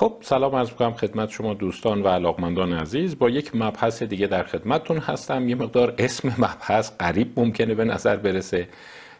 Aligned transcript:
خب 0.00 0.16
سلام 0.20 0.56
عرض 0.56 0.70
می‌کنم 0.70 0.92
خدمت 0.92 1.30
شما 1.30 1.54
دوستان 1.54 2.02
و 2.02 2.08
علاقمندان 2.08 2.72
عزیز. 2.72 3.18
با 3.18 3.30
یک 3.30 3.50
مبحث 3.54 4.02
دیگه 4.02 4.26
در 4.26 4.42
خدمتتون 4.42 4.98
هستم. 4.98 5.48
یه 5.48 5.54
مقدار 5.54 5.94
اسم 5.98 6.28
مبحث 6.28 6.90
قریب 6.98 7.40
ممکنه 7.40 7.74
به 7.74 7.84
نظر 7.84 8.16
برسه. 8.16 8.68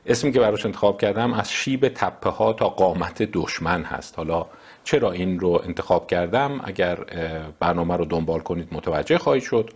اسمی 0.07 0.33
که 0.33 0.41
براش 0.41 0.67
انتخاب 0.67 1.01
کردم 1.01 1.33
از 1.33 1.53
شیب 1.53 1.89
تپه 1.89 2.31
ها 2.31 2.53
تا 2.53 2.69
قامت 2.69 3.23
دشمن 3.23 3.83
هست. 3.83 4.17
حالا 4.17 4.47
چرا 4.85 5.13
این 5.13 5.41
رو 5.41 5.63
انتخاب 5.65 6.07
کردم؟ 6.07 6.61
اگر 6.65 6.99
برنامه 7.61 7.97
رو 7.97 8.05
دنبال 8.05 8.41
کنید 8.41 8.69
متوجه 8.73 9.19
خواهید 9.19 9.43
شد. 9.43 9.71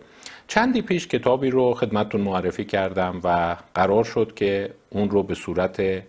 چندی 0.47 0.81
پیش 0.81 1.07
کتابی 1.07 1.49
رو 1.49 1.73
خدمتتون 1.73 2.21
معرفی 2.21 2.65
کردم 2.65 3.21
و 3.23 3.55
قرار 3.75 4.03
شد 4.03 4.33
که 4.35 4.73
اون 4.89 5.09
رو 5.09 5.23
به 5.23 5.35
صورت 5.35 6.03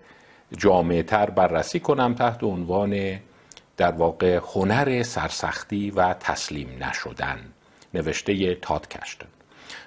جامعه 0.59 1.03
تر 1.03 1.31
بررسی 1.31 1.81
کنم 1.81 2.15
تحت 2.15 2.45
عنوان 2.45 3.19
در 3.77 3.93
واقع 3.93 4.41
هنر 4.55 5.03
سرسختی 5.03 5.91
و 5.91 6.15
تسلیم 6.15 6.85
نشدن. 6.85 7.39
نوشته 7.95 8.55
تاد 8.55 8.89
کشتن 8.89 9.27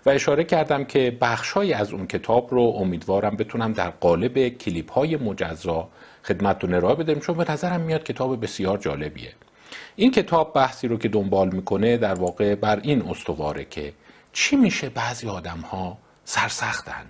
و 0.06 0.10
اشاره 0.10 0.44
کردم 0.44 0.84
که 0.84 1.18
بخشهایی 1.22 1.74
از 1.74 1.92
اون 1.94 2.08
کتاب 2.08 2.48
رو 2.52 2.62
امیدوارم 2.62 3.36
بتونم 3.36 3.74
در 3.74 3.90
قالب 3.90 4.50
کلیپ 4.50 4.92
های 4.92 5.16
مجزا 5.16 5.90
خدمتتون 6.24 6.74
ارائه 6.74 6.96
بدم 6.96 7.20
چون 7.20 7.38
به 7.38 7.52
نظرم 7.52 7.82
میاد 7.82 8.04
کتاب 8.04 8.44
بسیار 8.44 8.78
جالبیه. 8.78 9.34
این 9.96 10.12
کتاب 10.12 10.54
بحثی 10.54 10.88
رو 10.88 10.98
که 10.98 11.10
دنبال 11.10 11.50
می‌کنه 11.50 11.98
در 11.98 12.14
واقع 12.14 12.56
بر 12.56 12.80
این 12.84 13.10
استواره 13.10 13.66
که 13.66 13.94
چی 14.34 14.56
میشه 14.56 14.90
بعضی 14.90 15.28
آدم 15.30 15.60
ها 15.60 15.98
سرسختن؟ 16.26 17.06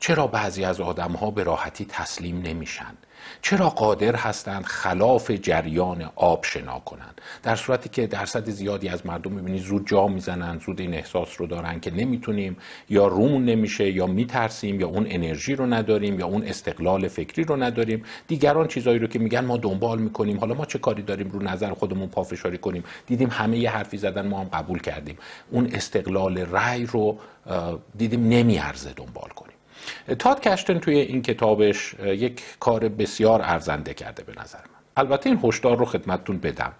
چرا 0.00 0.26
بعضی 0.26 0.64
از 0.64 0.80
آدم 0.80 1.12
ها 1.12 1.30
به 1.30 1.42
راحتی 1.42 1.84
تسلیم 1.84 2.42
نمیشن؟ 2.42 2.94
چرا 3.42 3.68
قادر 3.68 4.16
هستند 4.16 4.64
خلاف 4.64 5.30
جریان 5.30 6.10
آب 6.16 6.44
شنا 6.44 6.78
کنند؟ 6.78 7.20
در 7.42 7.56
صورتی 7.56 7.88
که 7.88 8.06
درصد 8.06 8.50
زیادی 8.50 8.88
از 8.88 9.06
مردم 9.06 9.32
می‌بینی 9.32 9.58
زود 9.58 9.86
جا 9.86 10.06
می‌زنن 10.06 10.58
زود 10.58 10.80
این 10.80 10.94
احساس 10.94 11.40
رو 11.40 11.46
دارن 11.46 11.80
که 11.80 11.90
نمی‌تونیم 11.90 12.56
یا 12.90 13.06
رومون 13.06 13.44
نمیشه 13.44 13.90
یا 13.90 14.06
میترسیم 14.06 14.80
یا 14.80 14.86
اون 14.86 15.06
انرژی 15.08 15.54
رو 15.54 15.66
نداریم 15.66 16.20
یا 16.20 16.26
اون 16.26 16.42
استقلال 16.42 17.08
فکری 17.08 17.44
رو 17.44 17.56
نداریم. 17.56 18.04
دیگران 18.28 18.68
چیزایی 18.68 18.98
رو 18.98 19.06
که 19.06 19.18
میگن 19.18 19.44
ما 19.44 19.56
دنبال 19.56 19.98
می‌کنیم. 19.98 20.40
حالا 20.40 20.54
ما 20.54 20.64
چه 20.64 20.78
کاری 20.78 21.02
داریم 21.02 21.30
رو 21.30 21.42
نظر 21.42 21.72
خودمون 21.72 22.08
پافشاری 22.08 22.58
کنیم؟ 22.58 22.84
دیدیم 23.06 23.28
همه 23.30 23.58
یه 23.58 23.70
حرفی 23.70 23.96
زدن 23.96 24.28
ما 24.28 24.40
هم 24.40 24.48
قبول 24.52 24.78
کردیم. 24.78 25.18
اون 25.50 25.66
استقلال 25.72 26.38
رأی 26.38 26.86
رو 26.86 27.18
دیدیم 27.98 28.28
نمیارزه 28.28 28.92
دنبال 28.92 29.28
کنیم. 29.28 29.51
تاد 30.18 30.40
کشتن 30.40 30.78
توی 30.78 30.96
این 30.98 31.22
کتابش 31.22 31.94
یک 31.94 32.42
کار 32.60 32.88
بسیار 32.88 33.42
ارزنده 33.42 33.94
کرده 33.94 34.22
به 34.22 34.32
نظر 34.42 34.58
من. 34.58 34.80
البته 34.96 35.30
این 35.30 35.40
هشدار 35.42 35.76
رو 35.76 35.84
خدمتتون 35.84 36.38
بدم. 36.38 36.72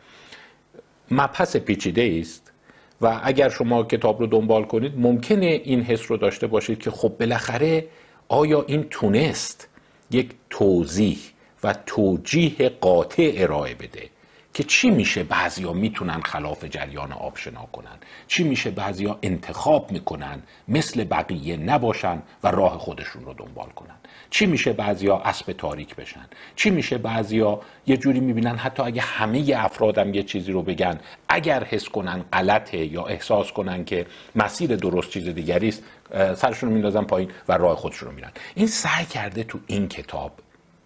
مبحث 1.10 1.56
پیچیده 1.56 2.18
است 2.20 2.52
و 3.00 3.20
اگر 3.22 3.48
شما 3.48 3.84
کتاب 3.84 4.20
رو 4.20 4.26
دنبال 4.26 4.64
کنید 4.64 4.92
ممکنه 4.96 5.46
این 5.46 5.82
حس 5.82 6.10
رو 6.10 6.16
داشته 6.16 6.46
باشید 6.46 6.78
که 6.78 6.90
خب 6.90 7.12
بالاخره 7.20 7.88
آیا 8.28 8.64
این 8.68 8.86
تونست 8.90 9.68
یک 10.10 10.30
توضیح 10.50 11.18
و 11.64 11.74
توجیه 11.86 12.68
قاطع 12.68 13.32
ارائه 13.36 13.74
بده؟ 13.74 14.11
که 14.54 14.62
چی 14.62 14.90
میشه 14.90 15.24
بعضیا 15.24 15.72
می‌تونن 15.72 16.20
خلاف 16.20 16.64
جریان 16.64 17.12
آب 17.12 17.36
شنا 17.36 17.66
کنن؟ 17.72 17.98
چی 18.28 18.44
میشه 18.44 18.70
بعضیا 18.70 19.18
انتخاب 19.22 19.92
می‌کنن 19.92 20.42
مثل 20.68 21.04
بقیه 21.04 21.56
نباشن 21.56 22.22
و 22.42 22.48
راه 22.48 22.78
خودشون 22.78 23.24
رو 23.24 23.34
دنبال 23.34 23.68
کنن؟ 23.68 23.94
چی 24.30 24.46
میشه 24.46 24.72
بعضیا 24.72 25.16
اسب 25.16 25.52
تاریک 25.52 25.96
بشن؟ 25.96 26.26
چی 26.56 26.70
میشه 26.70 26.98
بعضیا 26.98 27.60
یه 27.86 27.96
جوری 27.96 28.20
می‌بینن 28.20 28.56
حتی 28.56 28.82
اگه 28.82 29.02
همه 29.02 29.52
افرادم 29.56 30.14
یه 30.14 30.22
چیزی 30.22 30.52
رو 30.52 30.62
بگن 30.62 31.00
اگر 31.28 31.64
حس 31.64 31.88
کنن 31.88 32.24
غلطه 32.32 32.78
یا 32.78 33.04
احساس 33.04 33.52
کنن 33.52 33.84
که 33.84 34.06
مسیر 34.34 34.76
درست 34.76 35.10
چیز 35.10 35.28
دیگری 35.28 35.68
است 35.68 35.82
سرشون 36.12 36.68
رو 36.68 36.74
میندازن 36.74 37.04
پایین 37.04 37.30
و 37.48 37.52
راه 37.52 37.76
خودشون 37.76 38.08
رو 38.08 38.14
میرن. 38.14 38.32
این 38.54 38.66
سعی 38.66 39.04
کرده 39.04 39.44
تو 39.44 39.58
این 39.66 39.88
کتاب 39.88 40.32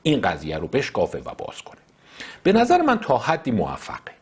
این 0.03 0.21
قضیه 0.21 0.59
رو 0.59 0.69
بشکافه 0.69 1.19
و 1.19 1.35
باز 1.35 1.63
کنه. 1.63 1.86
به 2.43 2.53
نظر 2.53 2.83
من 2.83 2.99
تا 2.99 3.19
حدی 3.19 3.51
موفقه. 3.51 4.17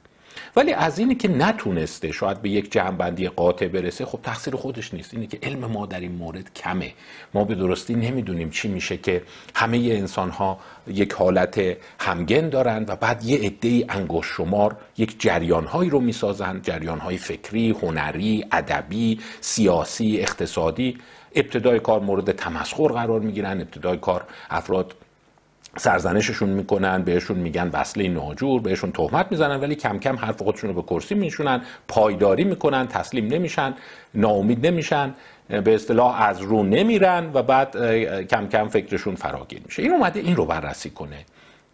ولی 0.57 0.73
از 0.73 0.99
اینی 0.99 1.15
که 1.15 1.29
نتونسته 1.29 2.13
شاید 2.13 2.43
به 2.43 2.49
یک 2.49 2.73
جمعبندی 2.73 3.29
قاطع 3.29 3.69
برسه 3.69 4.05
خب 4.05 4.19
تقصیر 4.23 4.57
خودش 4.57 4.95
نیست. 4.95 5.15
اینه 5.15 5.27
که 5.27 5.39
علم 5.43 5.65
ما 5.65 5.87
در 5.87 6.01
این 6.01 6.13
مورد 6.13 6.55
کمه. 6.55 6.93
ما 7.35 7.45
به 7.45 7.55
درستی 7.55 7.95
نمی‌دونیم 7.95 8.51
چی 8.51 8.69
میشه 8.69 8.97
که 8.97 9.23
همه 9.55 9.77
انسان 9.77 10.31
ها 10.31 10.59
یک 10.87 11.13
حالت 11.13 11.77
همگن 11.99 12.49
دارن 12.49 12.85
و 12.89 12.97
بعد 12.97 13.25
یه 13.25 13.39
عده 13.39 13.87
انگوش 13.89 14.27
شمار 14.27 14.77
یک 14.99 15.21
جریان 15.21 15.67
هایی 15.67 15.91
رو 15.91 16.01
می‌سازن 16.01 16.61
جریان 16.63 16.99
های 16.99 17.17
فکری، 17.17 17.71
هنری، 17.71 18.45
ادبی، 18.53 19.21
سیاسی، 19.41 20.21
اقتصادی. 20.21 20.99
ابتدای 21.35 21.81
کار 21.81 22.01
مورد 22.01 22.33
تمسخر 22.33 22.89
قرار 22.89 23.21
می‌گیرن. 23.21 23.61
ابتدای 23.61 23.97
کار 23.99 24.25
افراد 24.51 24.95
سرزنششون 25.77 26.49
می‌کنن 26.49 27.03
بهشون 27.03 27.39
میگن 27.39 27.71
وصله 27.73 28.09
ناجور 28.09 28.61
بهشون 28.61 28.93
تهمت 28.93 29.27
می‌زنن 29.31 29.61
ولی 29.61 29.75
کم 29.75 29.99
کم 29.99 30.17
حرف 30.17 30.43
خودشون 30.43 30.75
رو 30.75 30.83
به 30.83 30.89
کرسی 30.89 31.15
میشونن 31.15 31.63
پایداری 31.89 32.45
می‌کنن 32.45 32.87
تسلیم 32.87 33.27
نمیشن 33.27 33.75
ناامید 34.15 34.67
نمیشن 34.67 35.15
به 35.49 35.75
اصطلاح 35.75 36.23
از 36.23 36.41
رو 36.41 36.63
نمیرن 36.63 37.31
و 37.35 37.43
بعد 37.43 37.77
کم 38.27 38.49
کم 38.49 38.69
فکرشون 38.69 39.15
فراگیر 39.15 39.61
میشه. 39.65 39.83
این 39.83 39.93
اومده 39.93 40.21
این 40.21 40.37
رو 40.37 40.45
بررسی 40.47 40.91
کنه 40.91 41.25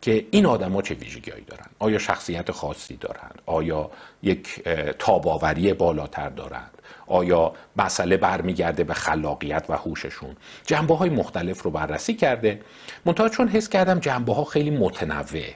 که 0.03 0.27
این 0.31 0.47
آدما 0.47 0.83
چه 0.83 0.95
ویژگیهایی 0.95 1.45
دارن؟ 1.45 1.67
آیا 1.79 1.99
شخصیت 1.99 2.51
خاصی 2.51 2.97
دارند 2.97 3.43
آیا 3.47 3.91
یک 4.23 4.63
تاب‌آوری 4.99 5.73
بالاتر 5.73 6.29
دارند 6.29 6.80
آیا 7.11 7.53
مسئله 7.77 8.17
برمیگرده 8.17 8.85
به 8.85 8.95
خلاقیت 8.95 9.65
و 9.69 9.77
هوششون؟ 9.77 10.37
جنبه 10.67 10.97
های 10.97 11.11
مختلف 11.11 11.63
رو 11.63 11.71
بررسی 11.71 12.15
کرده. 12.15 12.61
منتها 13.05 13.29
چون 13.29 13.49
حس 13.49 13.69
کردم 13.69 13.99
جنبه 13.99 14.35
ها 14.35 14.45
خیلی 14.45 14.71
متنوع 14.71 15.51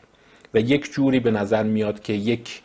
و 0.54 0.58
یک 0.58 0.92
جوری 0.92 1.20
به 1.20 1.30
نظر 1.30 1.62
میاد 1.62 2.00
که 2.00 2.12
یک 2.12 2.62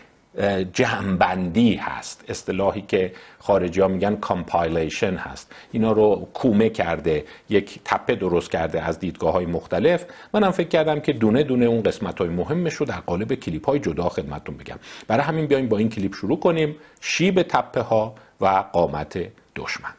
جمعبندی 0.73 1.75
هست. 1.75 2.25
اصطلاحی 2.27 2.81
که 2.81 3.11
خارجی 3.39 3.81
ها 3.81 3.87
میگن 3.87 4.15
compilation 4.15 5.15
هست. 5.15 5.51
اینا 5.71 5.91
رو 5.91 6.27
کومه 6.33 6.69
کرده 6.69 7.25
یک 7.49 7.79
تپه 7.85 8.15
درست 8.15 8.51
کرده 8.51 8.81
از 8.81 8.99
دیدگاه 8.99 9.33
های 9.33 9.45
مختلف. 9.45 10.05
منم 10.33 10.51
فکر 10.51 10.67
کردم 10.67 10.99
که 10.99 11.13
دونه 11.13 11.43
دونه 11.43 11.65
اون 11.65 11.83
قسمت 11.83 12.19
های 12.19 12.29
مهمش 12.29 12.73
رو 12.73 12.85
در 12.85 12.99
قالب 12.99 13.35
کلیپ 13.35 13.65
های 13.65 13.79
جدا 13.79 14.09
خدمتتون 14.09 14.57
بگم. 14.57 14.79
برای 15.07 15.23
همین 15.23 15.45
بیایم 15.45 15.69
با 15.69 15.77
این 15.77 15.89
کلیپ 15.89 16.15
شروع 16.15 16.39
کنیم. 16.39 16.75
شیب 17.01 17.41
تپه 17.41 17.81
ها 17.81 18.15
و 18.41 18.63
قامت 18.73 19.19
دشمن. 19.55 19.93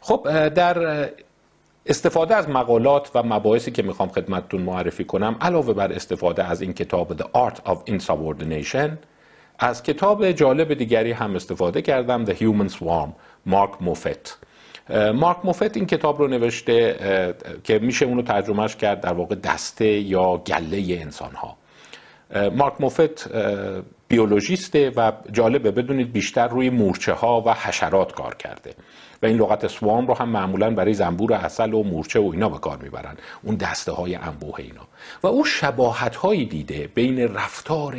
خب 0.00 0.48
در 0.48 1.08
استفاده 1.86 2.34
از 2.34 2.48
مقالات 2.48 3.10
و 3.14 3.22
مباحثی 3.22 3.70
که 3.70 3.82
می‌خوام 3.82 4.08
خدمتتون 4.08 4.62
معرفی 4.62 5.04
کنم 5.04 5.36
علاوه 5.40 5.74
بر 5.74 5.92
استفاده 5.92 6.44
از 6.44 6.62
این 6.62 6.72
کتاب 6.72 7.16
The 7.16 7.24
Art 7.24 7.70
of 7.70 7.90
Insubordination 7.90 8.90
از 9.58 9.82
کتاب 9.82 10.32
جالب 10.32 10.74
دیگری 10.74 11.12
هم 11.12 11.34
استفاده 11.34 11.82
کردم 11.82 12.24
The 12.24 12.36
Human 12.36 12.72
Swarm 12.72 13.08
مارک 13.46 13.82
موفت. 13.82 14.38
مارک 15.14 15.36
موفت 15.44 15.76
این 15.76 15.86
کتاب 15.86 16.18
رو 16.18 16.28
نوشته 16.28 17.34
که 17.64 17.78
میشه 17.78 18.06
اونو 18.06 18.22
ترجمهش 18.22 18.76
کرد 18.76 19.00
در 19.00 19.12
واقع 19.12 19.34
دسته 19.34 19.86
یا 19.86 20.36
گله 20.36 20.98
انسان 21.00 21.32
ها 21.32 21.56
مارک 22.54 22.80
موفت 22.80 23.30
بیولوژیسته 24.08 24.92
و 24.96 25.12
جالبه 25.32 25.70
بدونید 25.70 26.12
بیشتر 26.12 26.48
روی 26.48 26.70
مورچه 26.70 27.12
ها 27.12 27.42
و 27.46 27.54
حشرات 27.54 28.12
کار 28.12 28.34
کرده. 28.34 28.74
و 29.22 29.26
این 29.26 29.36
لغت 29.36 29.66
سوام 29.66 30.06
رو 30.06 30.14
هم 30.14 30.28
معمولا 30.28 30.70
برای 30.70 30.94
زنبور 30.94 31.32
اصل 31.32 31.74
و 31.74 31.82
مورچه 31.82 32.20
و 32.20 32.30
اینا 32.32 32.48
به 32.48 32.58
کار 32.58 32.78
می‌برن. 32.82 33.16
اون 33.42 33.54
دسته 33.54 33.92
های 33.92 34.14
انبوه 34.14 34.54
اینا. 34.58 34.86
و 35.22 35.26
او 35.26 35.44
شباهت 35.44 36.16
هایی 36.16 36.44
دیده 36.44 36.88
بین 36.94 37.34
رفتار 37.34 37.96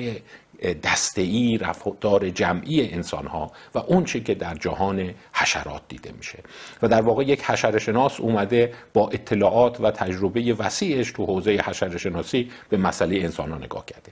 ای 1.17 1.57
رفتار 1.57 2.29
جمعی 2.29 2.91
انسان 2.91 3.27
ها 3.27 3.51
و 3.75 3.79
اون 3.79 4.03
چی 4.05 4.21
که 4.23 4.35
در 4.35 4.55
جهان 4.55 5.13
حشرات 5.33 5.81
دیده 5.87 6.11
میشه. 6.17 6.39
و 6.81 6.87
در 6.87 7.01
واقع 7.01 7.23
یک 7.23 7.43
حشرشناس 7.43 8.19
اومده 8.19 8.73
با 8.93 9.09
اطلاعات 9.09 9.81
و 9.81 9.91
تجربه 9.91 10.53
وسیعش 10.53 11.11
تو 11.11 11.25
حوزه 11.25 11.51
حشرشناسی 11.51 12.51
به 12.69 12.77
مسئله 12.77 13.15
انسان 13.15 13.51
ها 13.51 13.57
نگاه 13.57 13.85
کرده. 13.85 14.11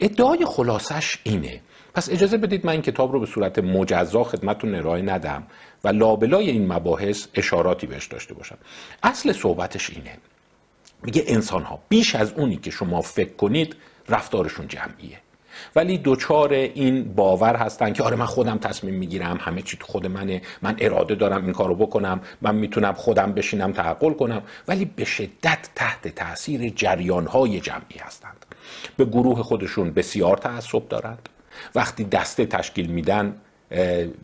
ادعای 0.00 0.44
خلاصش 0.44 1.18
اینه. 1.22 1.60
پس 1.94 2.10
اجازه 2.10 2.36
بدید 2.36 2.66
من 2.66 2.72
این 2.72 2.82
کتاب 2.82 3.12
رو 3.12 3.20
به 3.20 3.26
صورت 3.26 3.58
مجزا 3.58 4.24
خدمتتون 4.24 4.74
ارائه 4.74 5.02
ندم 5.02 5.46
و 5.84 5.88
لابلای 5.88 6.50
این 6.50 6.72
مباحث 6.72 7.26
اشاراتی 7.34 7.86
بهش 7.86 8.06
داشته 8.06 8.34
باشم. 8.34 8.58
اصل 9.02 9.32
صحبتش 9.32 9.90
اینه. 9.90 10.18
میگه 11.02 11.24
انسان 11.26 11.62
ها 11.62 11.78
بیش 11.88 12.14
از 12.14 12.32
اونی 12.32 12.56
که 12.56 12.70
شما 12.70 13.00
فکر 13.00 13.32
کنید 13.32 13.76
رفتارشون 14.08 14.68
جمعیه. 14.68 15.18
ولی 15.76 15.98
دوچار 15.98 16.52
این 16.52 17.14
باور 17.14 17.56
هستن 17.56 17.92
که 17.92 18.02
آره 18.02 18.16
من 18.16 18.26
خودم 18.26 18.58
تصمیم 18.58 18.94
می‌گیرم 18.94 19.38
همه 19.40 19.62
چی 19.62 19.76
تو 19.76 19.86
خود 19.86 20.06
منه 20.06 20.42
من 20.62 20.76
اراده 20.80 21.14
دارم 21.14 21.44
این 21.44 21.52
کارو 21.52 21.74
بکنم 21.74 22.20
من 22.42 22.54
می‌تونم 22.54 22.92
خودم 22.92 23.32
بشینم 23.32 23.72
تعقل 23.72 24.12
کنم. 24.12 24.42
ولی 24.68 24.84
به 24.84 25.04
شدت 25.04 25.68
تحت 25.74 26.08
تاثیر 26.08 26.72
جریان 26.76 27.26
های 27.26 27.60
جمعی 27.60 27.98
هستند. 28.00 28.46
به 28.96 29.04
گروه 29.04 29.42
خودشون 29.42 29.90
بسیار 29.90 30.36
تعصب 30.36 30.88
دارند 30.88 31.28
وقتی 31.74 32.04
دسته 32.04 32.46
تشکیل 32.46 32.86
میدن 32.86 33.34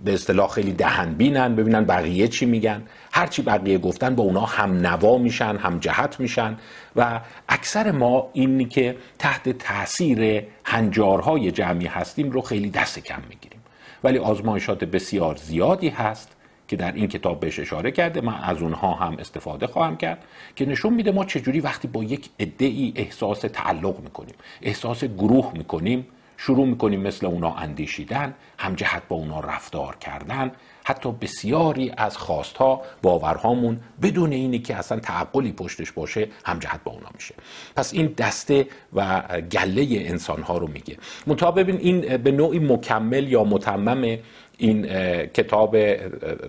به 0.05 0.14
اصطلاح 0.14 0.49
خیلی 0.49 0.73
دهن 0.73 1.14
بینن 1.14 1.56
ببینن 1.56 1.85
بقیه 1.85 2.29
چی 2.29 2.46
میگن. 2.46 2.82
هرچی 3.12 3.43
بقیه 3.43 3.79
گفتن 3.79 4.14
با 4.14 4.23
اونا 4.23 4.40
هم 4.40 4.87
نوا 4.87 5.19
میشن 5.19 5.56
هم 5.56 5.79
جهت 5.79 6.20
میشن. 6.20 6.56
و 6.98 7.20
اکثر 7.48 7.90
ما 7.90 8.30
اینی 8.32 8.64
که 8.64 8.96
تحت 9.18 9.48
تاثیر 9.48 10.44
هنجارهای 10.64 11.50
جمعی 11.50 11.86
هستیم 11.86 12.30
رو 12.30 12.40
خیلی 12.40 12.70
دست 12.70 12.98
کم 12.98 13.22
می‌گیریم. 13.28 13.60
ولی 14.04 14.18
آزمایشات 14.18 14.84
بسیار 14.84 15.36
زیادی 15.36 15.88
هست 15.88 16.36
که 16.68 16.76
در 16.76 16.92
این 16.92 17.08
کتاب 17.08 17.40
بهش 17.40 17.58
اشاره 17.58 17.90
کرده. 17.90 18.20
من 18.20 18.34
از 18.42 18.62
اونها 18.62 18.94
هم 18.94 19.16
استفاده 19.18 19.66
خواهم 19.66 19.96
کرد 19.96 20.24
که 20.56 20.66
نشون 20.66 20.94
میده 20.94 21.12
ما 21.12 21.24
چجوری 21.24 21.60
وقتی 21.60 21.88
با 21.88 22.04
یک 22.04 22.30
عده 22.40 22.92
احساس 22.94 23.40
تعلق 23.40 24.00
می‌کنیم 24.00 24.34
احساس 24.62 25.04
گروه 25.04 25.52
می‌کنیم 25.54 26.06
شروع 26.36 26.66
می‌کنیم 26.66 27.00
مثل 27.00 27.26
اونا 27.26 27.54
اندیشیدن 27.54 28.34
همجهت 28.58 29.02
با 29.08 29.16
اونا 29.16 29.40
رفتار 29.40 29.96
کردن 29.96 30.52
حتی 30.88 31.12
بسیاری 31.12 31.93
از 31.96 32.17
خواستها 32.17 32.82
باورهامون 33.02 33.81
بدون 34.02 34.32
اینی 34.32 34.58
که 34.58 34.76
اصلا 34.76 35.00
تعقلی 35.00 35.52
پشتش 35.52 35.93
باشه 35.93 36.29
همجهت 36.44 36.81
با 36.85 36.93
اونا 36.93 37.08
میشه. 37.14 37.35
پس 37.76 37.94
این 37.94 38.06
دسته 38.06 38.67
و 38.93 39.23
گله 39.52 39.87
انسانها 39.90 40.58
رو 40.58 40.67
میگه. 40.67 40.96
منتها 41.26 41.50
ببین 41.50 41.76
این 41.76 42.17
به 42.17 42.32
نوعی 42.32 42.58
مکمل 42.58 43.29
یا 43.29 43.44
متمم 43.44 44.19
این 44.58 44.87
کتاب 45.26 45.76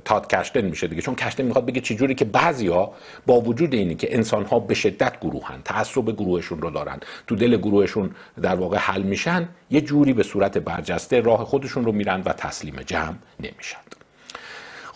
تاد 0.05 0.27
کشتن 0.27 0.61
میشه 0.61 0.87
دیگه. 0.87 1.01
چون 1.01 1.15
کشتن 1.15 1.43
می‌خواد 1.43 1.65
بگه 1.65 1.81
چجوری 1.81 2.15
که 2.15 2.25
بعضیا 2.25 2.91
با 3.25 3.41
وجود 3.41 3.73
اینی 3.73 3.95
که 3.95 4.15
انسان 4.15 4.45
ها 4.45 4.59
به 4.59 4.73
شدت 4.73 5.19
گروهن 5.19 5.61
تعصب 5.65 6.11
گروهشون 6.11 6.61
رو 6.61 6.69
دارن 6.69 6.99
تو 7.27 7.35
دل 7.35 7.57
گروهشون 7.57 8.11
در 8.41 8.55
واقع 8.55 8.77
حل 8.77 9.01
میشن 9.01 9.49
یه 9.69 9.81
جوری 9.81 10.13
به 10.13 10.23
صورت 10.23 10.57
برجسته 10.57 11.21
راه 11.21 11.45
خودشون 11.45 11.85
رو 11.85 11.91
میرن 11.91 12.21
و 12.21 12.33
تسلیم 12.33 12.75
جمع 12.85 13.15
نمیشن. 13.39 13.98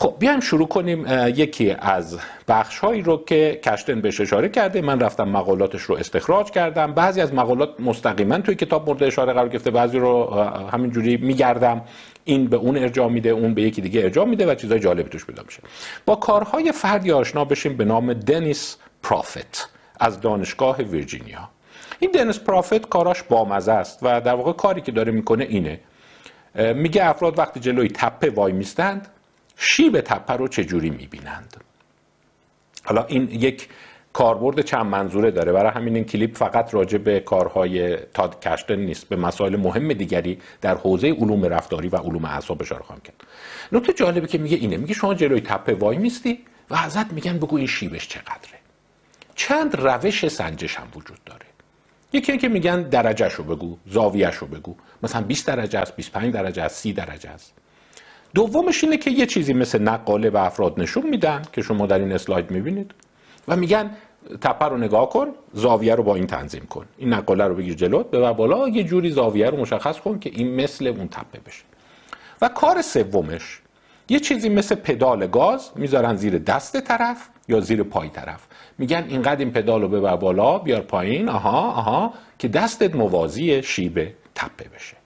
خب 0.04 0.16
بیایم 0.20 0.40
شروع 0.40 0.68
کنیم 0.68 1.06
یکی 1.36 1.76
از 1.80 2.18
بخش 2.48 2.80
هایی 2.80 3.02
رو 3.02 3.24
که 3.26 3.60
کشتن 3.64 4.02
بهش 4.02 4.22
اشاره 4.22 4.50
کرده. 4.50 4.82
من 4.82 5.00
رفتم 5.00 5.30
مقالاتش 5.30 5.82
رو 5.82 5.96
استخراج 5.96 6.52
کردم. 6.52 6.94
بعضی 6.94 7.22
از 7.22 7.34
مقالات 7.34 7.80
مستقیما 7.80 8.40
توی 8.40 8.56
کتاب 8.56 8.88
مورد 8.88 9.04
اشاره 9.04 9.34
قرار 9.34 9.50
گرفته 9.50 9.72
بعضی 9.72 10.00
رو 10.00 10.34
همینجوری 10.72 11.18
میگردم. 11.18 11.82
این 12.24 12.48
به 12.48 12.58
اون 12.58 12.78
ارجاع 12.78 13.10
میده 13.10 13.30
اون 13.30 13.54
به 13.54 13.62
یکی 13.62 13.82
دیگه 13.82 14.02
ارجاع 14.02 14.26
میده 14.26 14.52
و 14.52 14.56
چیزای 14.56 14.80
جالبی 14.80 15.10
توش 15.10 15.26
پیدا 15.26 15.44
میشه. 15.46 15.60
با 16.06 16.16
کارهای 16.16 16.72
فردی 16.72 17.12
آشنا 17.12 17.46
بشیم 17.46 17.78
به 17.78 17.86
نام 17.86 18.14
دنیس 18.14 18.78
پرافت 19.04 19.70
از 20.00 20.22
دانشگاه 20.22 20.78
ویرجینیا. 20.78 21.50
این 22.00 22.12
دنیس 22.12 22.40
پرافت 22.40 22.90
کاراش 22.90 23.24
بامزه 23.24 23.72
است 23.72 24.00
و 24.02 24.22
در 24.22 24.36
واقع 24.36 24.52
کاری 24.52 24.82
که 24.82 24.92
داره 24.92 25.12
می‌کنه 25.12 25.44
اینه. 25.44 25.80
میگه 26.76 27.06
افراد 27.06 27.40
وقتی 27.40 27.60
جلوی 27.60 27.88
تپه 27.88 28.30
وای 28.30 28.54
میستند 28.54 29.08
شیب 29.58 30.02
تپه 30.02 30.34
رو 30.34 30.48
چجوری 30.48 30.90
می‌بینند؟ 30.90 31.58
حالا 32.86 33.06
این 33.06 33.28
یک 33.32 33.70
کاربرد 34.14 34.62
چند 34.62 34.86
منظوره 34.86 35.32
داره. 35.32 35.52
برای 35.52 35.72
همین 35.72 35.96
این 35.96 36.06
کلیپ 36.06 36.38
فقط 36.38 36.74
راجع 36.74 36.98
به 36.98 37.20
کارهای 37.20 37.98
تاد 37.98 38.40
کشتن 38.40 38.76
نیست 38.76 39.10
به 39.10 39.16
مسائل 39.16 39.56
مهم 39.56 39.94
دیگری 39.94 40.40
در 40.62 40.76
حوزه 40.76 41.12
علوم 41.12 41.46
رفتاری 41.46 41.88
و 41.88 41.96
علوم 41.98 42.26
اعصاب 42.26 42.62
اشاره 42.62 42.84
خواهم 42.84 43.02
کرد. 43.02 43.24
نکته 43.72 43.94
جالبی 43.94 44.28
که 44.28 44.38
میگه 44.38 44.58
اینه 44.58 44.78
میگه 44.78 44.94
شما 44.94 45.14
جلوی 45.14 45.42
تپه 45.42 45.74
وای 45.74 45.98
میستی 45.98 46.40
و 46.70 46.76
ازت 46.76 47.14
میگن 47.14 47.38
بگو 47.38 47.58
این 47.58 47.68
شیبش 47.68 48.08
چقدره. 48.08 48.60
چند 49.36 49.76
روش 49.76 50.28
سنجش 50.28 50.76
هم 50.76 50.88
وجود 50.96 51.24
داره. 51.26 51.46
یکی 52.14 52.32
اینکه 52.32 52.50
میگن 52.50 52.82
درجهش 52.84 53.34
رو 53.34 53.44
بگو 53.44 53.78
زاویهش 53.88 54.36
رو 54.36 54.48
بگو. 54.48 54.76
مثلا 55.04 55.22
20 55.22 55.48
درجه 55.48 55.80
است 55.80 55.96
25 55.96 56.34
درجه 56.34 56.64
است 56.64 56.76
30 56.76 56.94
درجه 56.94 57.30
است. 57.30 57.54
دومش 58.36 58.84
اینه 58.84 58.98
که 58.98 59.12
یه 59.12 59.26
چیزی 59.26 59.54
مثل 59.54 59.82
نقاله 59.82 60.30
و 60.30 60.38
افراد 60.38 60.80
نشون 60.80 61.10
میدن 61.10 61.42
که 61.54 61.62
شما 61.62 61.86
در 61.86 62.00
این 62.00 62.12
اسلاید 62.12 62.52
می‌بینید 62.52 62.92
و 63.48 63.56
میگن 63.56 63.92
تپه 64.42 64.66
رو 64.66 64.78
نگاه 64.78 65.10
کن 65.10 65.28
زاویه 65.54 65.96
رو 65.96 66.04
با 66.04 66.16
این 66.16 66.28
تنظیم 66.28 66.66
کن. 66.66 66.86
این 66.98 67.14
نقاله 67.14 67.44
رو 67.44 67.56
بگیر 67.56 67.74
جلوت 67.74 68.12
به 68.12 68.34
بالا 68.34 68.70
یه 68.70 68.84
جوری 68.84 69.12
زاویه 69.12 69.50
رو 69.50 69.58
مشخص 69.58 70.00
کن 70.00 70.20
که 70.20 70.30
این 70.34 70.56
مثل 70.56 70.88
اون 70.88 71.08
تپه 71.08 71.40
بشه. 71.46 71.64
و 72.42 72.48
کار 72.48 72.82
سومش 72.82 73.60
یه 74.10 74.20
چیزی 74.20 74.50
مثل 74.50 74.76
پدال 74.76 75.28
گاز 75.28 75.72
می‌ذارن 75.76 76.16
زیر 76.16 76.38
دست 76.38 76.80
طرف 76.80 77.30
یا 77.48 77.60
زیر 77.60 77.84
پای 77.84 78.10
طرف. 78.10 78.48
میگن 78.78 79.06
اینقدر 79.10 79.40
این 79.40 79.52
پدال 79.52 79.82
رو 79.82 79.88
ببر 79.88 80.16
بالا 80.16 80.58
بیار 80.58 80.82
پایین 80.82 81.30
آها 81.30 81.72
آها 81.72 82.14
که 82.40 82.48
دستت 82.48 82.96
موازی 82.96 83.64
شیب 83.64 84.14
تپه 84.36 84.70
بشه. 84.76 85.03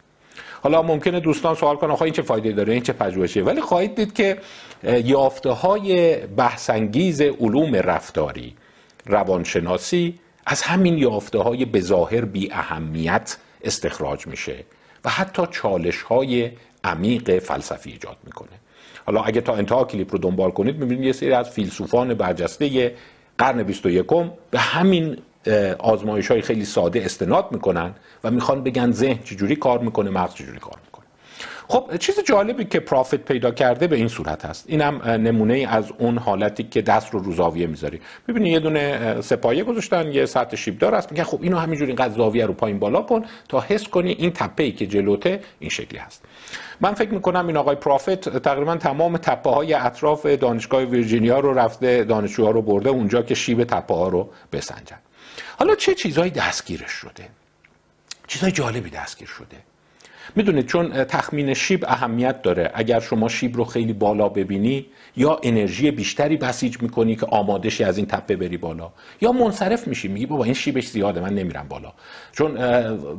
حالا 0.68 0.82
ممکنه 0.82 1.20
دوستان 1.20 1.56
سوال 1.56 1.76
کنن 1.76 1.92
آخه 1.92 2.02
این 2.02 2.14
چه 2.14 2.22
فایده 2.22 2.52
داره 2.52 2.74
این 2.74 2.84
چه 2.84 2.94
پژوهشیه؟ 2.94 3.44
ولی 3.44 3.62
خواهید 3.62 3.96
دید 3.96 4.14
که 4.14 4.38
یافته 4.84 5.50
های 5.50 6.16
بحثانگیز 6.16 7.22
علوم 7.22 7.76
رفتاری 7.76 8.56
روانشناسی 9.06 10.20
از 10.46 10.62
همین 10.62 10.98
یافته 10.98 11.40
های 11.40 11.66
بظاهر 11.66 12.26
بی 12.26 12.52
اهمیت 12.52 13.38
استخراج 13.64 14.28
میشه 14.28 14.56
و 15.06 15.10
حتی 15.10 15.44
چالش 15.52 16.02
های 16.02 16.52
عمیق 16.84 17.40
فلسفی 17.40 17.92
ایجاد 17.92 18.18
می‌کنه. 18.24 18.60
حالا 19.06 19.22
اگه 19.22 19.42
تا 19.42 19.56
انتها 19.56 19.84
کلیپ 19.84 20.12
رو 20.12 20.20
دنبال 20.20 20.52
کنید 20.52 20.78
می‌بینید 20.78 21.06
یه 21.06 21.12
سری 21.12 21.34
از 21.34 21.50
فیلسوفان 21.50 22.14
برجسته 22.14 22.96
قرن 23.38 23.64
21 23.64 24.06
به 24.52 24.60
همین 24.60 25.18
آزمایش 25.80 26.32
های 26.32 26.42
خیلی 26.42 26.66
ساده 26.66 27.02
استناد 27.06 27.48
می‌کنن 27.52 27.94
و 28.24 28.32
می‌خوان 28.32 28.64
بگن 28.64 28.92
ذهن 28.92 29.24
چجوری 29.24 29.56
کار 29.56 29.80
می‌کنه 29.80 30.10
مغز 30.10 30.34
چجوری 30.34 30.60
کار 30.60 30.78
می‌کنه. 30.86 30.98
خب 31.70 31.98
چیز 31.98 32.20
جالبی 32.20 32.66
که 32.66 32.80
پرافت 32.80 33.16
پیدا 33.16 33.52
کرده 33.52 33.88
به 33.88 33.96
این 33.96 34.08
صورت 34.08 34.46
هست. 34.46 34.66
اینم 34.68 35.02
نمونه 35.02 35.68
از 35.70 35.92
اون 35.98 36.18
حالتی 36.18 36.64
که 36.64 36.82
دست 36.82 37.14
رو 37.14 37.20
رو 37.20 37.34
زاویه 37.34 37.68
می‌ذاری. 37.68 38.00
ببینید 38.28 38.54
یه 38.54 38.60
دونه 38.60 39.22
سپایه 39.22 39.64
گذاشتن 39.64 40.12
یه 40.12 40.26
سطح 40.26 40.56
شیبدار 40.56 40.96
هست 40.96 41.12
میگن 41.12 41.24
خب 41.24 41.40
اینو 41.42 41.58
همینجوری 41.58 41.92
اینقدر 41.92 42.14
زاویه 42.14 42.46
رو 42.46 42.54
پایین 42.54 42.80
بالا 42.80 43.02
کن 43.02 43.26
تا 43.50 43.60
حس 43.60 43.88
کنی 43.88 44.12
این 44.12 44.32
تپه 44.32 44.64
ای 44.64 44.72
که 44.72 44.88
جلوته 44.88 45.40
این 45.60 45.70
شکلی 45.70 46.00
هست. 46.00 46.26
من 46.82 46.94
فکر 46.94 47.14
می‌کنم 47.14 47.48
این 47.48 47.58
آقای 47.58 47.76
پرافت 47.76 48.38
تقریبا 48.38 48.76
تمام 48.76 49.18
تپه 49.18 49.50
های 49.50 49.74
اطراف 49.74 50.26
دانشگاه 50.26 50.84
ویرجینیا 50.84 51.40
رو 51.40 51.54
رفته 51.54 52.04
دانشجوها 52.04 52.52
رو 52.52 52.62
برده 52.62 52.90
اونجا 52.90 53.22
که 53.22 53.36
شیب 53.36 53.64
تپه 53.64 53.94
ها 53.94 54.08
رو 54.08 54.30
بسنجن. 54.52 54.98
حالا 55.60 55.76
چه 55.76 55.96
چیزهایی 55.96 56.32
دستگیرش 56.32 56.92
شده؟ 56.92 57.30
چیزهای 58.28 58.52
جالبی 58.52 58.90
دستگیر 58.90 59.28
شده. 59.28 59.58
می‌دونید 60.36 60.66
چون 60.66 61.04
تخمین 61.04 61.54
شیب 61.54 61.86
اهمیت 61.88 62.42
داره. 62.42 62.72
اگر 62.74 63.00
شما 63.00 63.30
شیب 63.30 63.58
رو 63.58 63.64
خیلی 63.64 63.94
بالا 63.94 64.30
ببینی 64.30 64.86
یا 65.16 65.40
انرژی 65.44 65.92
بیشتری 65.92 66.38
بسیج 66.38 66.82
می‌کنی 66.82 67.16
که 67.16 67.26
آمادشی 67.26 67.84
از 67.84 67.98
این 67.98 68.06
تپه 68.06 68.36
بری 68.36 68.58
بالا 68.58 68.92
یا 69.22 69.32
منصرف 69.32 69.88
میشی 69.88 70.08
میگی 70.08 70.26
بابا 70.26 70.44
این 70.44 70.54
شیبش 70.54 70.88
زیاده 70.88 71.20
من 71.22 71.34
نمیرم 71.34 71.68
بالا. 71.68 71.94
چون 72.32 72.58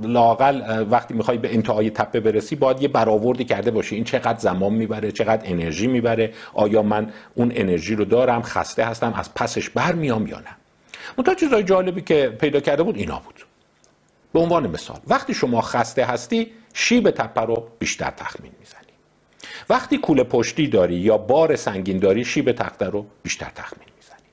لاقل 0.02 0.86
وقتی 0.90 1.14
می‌خوای 1.14 1.38
به 1.38 1.54
انتهای 1.54 1.90
تپه 1.90 2.20
برسی 2.20 2.56
باید 2.56 2.82
یه 2.82 2.88
برآوردی 2.88 3.44
کرده 3.44 3.70
باشی. 3.70 3.94
این 3.94 4.04
چقدر 4.04 4.38
زمان 4.38 4.72
می‌بره 4.72 5.12
چقدر 5.12 5.42
انرژی 5.50 5.86
می‌بره 5.86 6.32
آیا 6.54 6.82
من 6.82 7.12
اون 7.34 7.52
انرژی 7.54 7.94
رو 7.94 8.04
دارم 8.04 8.42
خسته 8.42 8.84
هستم 8.84 9.12
از 9.16 9.34
پسش 9.34 9.70
برمیام 9.70 10.26
یا 10.26 10.38
نه؟ 10.38 10.56
منتها 11.16 11.34
چیزای 11.34 11.64
جالبی 11.64 12.00
که 12.00 12.36
پیدا 12.40 12.60
کرده 12.60 12.82
بود 12.82 12.96
اینا 12.96 13.18
بود. 13.18 13.46
به 14.32 14.40
عنوان 14.40 14.66
مثال 14.66 15.00
وقتی 15.06 15.34
شما 15.34 15.60
خسته 15.60 16.04
هستی 16.04 16.52
شیب 16.74 17.10
تپه 17.10 17.40
رو 17.40 17.68
بیشتر 17.78 18.10
تخمین 18.10 18.52
می‌زنی. 18.60 18.78
وقتی 19.68 19.98
کوله 19.98 20.24
پشتی 20.24 20.66
داری 20.66 20.94
یا 20.94 21.18
بار 21.18 21.56
سنگین 21.56 21.98
داری 21.98 22.24
شیب 22.24 22.52
تخته 22.52 22.86
رو 22.86 23.06
بیشتر 23.22 23.50
تخمین 23.54 23.88
می‌زنی. 23.96 24.28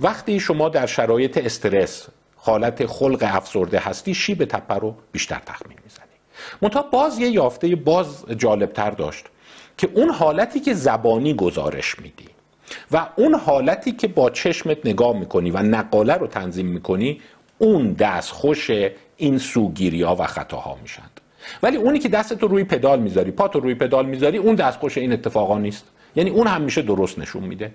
وقتی 0.00 0.40
شما 0.40 0.68
در 0.68 0.86
شرایط 0.86 1.38
استرس 1.38 2.06
حالت 2.36 2.86
خلق 2.86 3.18
افسرده 3.22 3.78
هستی 3.78 4.14
شیب 4.14 4.44
تپه 4.44 4.74
رو 4.74 4.94
بیشتر 5.12 5.38
تخمین 5.46 5.78
می‌زنی. 5.84 6.06
منتها 6.62 6.82
باز 6.82 7.18
یه 7.18 7.28
یافته 7.28 7.76
باز 7.76 8.24
جالبتر 8.36 8.90
داشت 8.90 9.26
که 9.76 9.88
اون 9.94 10.10
حالتی 10.10 10.60
که 10.60 10.74
زبانی 10.74 11.34
گزارش 11.34 11.98
میدی 11.98 12.28
و 12.92 13.06
اون 13.16 13.34
حالتی 13.34 13.92
که 13.92 14.08
با 14.08 14.30
چشمت 14.30 14.78
نگاه 14.84 15.18
می‌کنی 15.18 15.50
و 15.50 15.62
نقاله 15.62 16.14
رو 16.14 16.26
تنظیم 16.26 16.66
می‌کنی 16.66 17.20
اون 17.58 17.92
دستخوش 17.92 18.70
این 19.16 19.38
سوگیری 19.38 20.02
ها 20.02 20.16
و 20.18 20.26
خطاها 20.26 20.78
میشند 20.82 21.20
ولی 21.62 21.76
اونی 21.76 21.98
که 21.98 22.08
دستت 22.08 22.42
روی 22.42 22.64
پدال 22.64 23.00
می‌ذاری 23.00 23.30
پاتو 23.30 23.60
روی 23.60 23.74
پدال 23.74 24.06
می‌ذاری 24.06 24.38
اون 24.38 24.54
دستخوش 24.54 24.98
این 24.98 25.12
اتفاقا 25.12 25.58
نیست. 25.58 25.84
یعنی 26.16 26.30
اون 26.30 26.46
همیشه 26.46 26.82
درست 26.82 27.18
نشون 27.18 27.42
میده. 27.42 27.74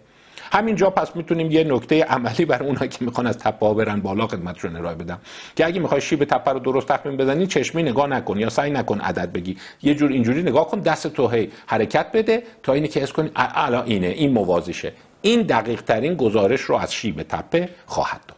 همینجا 0.54 0.90
پس 0.90 1.16
می‌تونیم 1.16 1.52
یه 1.52 1.64
نکته 1.64 2.04
عملی 2.04 2.46
برای 2.46 2.68
اونایی 2.68 2.90
که 2.90 3.06
می‌خوان 3.06 3.28
از 3.28 3.38
تپه 3.38 3.74
برن 3.74 4.02
بالا 4.02 4.28
خدمتشون 4.28 4.76
ارائه 4.76 4.96
بدم. 4.96 5.20
که 5.56 5.66
اگه 5.66 5.80
می‌خوای 5.80 6.02
شیب 6.02 6.24
تپه 6.24 6.52
رو 6.52 6.60
درست 6.60 6.88
تخمین 6.88 7.18
بزنی 7.18 7.48
چشمی 7.48 7.84
نگاه 7.84 8.08
نکن 8.08 8.40
یا 8.40 8.50
سعی 8.50 8.72
نکن 8.72 9.02
عدد 9.02 9.32
بگی. 9.32 9.58
یه 9.84 9.96
جور 9.96 10.12
اینجوری 10.12 10.42
نگاه 10.42 10.68
کن 10.68 10.80
دست 10.80 11.08
تو 11.08 11.28
هی 11.28 11.52
حرکت 11.66 12.12
بده 12.14 12.44
تا 12.64 12.74
اینی 12.74 12.88
که 12.88 13.04
حس 13.04 13.12
کنی 13.12 13.32
الان 13.36 13.86
اینه 13.86 14.08
این 14.08 14.32
موازیشه. 14.32 14.94
این 15.22 15.42
دقیق 15.42 15.82
ترین 15.82 16.14
گزارش 16.16 16.62
رو 16.62 16.76
از 16.76 16.94
شیب 16.94 17.24
تپه 17.24 17.70
خواهد 17.86 18.22
داد. 18.28 18.38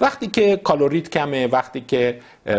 وقتی 0.00 0.26
که 0.26 0.56
کالوریت 0.56 1.08
کمه 1.08 1.46
وقتی 1.46 1.80
که 1.80 2.18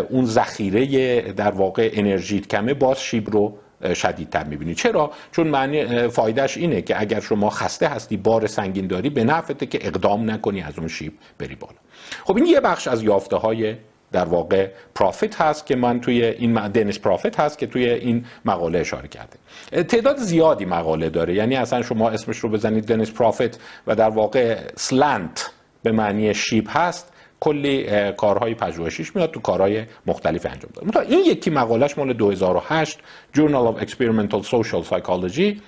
اون 0.09 0.25
ذخیره 0.25 1.21
در 1.21 1.51
واقع 1.51 1.89
انرژیت 1.93 2.47
کمه 2.47 2.73
باز 2.73 3.01
شیب 3.01 3.29
رو 3.29 3.57
شدیدتر 3.93 4.43
می‌بینی. 4.43 4.75
چرا؟ 4.75 5.11
چون 5.31 5.47
معنی 5.47 6.07
فایدهش 6.07 6.57
اینه 6.57 6.81
که 6.81 7.01
اگر 7.01 7.19
شما 7.19 7.49
خسته 7.49 7.87
هستی 7.87 8.17
بار 8.17 8.47
سنگین 8.47 8.87
داری 8.87 9.09
به 9.09 9.23
نفته 9.23 9.65
که 9.65 9.79
اقدام 9.81 10.31
نکنی 10.31 10.61
از 10.61 10.79
اون 10.79 10.87
شیب 10.87 11.13
بری 11.39 11.55
بالا. 11.55 11.77
خب 12.23 12.35
این 12.35 12.45
یه 12.45 12.59
بخش 12.59 12.87
از 12.87 13.03
یافته 13.03 13.35
های 13.35 13.75
در 14.11 14.25
واقع 14.25 14.71
پرافیت 14.95 15.41
هست 15.41 15.65
که 15.65 15.75
من 15.75 15.99
توی 15.99 16.23
این 16.23 16.67
دنیس 16.67 16.99
پرافیت 16.99 17.39
هست 17.39 17.57
که 17.57 17.67
توی 17.67 17.89
این 17.89 18.25
مقاله 18.45 18.79
اشاره 18.79 19.07
کرده. 19.07 19.37
تعداد 19.83 20.17
زیادی 20.17 20.65
مقاله 20.65 21.09
داره. 21.09 21.35
یعنی 21.35 21.55
اصلا 21.55 21.81
شما 21.81 22.09
اسمش 22.09 22.37
رو 22.37 22.49
بزنید 22.49 22.87
دنیس 22.87 23.11
پرافیت 23.11 23.57
و 23.87 23.95
در 23.95 24.09
واقع 24.09 24.57
سلنت 24.75 25.51
به 25.83 25.91
معنی 25.91 26.33
شیب 26.33 26.67
هست. 26.69 27.13
کلی 27.39 28.11
کارهای 28.11 28.53
پژوهشیش 28.53 29.15
میاد 29.15 29.31
تو 29.31 29.39
کارهای 29.39 29.85
مختلف 30.05 30.45
انجام 30.45 30.71
داده 30.73 30.87
مثلا 30.87 31.01
این 31.01 31.25
یکی 31.25 31.49
مقالش 31.49 31.97
مال 31.97 32.13
2008 32.13 32.99
Journal 33.35 33.73
of 33.73 33.83
Experimental 33.83 34.43
Social 34.43 34.89
Psychology 34.89 35.61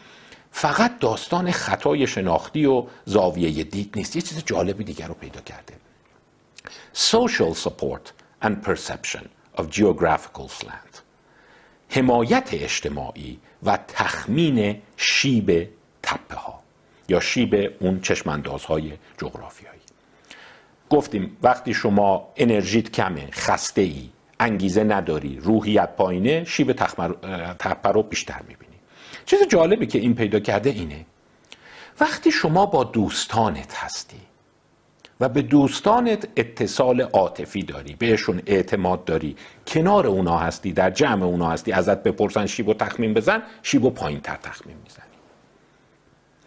فقط 0.52 1.00
داستان 1.00 1.52
خطای 1.52 2.08
شناختی 2.08 2.66
و 2.66 2.86
زاویه 3.06 3.64
دید 3.64 3.94
نیست. 3.96 4.16
یه 4.16 4.22
چیز 4.22 4.44
جالبی 4.46 4.84
دیگر 4.84 5.08
رو 5.08 5.14
پیدا 5.14 5.42
کرده. 5.42 5.74
Social 6.96 7.56
support 7.64 8.12
and 8.46 8.52
perception 8.68 9.24
of 9.58 9.64
geographical 9.72 10.48
slant. 10.60 11.02
حمایت 11.90 12.50
اجتماعی 12.54 13.40
و 13.64 13.80
تخمین 13.88 14.82
شیب 14.98 15.70
تپه 16.04 16.36
ها 16.36 16.62
یا 17.10 17.20
شیب 17.20 17.74
اون 17.80 18.02
چشماندازهای 18.02 18.94
جغرافیایی. 19.18 19.82
گفتیم 20.92 21.38
وقتی 21.44 21.74
شما 21.74 22.28
انرژیت 22.38 22.92
کمه 22.92 23.28
خسته 23.32 23.82
ای 23.82 24.10
انگیزه 24.40 24.84
نداری 24.84 25.40
روحیت 25.42 25.90
پایینه 25.96 26.44
شیب 26.44 26.72
تپه 27.60 27.90
رو 27.90 28.04
بیشتر 28.04 28.40
می‌بینی. 28.48 28.76
چیز 29.26 29.40
جالبی 29.50 29.88
که 29.88 30.00
این 30.00 30.16
پیدا 30.16 30.40
کرده 30.40 30.70
اینه 30.70 31.06
وقتی 32.00 32.32
شما 32.32 32.66
با 32.66 32.84
دوستانت 32.84 33.74
هستی 33.76 34.18
و 35.20 35.30
به 35.30 35.42
دوستانت 35.42 36.28
اتصال 36.36 37.02
عاطفی 37.02 37.64
داری 37.64 37.96
بهشون 38.00 38.42
اعتماد 38.46 39.06
داری 39.06 39.36
کنار 39.68 40.08
اونا 40.08 40.38
هستی 40.38 40.72
در 40.72 40.90
جمع 40.90 41.24
اونا 41.24 41.50
هستی 41.50 41.72
ازت 41.72 42.04
بپرسن 42.04 42.46
شیب 42.46 42.68
و 42.68 42.74
تخمین 42.74 43.14
بزن 43.14 43.44
شیب 43.64 43.86
و 43.86 43.90
پایین 43.90 44.20
تر 44.20 44.36
تخمین 44.36 44.78
می‌زنی. 44.84 45.11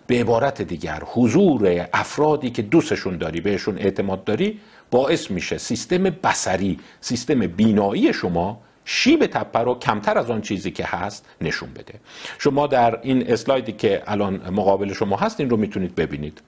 به 0.07 0.21
عبارت 0.21 0.63
دیگر 0.63 1.03
حضور 1.07 1.89
افرادی 1.93 2.51
که 2.51 2.63
دوستشون 2.63 3.19
داری 3.19 3.41
بهشون 3.41 3.79
اعتماد 3.79 4.25
داری 4.25 4.61
باعث 4.91 5.31
میشه 5.31 5.59
سیستم 5.59 6.03
بسری 6.03 6.79
سیستم 7.01 7.47
بینایی 7.47 8.13
شما 8.13 8.61
شیب 8.85 9.27
تپه 9.27 9.59
رو 9.59 9.75
کمتر 9.75 10.19
از 10.19 10.31
آن 10.31 10.41
چیزی 10.41 10.71
که 10.71 10.85
هست 10.85 11.27
نشون 11.41 11.73
بده. 11.73 11.95
شما 12.39 12.67
در 12.67 13.01
این 13.03 13.33
اسلایدی 13.33 13.73
که 13.73 14.03
الان 14.07 14.51
مقابل 14.51 14.93
شما 14.93 15.17
هست 15.17 15.41
این 15.41 15.51
رو 15.51 15.57
می‌تونید 15.57 15.95
ببینید. 15.95 16.41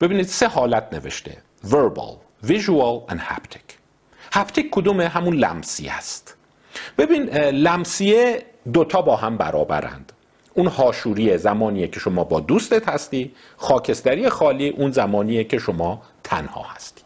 ببینید 0.00 0.26
سه 0.26 0.48
حالت 0.48 0.88
نوشته. 0.92 1.36
Verbal, 1.66 2.46
visual 2.46 3.12
and 3.12 3.18
haptic. 3.18 3.66
Haptic 4.34 4.64
کدوم 4.70 5.00
همون 5.00 5.34
لمسی 5.34 5.88
است 5.88 6.36
ببین 6.98 7.22
لمسیه 7.38 8.42
دوتا 8.72 9.02
با 9.02 9.16
هم 9.16 9.36
برابرند. 9.36 10.12
اون 10.54 10.66
هاشوری 10.66 11.38
زمانیه 11.38 11.88
که 11.88 12.00
شما 12.00 12.24
با 12.24 12.40
دوستت 12.40 12.88
هستی 12.88 13.32
خاکستری 13.56 14.28
خالی 14.28 14.68
اون 14.68 14.90
زمانیه 14.90 15.44
که 15.44 15.58
شما 15.58 16.02
تنها 16.24 16.62
هستی. 16.62 17.02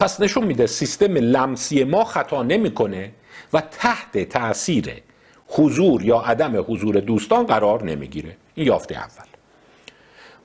پس 0.00 0.20
نشون 0.20 0.44
میده 0.44 0.66
سیستم 0.66 1.14
لمسی 1.14 1.84
ما 1.84 2.04
خطا 2.04 2.42
نمی‌کنه 2.42 3.12
و 3.52 3.60
تحت 3.60 4.18
تاثیر 4.18 5.02
حضور 5.48 6.02
یا 6.02 6.18
عدم 6.18 6.64
حضور 6.68 7.00
دوستان 7.00 7.46
قرار 7.46 7.84
نمی‌گیره. 7.84 8.36
این 8.54 8.66
یافته 8.66 8.94
اول. 8.94 9.26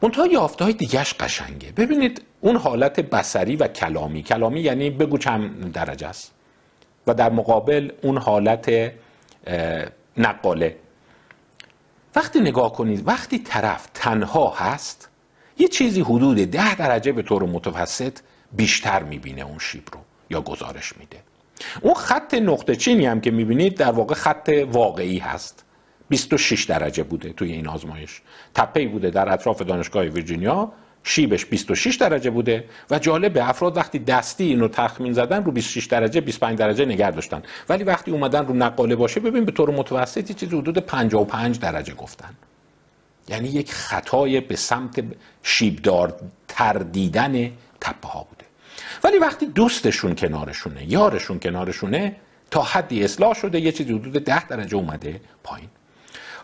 منتها 0.02 0.28
یافته 0.28 0.64
های 0.64 0.74
دیگهش 0.74 1.14
قشنگه. 1.14 1.72
ببینید 1.72 2.22
اون 2.42 2.56
حالت 2.56 3.00
بسری 3.00 3.56
و 3.56 3.68
کلامی. 3.68 4.24
کلامی 4.24 4.62
یعنی 4.62 4.90
بگو 4.90 5.18
چند 5.18 5.72
درجه 5.74 6.08
است. 6.08 6.34
و 7.08 7.14
در 7.14 7.30
مقابل 7.30 7.92
اون 8.02 8.18
حالت 8.18 8.92
نقاله. 10.18 10.76
وقتی 12.16 12.40
نگاه 12.40 12.74
کنید 12.74 13.08
وقتی 13.08 13.40
طرف 13.40 13.88
تنها 13.94 14.50
هست 14.50 15.10
یه 15.58 15.68
چیزی 15.68 16.02
حدود 16.02 16.38
ده 16.38 16.76
درجه 16.76 17.12
به 17.12 17.22
طور 17.22 17.44
متوسط 17.44 18.20
بیشتر 18.52 19.04
می‌بینه 19.04 19.42
اون 19.42 19.60
شیب 19.60 19.84
رو 19.94 20.00
یا 20.30 20.42
گزارش 20.42 20.98
میده. 20.98 21.18
اون 21.82 21.94
خط 21.94 22.34
نقطه 22.34 22.76
چینی 22.76 23.06
هم 23.06 23.22
که 23.22 23.32
می‌بینید 23.32 23.78
در 23.78 23.92
واقع 23.92 24.16
خط 24.16 24.52
واقعی 24.72 25.18
هست. 25.18 25.66
26 26.10 26.64
درجه 26.64 27.04
بوده 27.04 27.34
توی 27.34 27.52
این 27.52 27.68
آزمایش. 27.68 28.22
تپهی 28.54 28.88
بوده 28.88 29.10
در 29.10 29.34
اطراف 29.34 29.62
دانشگاه 29.62 30.04
ویرجینیا. 30.04 30.72
شیبش 31.04 31.46
26 31.46 31.96
درجه 31.96 32.30
بوده 32.30 32.66
و 32.92 33.00
جالب 33.00 33.38
افراد 33.42 33.78
وقتی 33.78 34.00
دستی 34.00 34.44
اینو 34.44 34.68
تخمین 34.68 35.14
زدن 35.14 35.44
رو 35.44 35.52
26 35.52 35.86
درجه 35.86 36.22
25 36.22 36.58
درجه 36.58 36.86
نگه 36.86 37.12
داشتن. 37.12 37.44
ولی 37.70 37.84
وقتی 37.84 38.12
اومدن 38.12 38.46
رو 38.46 38.54
نقاله 38.54 38.96
باشه 38.96 39.20
ببین 39.20 39.46
به 39.46 39.52
طور 39.52 39.72
متوسطی 39.72 40.34
چیزی 40.34 40.58
حدود 40.58 40.78
55 40.78 41.60
درجه 41.60 41.94
گفتن. 41.94 42.34
یعنی 43.28 43.48
یک 43.48 43.74
خطای 43.74 44.42
به 44.42 44.56
سمت 44.56 45.04
شیبدار 45.44 46.16
تردیدن 46.48 47.52
تپه 47.82 48.08
ها 48.08 48.28
بوده. 48.30 48.46
ولی 49.04 49.18
وقتی 49.18 49.46
دوستشون 49.46 50.16
کنارشونه 50.16 50.92
یارشون 50.92 51.40
کنارشونه 51.40 52.16
تا 52.52 52.62
حدی 52.62 53.04
اصلاح 53.04 53.34
شده 53.34 53.60
یه 53.60 53.72
چیزی 53.72 53.94
حدود 53.94 54.14
10 54.14 54.48
درجه 54.48 54.78
اومده 54.78 55.22
پایین. 55.44 55.70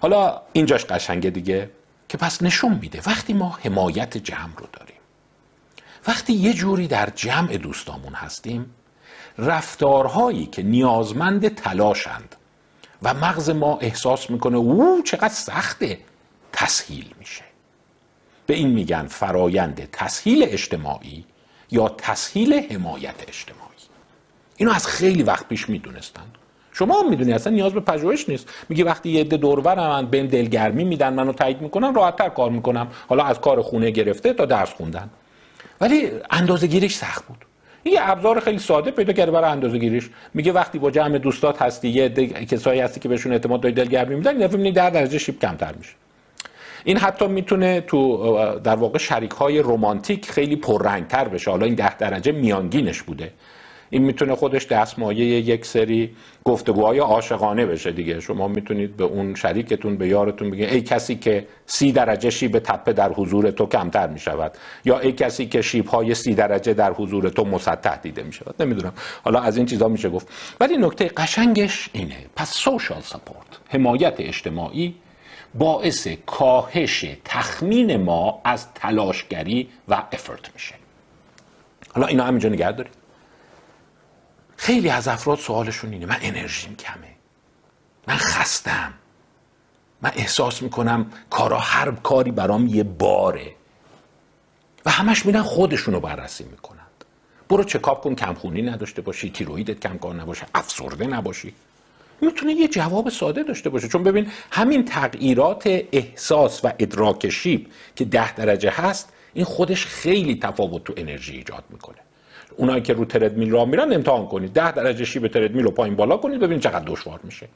حالا 0.01 0.41
اینجاش 0.53 0.85
قشنگه 0.85 1.29
دیگه. 1.29 1.69
که 2.09 2.17
پس 2.17 2.43
نشون 2.43 2.73
میده 2.73 3.01
وقتی 3.05 3.33
ما 3.33 3.59
حمایت 3.63 4.17
جمع 4.17 4.55
رو 4.57 4.67
داریم 4.73 4.97
وقتی 6.07 6.33
یه 6.33 6.53
جوری 6.53 6.87
در 6.87 7.09
جمع 7.15 7.57
دوستامون 7.57 8.13
هستیم 8.13 8.75
رفتارهایی 9.37 10.45
که 10.45 10.63
نیازمند 10.63 11.55
تلاشند 11.55 12.35
و 13.03 13.13
مغز 13.13 13.49
ما 13.49 13.77
احساس 13.77 14.29
می‌کنه 14.29 14.57
او 14.57 15.01
چقدر 15.05 15.33
سخته. 15.33 15.99
تسهیل 16.53 17.13
میشه. 17.19 17.43
به 18.45 18.53
این 18.53 18.69
میگن 18.69 19.07
فرایند 19.07 19.89
تسهیل 19.91 20.43
اجتماعی 20.43 21.25
یا 21.71 21.89
تسهیل 21.89 22.53
حمایت 22.53 23.15
اجتماعی. 23.27 23.67
اینو 24.57 24.71
از 24.71 24.87
خیلی 24.87 25.23
وقت 25.23 25.47
پیش 25.47 25.69
می‌دونستن 25.69 26.25
شما 26.79 27.01
هم 27.01 27.09
می‌دونی 27.09 27.33
اصلا 27.33 27.53
نیاز 27.53 27.73
به 27.73 27.79
پژوهش 27.79 28.29
نیست. 28.29 28.49
میگه 28.69 28.83
وقتی 28.83 29.09
یه 29.09 29.21
عده 29.21 29.37
دورور 29.37 29.75
من 29.75 30.05
بهم 30.05 30.27
دلگرمی 30.27 30.83
میدن 30.83 31.13
منو 31.13 31.33
تایید 31.33 31.61
می‌کنن 31.61 31.93
راحتتر 31.93 32.29
کار 32.29 32.49
می‌کنم. 32.51 32.87
حالا 33.07 33.23
از 33.23 33.41
کار 33.41 33.61
خونه 33.61 33.89
گرفته 33.89 34.33
تا 34.33 34.45
درس 34.45 34.73
خوندن. 34.73 35.09
ولی 35.81 36.11
اندازه 36.31 36.67
گیریش 36.67 36.95
سخت 36.95 37.25
بود. 37.25 37.37
یه 37.85 37.99
ابزار 38.01 38.39
خیلی 38.39 38.59
ساده 38.59 38.91
پیدا 38.91 39.13
کرده 39.13 39.31
برای 39.31 39.51
اندازه 39.51 39.77
گیریش 39.77 40.09
میگه 40.33 40.51
وقتی 40.51 40.79
با 40.79 40.91
جمع 40.91 41.17
دوستات 41.17 41.61
هستی 41.61 41.89
یه 41.89 42.09
کسایی 42.45 42.79
هستی 42.79 42.99
که 42.99 43.09
بهشون 43.09 43.31
اعتماد 43.31 43.61
داری 43.61 43.75
دلگرمی 43.75 44.15
میدن 44.15 44.31
این 44.31 44.47
دفعه 44.47 44.71
در 44.71 44.89
درجه 44.89 45.17
شیب 45.17 45.39
کمتر 45.39 45.73
میشه. 45.77 45.93
این 46.83 46.97
حتی 46.97 47.27
می‌تونه 47.27 47.81
تو 47.81 48.33
در 48.63 48.75
واقع 48.75 48.97
شریک 48.97 49.31
های 49.31 49.59
رمانتیک 49.59 50.31
خیلی 50.31 50.55
پررنگتر 50.55 51.27
بشه. 51.27 51.51
حالا 51.51 51.65
این 51.65 51.75
ده 51.75 51.97
درجه 51.97 52.31
میانگینش 52.31 53.01
بوده. 53.01 53.31
این 53.89 54.03
می‌تونه 54.03 54.35
خودش 54.35 54.65
دستمایه 54.65 55.25
یک 55.25 55.65
سری 55.65 56.15
گفتگوهای 56.45 56.99
عاشقانه 56.99 57.65
بشه 57.65 57.91
دیگه؟ 57.91 58.19
شما 58.19 58.47
می‌تونید 58.47 58.97
به 58.97 59.03
اون 59.03 59.35
شریکتون 59.35 59.97
به 59.97 60.07
یارتون 60.07 60.51
بگید 60.51 60.69
ای 60.69 60.81
کسی 60.81 61.15
که 61.15 61.47
سی 61.65 61.91
درجه 61.91 62.29
شیب 62.29 62.59
تپه 62.59 62.93
در 62.93 63.11
حضور 63.13 63.51
تو 63.51 63.65
کمتر 63.65 64.07
می‌شود 64.07 64.51
یا 64.85 64.99
ای 64.99 65.11
کسی 65.11 65.45
که 65.45 65.61
شیب 65.61 65.87
های 65.87 66.15
سی 66.15 66.33
درجه 66.33 66.73
در 66.73 66.93
حضور 66.93 67.29
تو 67.29 67.45
مسطح 67.45 67.95
دیده 67.95 68.23
می‌شود 68.23 68.55
نمی‌دونم. 68.59 68.93
حالا 69.23 69.39
از 69.39 69.57
این 69.57 69.65
چیزا 69.65 69.87
میشه 69.87 70.09
گفت. 70.09 70.27
ولی 70.59 70.77
نکته 70.77 71.11
قشنگش 71.17 71.89
اینه. 71.93 72.25
پس 72.35 72.51
سوشال 72.51 73.01
سپورت 73.01 73.59
حمایت 73.69 74.15
اجتماعی 74.19 74.95
باعث 75.55 76.07
کاهش 76.25 77.05
تخمین 77.25 77.97
ما 77.97 78.41
از 78.45 78.73
تلاشگری 78.73 79.69
و 79.87 80.03
افرت 80.11 80.53
میشه. 80.53 80.75
حالا 81.93 82.07
اینا 82.07 82.23
همینجا 82.23 82.49
نگه 82.49 82.71
دارید. 82.71 82.96
خیلی 84.57 84.89
از 84.89 85.07
افراد 85.07 85.39
سوالشون 85.39 85.93
اینه. 85.93 86.05
من 86.05 86.17
انرژیم 86.21 86.75
کمه. 86.75 87.07
من 88.07 88.15
خستم. 88.15 88.93
من 90.01 90.11
احساس 90.15 90.61
می‌کنم 90.61 91.11
کارا 91.29 91.59
هر 91.59 91.91
کاری 91.91 92.31
برام 92.31 92.67
یه 92.67 92.83
باره. 92.83 93.51
و 94.85 94.91
همش 94.91 95.25
میرن 95.25 95.41
خودشونو 95.41 95.99
بررسی 95.99 96.43
می‌کنند. 96.43 96.81
برو 97.49 97.63
چکاپ 97.63 98.03
کن 98.03 98.15
کمخونی 98.15 98.61
نداشته 98.61 99.01
باشی 99.01 99.29
تیرویدت 99.29 99.79
کم 99.79 99.97
کار 99.97 100.15
نباشه 100.15 100.45
افسرده 100.55 101.07
نباشی. 101.07 101.53
می‌تونه 102.21 102.53
یه 102.53 102.67
جواب 102.67 103.09
ساده 103.09 103.43
داشته 103.43 103.69
باشه 103.69 103.87
چون 103.87 104.03
ببین 104.03 104.31
همین 104.51 104.85
تغییرات 104.85 105.63
احساس 105.91 106.65
و 106.65 106.73
ادراک 106.79 107.29
شیب 107.29 107.71
که 107.95 108.05
ده 108.05 108.35
درجه 108.35 108.69
هست 108.69 109.13
این 109.33 109.45
خودش 109.45 109.85
خیلی 109.85 110.35
تفاوت 110.35 110.83
تو 110.83 110.93
انرژی 110.97 111.37
ایجاد 111.37 111.63
می‌کنه. 111.69 112.06
اونایی 112.55 112.81
که 112.81 112.93
رو 112.93 113.05
تردمیل 113.05 113.51
راه 113.51 113.65
میرن 113.65 113.93
امتحان 113.93 114.27
کنید. 114.27 114.53
ده 114.53 114.71
درجه 114.71 115.05
شیب 115.05 115.27
تردمیل 115.27 115.63
رو 115.63 115.71
پایین 115.71 115.95
بالا 115.95 116.17
کنید 116.17 116.39
ببینید 116.39 116.63
چقدر 116.63 116.85
دشوار 116.85 117.19
میشه. 117.23 117.47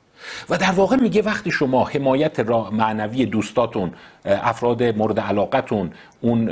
و 0.49 0.57
در 0.57 0.71
واقع 0.71 0.95
میگه 0.95 1.21
وقتی 1.21 1.51
شما 1.51 1.85
حمایت 1.85 2.39
را 2.39 2.69
معنوی 2.71 3.25
دوستاتون 3.25 3.91
افراد 4.25 4.83
مورد 4.83 5.19
علاقتون 5.19 5.91
اون 6.21 6.49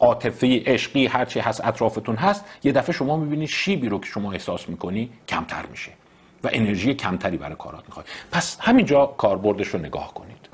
عاطفه 0.00 0.62
عشقی 0.66 1.06
هرچی 1.06 1.40
هست 1.40 1.64
اطرافتون 1.64 2.16
هست 2.16 2.44
یه 2.64 2.72
دفعه 2.72 2.92
شما 2.92 3.16
می‌بینید 3.16 3.48
شیبی 3.48 3.88
رو 3.88 3.98
که 4.00 4.06
شما 4.06 4.32
احساس 4.32 4.68
می‌کنی 4.68 5.10
کمتر 5.28 5.66
میشه 5.70 5.90
و 6.44 6.50
انرژی 6.52 6.94
کمتری 6.94 7.36
برای 7.36 7.56
کارات 7.58 7.84
می‌خواد. 7.88 8.06
پس 8.32 8.56
همینجا 8.60 9.06
کاربردش 9.06 9.68
رو 9.68 9.78
نگاه 9.80 10.14
کنید. 10.14 10.48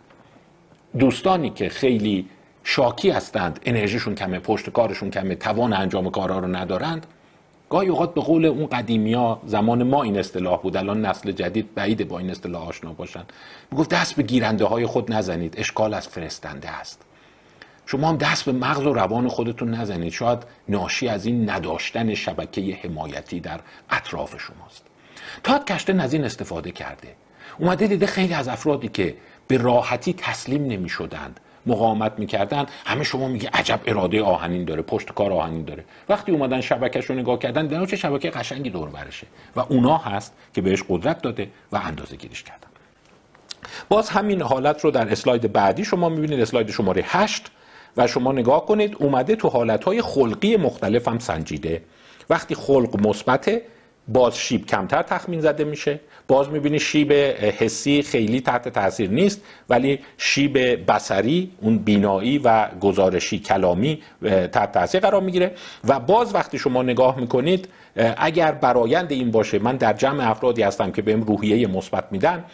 دوستانی 0.99 1.51
که 1.51 1.69
خیلی 1.69 2.29
شاکی 2.69 3.11
هستند. 3.11 3.61
انرژیشون 3.65 4.15
کمه 4.15 4.39
پشت 4.39 4.71
کارشون 4.71 5.11
کمه 5.11 5.35
توان 5.35 5.73
انجام 5.73 6.11
کارها 6.11 6.39
رو 6.39 6.57
ندارند. 6.57 7.07
گاهی 7.71 7.89
اوقات 7.89 8.15
به 8.15 8.21
قول 8.21 8.45
اون 8.45 8.67
قدیمیا 8.67 9.41
زمان 9.47 9.83
ما 9.83 10.03
این 10.03 10.19
اصطلاح 10.19 10.61
بود. 10.61 10.77
الان 10.77 11.07
نسل 11.07 11.33
جدید 11.33 11.75
بعید 11.75 12.09
با 12.09 12.19
این 12.19 12.31
اصطلاح 12.31 12.69
آشنا 12.69 12.93
باشن. 12.93 13.25
می‌گفت 13.71 13.91
دست 13.91 14.17
به 14.17 14.23
گیرنده 14.23 14.65
های 14.65 14.87
خود 14.87 15.13
نزنید. 15.13 15.55
اشکال 15.59 15.95
از 15.95 16.09
فرستنده 16.09 16.71
است. 16.71 17.03
شما 17.87 18.09
هم 18.09 18.17
دست 18.17 18.45
به 18.45 18.53
مغز 18.53 18.87
و 18.87 18.93
روان 18.93 19.29
خودتون 19.29 19.75
نزنید. 19.75 20.13
شاید 20.13 20.39
ناشی 20.69 21.09
از 21.09 21.27
این 21.27 21.51
نداشتن 21.51 22.15
شبکه 22.15 22.79
حمایتی 22.83 23.41
در 23.41 23.61
اطراف 23.91 24.31
شماست. 24.41 24.85
تاد 25.43 25.65
کشتن 25.65 26.01
از 26.01 26.13
این 26.13 26.25
استفاده 26.25 26.71
کرده. 26.71 27.09
اومده 27.59 27.87
دیده 27.87 28.07
خیلی 28.07 28.35
از 28.35 28.49
افرادی 28.49 28.89
که 28.89 29.17
به 29.49 29.57
راحتی 29.57 30.13
تسلیم 30.13 30.67
نمی 30.67 30.89
شدند 30.89 31.41
مقاومت 31.67 32.13
می‌کردن. 32.19 32.67
همه 32.87 33.05
شما 33.05 33.29
میگه 33.29 33.51
عجب 33.53 33.81
اراده 33.87 34.23
آهنین 34.23 34.65
داره 34.65 34.83
پشت 34.83 35.13
کار 35.13 35.33
آهنین 35.33 35.65
داره. 35.65 35.85
وقتی 36.09 36.33
اومدن 36.33 36.61
شبکش 36.61 37.05
رو 37.05 37.15
نگاه 37.15 37.39
کردن 37.39 37.67
دیدن 37.67 37.87
چه 37.87 37.97
شبکه 37.97 38.31
قشنگی 38.31 38.71
دور 38.71 38.89
برشه 38.89 39.27
و 39.57 39.61
اونا 39.61 39.97
هست 39.97 40.35
که 40.55 40.61
بهش 40.61 40.83
قدرت 40.89 41.23
داده 41.23 41.51
و 41.73 41.77
اندازه 41.77 42.17
گیریش 42.17 42.43
کردن. 42.43 42.69
باز 43.89 44.09
همین 44.11 44.43
حالت 44.43 44.85
رو 44.85 44.91
در 44.91 45.13
اسلاید 45.13 45.53
بعدی 45.53 45.85
شما 45.85 46.09
می‌بینید 46.09 46.41
اسلاید 46.41 46.71
شماره 46.71 47.03
8 47.07 47.47
و 47.97 48.07
شما 48.07 48.33
نگاه 48.33 48.67
کنید 48.67 48.97
اومده 48.99 49.37
تو 49.37 49.49
حالتهای 49.49 50.03
خلقی 50.03 50.57
مختلف 50.57 51.09
هم 51.09 51.19
سنجیده. 51.19 51.83
وقتی 52.31 52.55
خلق 52.55 53.07
مثبته 53.07 53.63
باز 54.09 54.39
شیب 54.39 54.67
کمتر 54.67 55.03
تخمین 55.03 55.41
زده 55.41 55.65
میشه. 55.65 56.01
باز 56.29 56.49
می‌بینی 56.51 56.81
شیب 56.81 57.13
حسی 57.59 58.03
خیلی 58.03 58.41
تحت 58.41 58.69
تاثیر 58.69 59.11
نیست 59.11 59.43
ولی 59.69 59.99
شیب 60.19 60.59
بسری 60.93 61.51
اون 61.61 61.79
بینایی 61.79 62.39
و 62.39 62.69
گزارشی 62.81 63.39
کلامی 63.39 64.03
تحت 64.53 64.73
تاثیر 64.73 65.01
قرار 65.01 65.23
می‌گیره. 65.23 65.55
و 65.85 66.01
باز 66.01 66.35
وقتی 66.35 66.59
شما 66.59 66.83
نگاه 66.83 67.21
می‌کنید 67.21 67.69
اگر 68.17 68.53
برایند 68.53 69.13
این 69.13 69.31
باشه 69.31 69.59
من 69.59 69.77
در 69.77 69.93
جمع 69.93 70.31
افرادی 70.31 70.63
هستم 70.63 70.91
که 70.93 71.03
بهم 71.03 71.23
روحیه 71.23 71.67
مثبت 71.67 72.05
میدن 72.11 72.45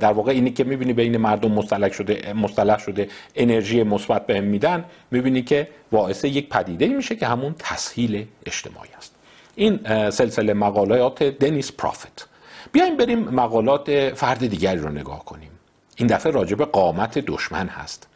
در 0.00 0.12
واقع 0.12 0.32
اینی 0.32 0.50
که 0.50 0.64
می‌بینی 0.64 0.92
بین 0.92 1.16
مردم 1.16 1.52
مصطلح 1.52 1.92
شده 1.92 2.32
مصطلح 2.32 2.78
شده 2.78 3.08
انرژی 3.34 3.82
مثبت 3.82 4.26
بهم 4.26 4.44
میدن 4.44 4.84
می‌بینی 5.10 5.42
که 5.42 5.68
باعث 5.90 6.24
یک 6.24 6.48
پدیده 6.48 6.86
میشه 6.86 7.16
که 7.16 7.26
همون 7.26 7.54
تسهیل 7.58 8.26
اجتماعی 8.46 8.90
است. 8.98 9.11
این 9.56 9.80
سلسله 10.10 10.54
مقالات 10.54 11.22
دنیس 11.22 11.72
پرافت. 11.72 12.28
بیایم 12.72 12.96
بریم 12.96 13.18
مقالات 13.18 14.14
فرد 14.14 14.46
دیگری 14.46 14.78
رو 14.78 14.88
نگاه 14.88 15.24
کنیم. 15.24 15.50
این 15.96 16.08
دفعه 16.08 16.32
راجب 16.32 16.62
قامت 16.64 17.18
دشمن 17.18 17.68
هست. 17.68 18.08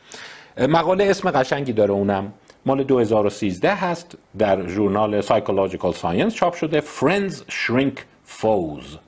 مقاله 0.59 1.05
اسم 1.05 1.31
قشنگی 1.31 1.73
داره 1.73 1.91
اونم. 1.91 2.33
مال 2.67 2.85
2013 2.85 3.75
هست. 3.75 4.17
در 4.39 4.67
ژورنال 4.69 5.23
Psychological 5.23 5.95
Science 6.03 6.35
چاپ 6.35 6.55
شده. 6.55 6.81
Friends 6.81 7.33
Shrink 7.33 7.99
Foes. 8.41 8.99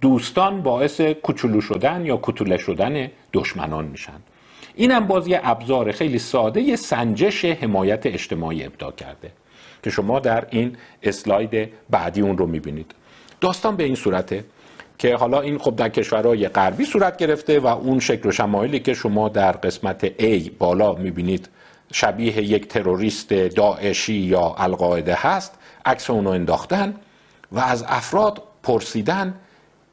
دوستان 0.00 0.62
باعث 0.62 1.00
کوچولو 1.00 1.60
شدن 1.60 2.06
یا 2.06 2.16
کوتوله 2.16 2.56
شدن 2.56 3.10
دشمنان 3.32 3.84
میشن. 3.84 4.20
اینم 4.74 5.06
باز 5.06 5.28
یه 5.28 5.40
ابزار 5.44 5.92
خیلی 5.92 6.18
ساده 6.18 6.60
یه 6.60 6.76
سنجش 6.76 7.44
حمایت 7.44 8.06
اجتماعی 8.06 8.64
ابدا 8.64 8.90
کرده. 8.90 9.30
که 9.86 9.90
شما 9.90 10.20
در 10.20 10.46
این 10.50 10.76
اسلاید 11.02 11.68
بعدی 11.90 12.20
اون 12.20 12.38
رو 12.38 12.46
می‌بینید. 12.46 12.94
داستان 13.40 13.76
به 13.76 13.84
این 13.84 13.94
صورته 13.94 14.44
که 14.98 15.16
حالا 15.16 15.40
این 15.40 15.58
خب 15.58 15.76
در 15.76 15.88
کشورهای 15.88 16.48
غربی 16.48 16.84
صورت 16.84 17.16
گرفته 17.16 17.60
و 17.60 17.66
اون 17.66 18.00
شکل 18.00 18.28
و 18.28 18.32
شمایلی 18.32 18.80
که 18.80 18.94
شما 18.94 19.28
در 19.28 19.52
قسمت 19.52 20.08
A 20.08 20.50
بالا 20.58 20.92
می‌بینید 20.92 21.48
شبیه 21.92 22.42
یک 22.42 22.68
تروریست 22.68 23.32
داعشی 23.32 24.14
یا 24.14 24.54
القاعده 24.58 25.14
هست 25.14 25.54
عکس 25.84 26.10
اونو 26.10 26.30
انداختن 26.30 26.94
و 27.52 27.58
از 27.58 27.84
افراد 27.88 28.42
پرسیدن 28.62 29.34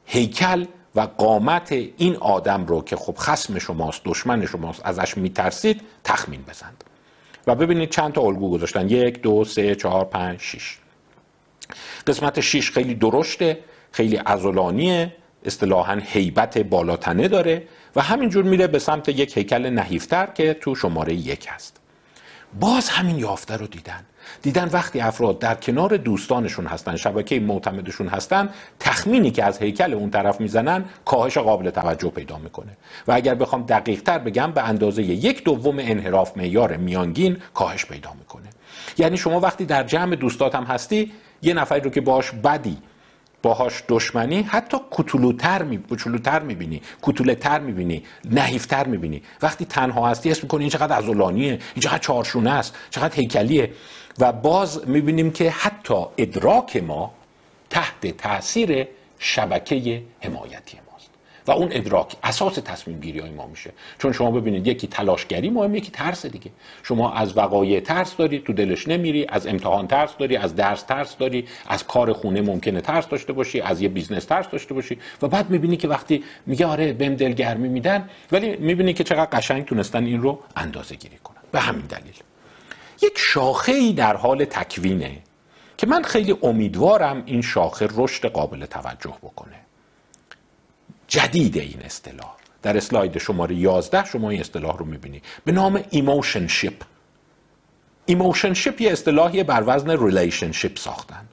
هیکل 0.06 0.64
و 0.94 1.00
قامت 1.00 1.72
این 1.72 2.16
آدم 2.16 2.66
رو 2.66 2.82
که 2.82 2.96
خب 2.96 3.16
خسم 3.18 3.58
شماست 3.58 4.00
دشمن 4.04 4.46
شماست 4.46 4.80
ازش 4.84 5.16
میترسید 5.16 5.80
تخمین 6.04 6.42
بزند. 6.42 6.84
و 7.46 7.54
ببینید 7.54 7.90
چند 7.90 8.12
تا 8.12 8.20
الگو 8.20 8.50
گذاشتن. 8.50 8.88
یک 8.88 9.22
دو 9.22 9.44
سه 9.44 9.74
چهار 9.74 10.04
پنج 10.04 10.40
شیش. 10.40 10.78
قسمت 12.06 12.40
شیش 12.40 12.70
خیلی 12.70 12.94
درشته 12.94 13.58
خیلی 13.92 14.20
ازولانیه 14.26 15.12
اصطلاحا 15.44 16.00
هیبت 16.04 16.58
بالاتنه 16.58 17.28
داره 17.28 17.68
و 17.96 18.02
همینجور 18.02 18.44
میره 18.44 18.66
به 18.66 18.78
سمت 18.78 19.08
یک 19.08 19.36
هیکل 19.36 19.70
نحیفتر 19.70 20.26
که 20.26 20.54
تو 20.54 20.74
شماره 20.74 21.14
یک 21.14 21.46
هست. 21.50 21.80
باز 22.60 22.88
همین 22.88 23.18
یافته 23.18 23.56
رو 23.56 23.66
دیدن. 23.66 24.04
دیدن 24.42 24.68
وقتی 24.72 25.00
افراد 25.00 25.38
در 25.38 25.54
کنار 25.54 25.96
دوستانشون 25.96 26.66
هستن 26.66 26.96
شبکه 26.96 27.40
معتمدشون 27.40 28.08
هستن 28.08 28.48
تخمینی 28.80 29.30
که 29.30 29.44
از 29.44 29.58
هیکل 29.58 29.94
اون 29.94 30.10
طرف 30.10 30.40
می‌زنن 30.40 30.84
کاهش 31.04 31.38
قابل 31.38 31.70
توجه 31.70 32.10
پیدا 32.10 32.38
می‌کنه. 32.38 32.76
و 33.06 33.12
اگر 33.12 33.34
بخوام 33.34 33.62
دقیق 33.62 34.02
تر 34.02 34.18
بگم 34.18 34.52
به 34.52 34.62
اندازه 34.68 35.02
یک 35.02 35.44
دوم 35.44 35.78
انحراف 35.78 36.36
معیار 36.36 36.76
میانگین 36.76 37.36
کاهش 37.54 37.84
پیدا 37.84 38.12
می‌کنه. 38.18 38.48
یعنی 38.98 39.16
شما 39.16 39.40
وقتی 39.40 39.64
در 39.64 39.82
جمع 39.82 40.16
دوستات 40.16 40.54
هم 40.54 40.64
هستی 40.64 41.12
یه 41.42 41.54
نفری 41.54 41.80
رو 41.80 41.90
که 41.90 42.00
باش 42.00 42.30
بدی 42.30 42.78
باهاش 43.42 43.82
دشمنی 43.88 44.42
حتی 44.42 44.76
کتولوتر 44.90 45.62
می 45.62 45.84
کتولوتر 45.90 46.42
می‌بینی 46.42 46.82
کتولتر 47.02 47.60
می‌بینی 47.60 48.02
نحیفتر 48.30 48.86
می‌بینی. 48.86 49.22
وقتی 49.42 49.64
تنها 49.64 50.08
هستی 50.08 50.30
اسم 50.30 50.40
می‌کنی 50.42 50.60
این 50.60 50.70
چقدر 50.70 50.96
عضلانیه 50.96 51.50
این 51.50 51.80
چقدر 51.80 51.98
چارشونه 51.98 52.50
است 52.50 52.74
چقدر 52.90 53.14
هیکلیه. 53.14 53.70
و 54.18 54.32
باز 54.32 54.88
می‌بینیم 54.88 55.30
که 55.30 55.50
حتی 55.50 56.04
ادراک 56.16 56.76
ما 56.76 57.14
تحت 57.70 58.06
تاثیر 58.06 58.88
شبکه 59.18 60.02
حمایتی 60.20 60.78
ماست. 60.90 61.10
و 61.46 61.50
اون 61.50 61.68
ادراک 61.72 62.16
اساس 62.22 62.54
تصمیم 62.54 63.00
گیری 63.00 63.18
های 63.18 63.30
ما 63.30 63.46
میشه. 63.46 63.72
چون 63.98 64.12
شما 64.12 64.30
ببینید 64.30 64.66
یکی 64.66 64.86
تلاشگری 64.86 65.50
مهم 65.50 65.74
یکی 65.74 65.90
ترس 65.90 66.26
دیگه. 66.26 66.50
شما 66.82 67.12
از 67.12 67.36
وقایع 67.36 67.80
ترس 67.80 68.16
داری 68.16 68.38
تو 68.38 68.52
دلش 68.52 68.88
نمیری 68.88 69.26
از 69.28 69.46
امتحان 69.46 69.86
ترس 69.86 70.16
داری 70.16 70.36
از 70.36 70.56
درس 70.56 70.82
ترس 70.82 71.16
داری 71.16 71.46
از 71.66 71.86
کار 71.86 72.12
خونه 72.12 72.42
ممکنه 72.42 72.80
ترس 72.80 73.08
داشته 73.08 73.32
باشی 73.32 73.60
از 73.60 73.82
یه 73.82 73.88
business 73.88 74.24
ترس 74.24 74.48
داشته 74.48 74.74
باشی. 74.74 74.98
و 75.22 75.28
بعد 75.28 75.50
می‌بینی 75.50 75.76
که 75.76 75.88
وقتی 75.88 76.24
میگه 76.46 76.66
آره 76.66 76.92
بهم 76.92 77.14
دلگرمی 77.14 77.68
میدن 77.68 78.08
ولی 78.32 78.56
می‌بینی 78.56 78.92
که 78.92 79.04
چقدر 79.04 79.38
قشنگ 79.38 79.64
تونستن 79.64 80.04
این 80.04 80.22
رو 80.22 80.40
اندازه 80.56 80.94
گیری 80.94 81.16
کنن. 81.24 81.40
به 81.52 81.60
همین 81.60 81.86
دلیل. 81.86 82.14
یک 83.02 83.12
شاخه 83.16 83.72
ای 83.72 83.92
در 83.92 84.16
حال 84.16 84.44
تکوینه 84.44 85.22
که 85.76 85.86
من 85.86 86.02
خیلی 86.02 86.36
امیدوارم 86.42 87.22
این 87.26 87.42
شاخه 87.42 87.88
رشد 87.96 88.26
قابل 88.26 88.66
توجه 88.66 89.14
بکنه. 89.22 89.56
جدید 91.08 91.58
این 91.58 91.82
اصطلاح. 91.84 92.34
در 92.62 92.76
اسلاید 92.76 93.18
شماره 93.18 93.54
11 93.54 94.04
شما 94.04 94.30
این 94.30 94.40
اصطلاح 94.40 94.78
رو 94.78 94.86
می‌بینی. 94.86 95.22
به 95.44 95.52
نام 95.52 95.82
emotionship 95.90 96.82
emotionship 98.06 98.80
یه 98.80 98.92
اصطلاحی 98.92 99.42
بر 99.42 99.64
وزن 99.66 99.90
relationship 100.04 100.78
ساختن. 100.78 101.28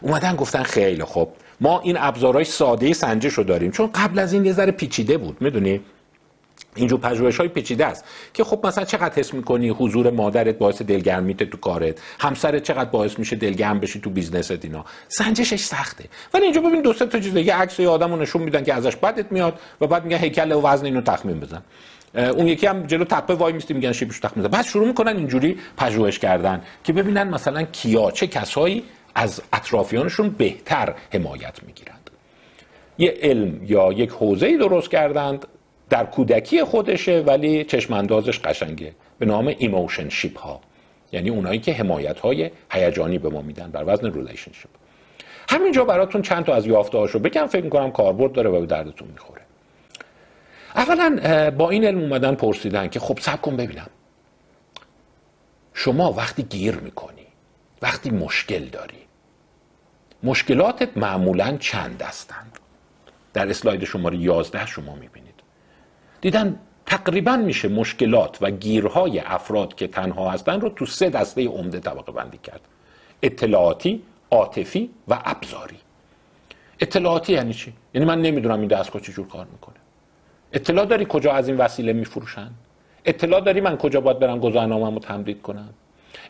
اومدن 0.00 0.36
گفتن 0.36 0.62
خیلی 0.62 1.04
خوب 1.04 1.32
ما 1.60 1.80
این 1.80 1.96
ابزارهای 1.98 2.44
ساده 2.44 2.92
سنجش 2.92 3.32
رو 3.32 3.44
داریم. 3.44 3.70
چون 3.70 3.90
قبل 3.94 4.18
از 4.18 4.32
این 4.32 4.44
یه 4.44 4.52
ذره 4.52 4.72
پیچیده 4.72 5.18
بود. 5.18 5.42
می‌دونی؟ 5.42 5.80
اینجور 6.76 7.00
پژوهش 7.00 7.36
های 7.36 7.48
پیچیده 7.48 7.86
است 7.86 8.04
که 8.34 8.44
خب 8.44 8.66
مثلا 8.66 8.84
چقدر 8.84 9.14
حس 9.14 9.34
می‌کنی 9.34 9.68
حضور 9.68 10.10
مادرت 10.10 10.58
باعث 10.58 10.82
دلگرمیت 10.82 11.42
تو 11.42 11.56
کارت؟ 11.56 11.98
همسرت 12.20 12.62
چقدر 12.62 12.90
باعث 12.90 13.18
میشه 13.18 13.36
دلگرم 13.36 13.80
بشی 13.80 14.00
تو 14.00 14.10
business 14.10 14.58
ت 14.58 14.64
اینا؟ 14.64 14.84
سنجشش 15.08 15.60
سخته. 15.60 16.04
ولی 16.34 16.44
اینجا 16.44 16.60
ببین 16.60 16.82
دو 16.82 16.92
سه 16.92 17.06
تا 17.06 17.20
چیز 17.20 17.36
یه 17.36 17.54
عکس 17.54 17.80
آدمو 17.80 18.16
نشون 18.16 18.42
میدن 18.42 18.64
که 18.64 18.74
ازش 18.74 18.96
بدت 18.96 19.32
میاد 19.32 19.58
و 19.80 19.86
بعد 19.86 20.04
میگن 20.04 20.18
هیکل 20.18 20.52
و 20.52 20.60
وزن 20.60 20.84
اینو 20.84 21.00
تخمین 21.00 21.40
بزن. 21.40 21.62
اون 22.14 22.48
یکی 22.48 22.66
هم 22.66 22.86
جلو 22.86 23.04
تپه 23.04 23.34
وای 23.34 23.52
میستی 23.52 23.74
میگن 23.74 23.92
شیبش 23.92 24.20
تخمین 24.20 24.44
بزن. 24.44 24.52
بعد 24.52 24.64
شروع 24.64 24.86
می‌کنن 24.86 25.16
اینجوری 25.16 25.58
پژوهش 25.76 26.18
کردن 26.18 26.62
که 26.84 26.92
ببینن 26.92 27.28
مثلا 27.28 27.62
کیا 27.62 28.10
چه 28.10 28.26
کسایی 28.26 28.82
از 29.14 29.42
اطرافیانشون 29.52 30.28
بهتر 30.28 30.94
حمایت 31.12 31.62
می‌گیرند. 31.66 32.10
یه 32.98 33.18
علم 33.22 33.64
یا 33.64 33.92
یک 33.92 34.10
حوزه 34.10 34.56
درست 34.56 34.90
کردند. 34.90 35.46
در 35.90 36.04
کودکی 36.04 36.64
خودشه 36.64 37.20
ولی 37.20 37.64
چشم 37.64 37.94
اندازش 37.94 38.38
قشنگه. 38.38 38.94
به 39.18 39.26
نام 39.26 39.54
emotionship 39.58 40.38
ها. 40.38 40.60
یعنی 41.12 41.30
اونایی 41.30 41.58
که 41.58 41.72
حمایت 41.72 42.20
های 42.20 42.50
هیجانی 42.70 43.18
به 43.18 43.28
ما 43.28 43.42
میدن 43.42 43.70
بر 43.70 43.84
وزن 43.86 44.12
relationship 44.12 44.70
همینجا 45.48 45.84
براتون 45.84 46.22
چند 46.22 46.44
تا 46.44 46.54
از 46.54 46.66
یافته 46.66 46.98
هاشو 46.98 47.18
بگم. 47.18 47.46
فکر 47.46 47.64
می‌کنم 47.64 47.90
کاربرد 47.90 48.32
داره 48.32 48.50
و 48.50 48.60
به 48.60 48.66
دردتون 48.66 49.08
می‌خوره. 49.08 49.42
اولا 50.76 51.50
با 51.50 51.70
این 51.70 51.84
علم 51.84 51.98
اومدن 51.98 52.34
پرسیدن 52.34 52.88
که 52.88 53.00
خب 53.00 53.18
صبر 53.20 53.40
کن 53.40 53.56
ببینم. 53.56 53.90
شما 55.74 56.12
وقتی 56.12 56.42
گیر 56.42 56.74
می‌کنی 56.74 57.26
وقتی 57.82 58.10
مشکل 58.10 58.64
داری 58.64 58.98
مشکلاتت 60.22 60.96
معمولا 60.96 61.56
چند 61.56 62.02
هستند 62.02 62.58
در 63.32 63.50
اسلاید 63.50 63.84
شماره 63.84 64.16
11 64.16 64.66
شما 64.66 64.94
می‌بینید. 64.94 65.29
دیدن 66.20 66.58
تقریبا 66.86 67.36
میشه 67.36 67.68
مشکلات 67.68 68.38
و 68.40 68.50
گیرهای 68.50 69.18
افراد 69.18 69.74
که 69.74 69.86
تنها 69.86 70.30
هستن 70.30 70.60
رو 70.60 70.68
تو 70.68 70.86
سه 70.86 71.10
دسته 71.10 71.48
عمده 71.48 71.80
طبقه 71.80 72.12
بندی 72.12 72.38
کرد. 72.38 72.60
اطلاعاتی 73.22 74.02
عاطفی 74.30 74.90
و 75.08 75.18
ابزاری. 75.24 75.76
اطلاعاتی 76.80 77.32
یعنی 77.32 77.54
چی؟ 77.54 77.72
یعنی 77.94 78.06
من 78.06 78.22
نمی‌دونم 78.22 78.60
این 78.60 78.68
دستگاه 78.68 79.02
چجور 79.02 79.28
کار 79.28 79.46
می‌کنه. 79.52 79.76
اطلاع 80.52 80.84
داری 80.86 81.06
کجا 81.08 81.32
از 81.32 81.48
این 81.48 81.56
وسیله 81.56 81.92
میفروشن؟ 81.92 82.50
اطلاع 83.04 83.40
داری 83.40 83.60
من 83.60 83.76
کجا 83.76 84.00
باید 84.00 84.18
برم 84.18 84.38
گذرنامه‌مو 84.38 84.98
تمدید 84.98 85.42
کنم؟ 85.42 85.74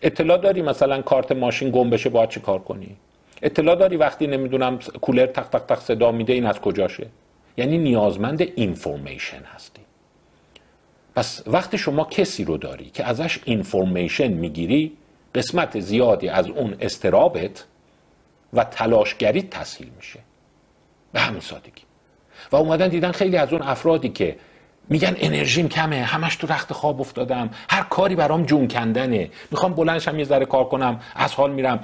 اطلاع 0.02 0.38
داری 0.38 0.62
مثلا 0.62 1.02
کارت 1.02 1.32
ماشین 1.32 1.70
گم 1.70 1.90
بشه 1.90 2.10
باید 2.10 2.28
چی 2.28 2.40
کار 2.40 2.58
کنی؟ 2.58 2.96
اطلاع 3.42 3.76
داری 3.76 3.96
وقتی 3.96 4.26
نمی‌دونم 4.26 4.78
کولر 4.78 5.26
تق 5.26 5.48
تق 5.48 5.66
تق 5.66 5.80
صدا 5.80 6.12
میده 6.12 6.32
این 6.32 6.46
از 6.46 6.60
کجاشه؟ 6.60 7.06
یعنی 7.56 7.78
نیازمند 7.78 8.42
اینفورمیشن 8.42 9.42
هستی. 9.54 9.79
پس 11.20 11.42
وقتی 11.46 11.78
شما 11.78 12.04
کسی 12.04 12.44
رو 12.44 12.56
داری 12.56 12.90
که 12.90 13.04
ازش 13.04 13.38
اینفورمیشن 13.44 14.28
می‌گیری 14.28 14.92
قسمت 15.34 15.80
زیادی 15.80 16.28
از 16.28 16.46
اون 16.48 16.76
استرابت 16.80 17.64
و 18.52 18.64
تلاشگری 18.64 19.42
تسهیل 19.42 19.90
میشه. 19.96 20.18
به 21.12 21.20
همین 21.20 21.40
سادگی. 21.40 21.82
و 22.52 22.56
اومدن 22.56 22.88
دیدن 22.88 23.12
خیلی 23.12 23.36
از 23.36 23.52
اون 23.52 23.62
افرادی 23.62 24.08
که 24.08 24.36
میگن 24.88 25.16
انرژیم 25.16 25.68
کمه 25.68 25.96
همش 25.96 26.36
تو 26.36 26.46
رخت 26.46 26.72
خواب 26.72 27.00
افتادم 27.00 27.50
هر 27.70 27.82
کاری 27.82 28.16
برام 28.16 28.42
جون 28.42 28.68
کندنه. 28.68 29.30
می‌خوام 29.50 29.74
بلندشم 29.74 30.18
یه 30.18 30.24
ذره 30.24 30.46
کار 30.46 30.64
کنم 30.64 31.00
از 31.14 31.34
حال 31.34 31.52
میرم. 31.52 31.80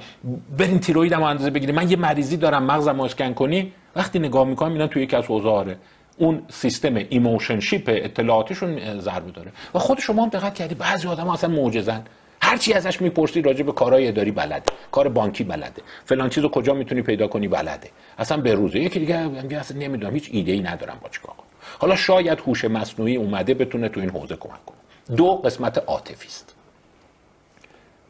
برین 0.57 0.79
تیروئیدم 0.79 1.23
اندازه 1.23 1.49
بگیری 1.49 1.71
من 1.71 1.91
یه 1.91 1.97
مریضی 1.97 2.37
دارم 2.37 2.63
مغزم 2.63 2.99
اسکن 2.99 3.33
کنی. 3.33 3.73
وقتی 3.95 4.19
نگاه 4.19 4.47
می‌کنم 4.47 4.73
اینا 4.73 4.87
توی 4.87 5.03
یکی 5.03 5.15
از 5.15 5.25
اوزاره 5.27 5.77
اون 6.17 6.45
سیستم 6.49 6.95
emotionship 6.95 7.83
اطلاعاتشون 7.87 8.99
ضربه 8.99 9.31
داره. 9.31 9.51
و 9.73 9.79
خود 9.79 9.99
شما 9.99 10.23
هم 10.23 10.29
دقت 10.29 10.53
کردی 10.53 10.75
بعضی 10.75 11.07
آدم 11.07 11.29
اصلا 11.29 11.49
معجزن. 11.49 12.03
هرچی 12.41 12.73
ازش 12.73 13.01
می‌پرسی 13.01 13.41
راجع 13.41 13.63
به 13.63 13.71
کارهای 13.71 14.07
اداری 14.07 14.31
بلده 14.31 14.63
کار 14.91 15.09
بانکی 15.09 15.43
بلده. 15.43 15.81
فلان 16.05 16.29
چیزو 16.29 16.49
کجا 16.49 16.73
می‌تونی 16.73 17.01
پیدا 17.01 17.27
کنی 17.27 17.47
بلده. 17.47 17.89
اصلا 18.17 18.37
به 18.37 18.53
روزه. 18.53 18.79
یکی 18.79 18.99
دیگه 18.99 19.27
میگه 19.27 19.57
اصلا 19.57 19.77
نمی‌دونم 19.77 20.13
هیچ 20.13 20.29
ایده 20.31 20.51
ای 20.51 20.59
ندارم 20.61 20.97
با 21.01 21.09
چیکار 21.09 21.35
حالا 21.79 21.95
شاید 21.95 22.39
هوش 22.39 22.65
مصنوعی 22.65 23.15
اومده 23.15 23.53
بتونه 23.53 23.89
تو 23.89 23.99
این 23.99 24.09
حوزه 24.09 24.35
کمک 24.35 24.65
کنه. 24.65 24.77
دو 25.17 25.35
قسمت 25.35 25.77
عاطفی 25.77 26.27
است. 26.27 26.55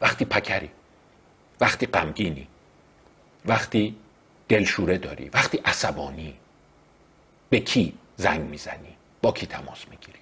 وقتی 0.00 0.24
پکری 0.24 0.70
وقتی 1.60 1.86
غمگینی 1.86 2.46
وقتی 3.44 3.96
دلشوره 4.48 4.98
داری 4.98 5.28
وقتی 5.34 5.60
عصبانی. 5.64 6.34
به 7.50 7.60
کی 7.60 7.94
زنگ 8.16 8.40
می‌زنی؟ 8.40 8.96
با 9.22 9.32
کی 9.32 9.46
تماس 9.46 9.84
می‌گیری؟ 9.90 10.18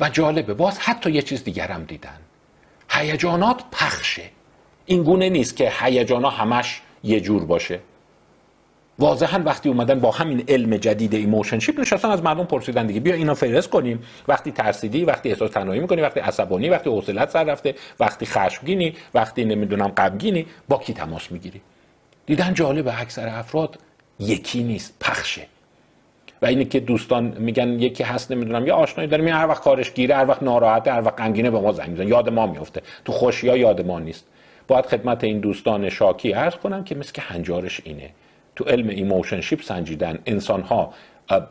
و 0.00 0.08
جالبه 0.08 0.54
باز 0.54 0.78
حتی 0.78 1.10
یه 1.10 1.22
چیز 1.22 1.44
دیگرم 1.44 1.84
دیدن. 1.84 2.18
هیجانات 2.90 3.62
پخشه. 3.72 4.30
این 4.86 5.02
گونه 5.02 5.28
نیست 5.28 5.56
که 5.56 5.72
هیجانا 5.80 6.30
همش 6.30 6.80
یه 7.02 7.20
جور 7.20 7.44
باشه. 7.44 7.80
واضحا 8.98 9.42
وقتی 9.44 9.68
اومدن 9.68 10.00
با 10.00 10.10
همین 10.10 10.44
علم 10.48 10.76
جدید 10.76 11.14
emotionship 11.14 11.80
نشستن 11.80 12.08
از 12.08 12.22
مردم 12.22 12.44
پرسیدن 12.44 12.86
دیگه 12.86 13.00
بیا 13.00 13.14
اینا 13.14 13.34
فهرست 13.34 13.70
کنیم. 13.70 14.04
وقتی 14.28 14.52
ترسیدی 14.52 15.04
وقتی 15.04 15.28
احساس 15.28 15.50
تنهایی 15.50 15.80
می‌کنی 15.80 16.02
وقتی 16.02 16.20
عصبانی 16.20 16.68
وقتی 16.68 16.90
حوصلت 16.90 17.30
سر 17.30 17.44
رفته 17.44 17.74
وقتی 18.00 18.26
خشمگینی 18.26 18.96
وقتی 19.14 19.44
نمی‌دونم 19.44 19.88
غمگینی 19.88 20.46
با 20.68 20.78
کی 20.78 20.92
تماس 20.92 21.32
می‌گیری؟ 21.32 21.60
دیدن 22.26 22.54
جالب 22.54 22.88
اکثر 22.88 23.28
افراد 23.28 23.78
یکی 24.18 24.62
نیست 24.62 24.94
پخشه. 25.00 25.46
و 26.42 26.46
اینه 26.46 26.64
که 26.64 26.80
دوستان 26.80 27.36
میگن 27.38 27.80
یکی 27.80 28.02
هست 28.02 28.30
نمی‌دونم 28.30 28.66
یه 28.66 28.72
آشنایی 28.72 29.10
داریم 29.10 29.28
هر 29.28 29.46
وقت 29.46 29.62
کارش 29.62 29.92
گیره 29.92 30.14
هر 30.14 30.28
وقت 30.28 30.42
ناراحته 30.42 30.92
هر 30.92 31.04
وقت 31.04 31.20
غمگینه 31.20 31.50
به 31.50 31.60
ما 31.60 31.72
زنگ 31.72 31.88
می‌زنه. 31.88 32.06
یاد 32.06 32.28
ما 32.28 32.46
میفته 32.46 32.82
تو 33.04 33.12
خوشی 33.12 33.48
ها 33.48 33.56
یاد 33.56 33.86
ما 33.86 34.00
نیست. 34.00 34.26
باید 34.68 34.86
خدمت 34.86 35.24
این 35.24 35.40
دوستان 35.40 35.88
شاکی 35.88 36.32
عرض 36.32 36.54
کنم 36.54 36.84
که 36.84 36.94
مثل 36.94 37.12
که 37.12 37.22
هنجارش 37.22 37.80
اینه. 37.84 38.10
تو 38.56 38.64
علم 38.64 38.88
emotionship 38.88 39.62
سنجیدن 39.62 40.18
انسان 40.26 40.60
ها 40.60 40.92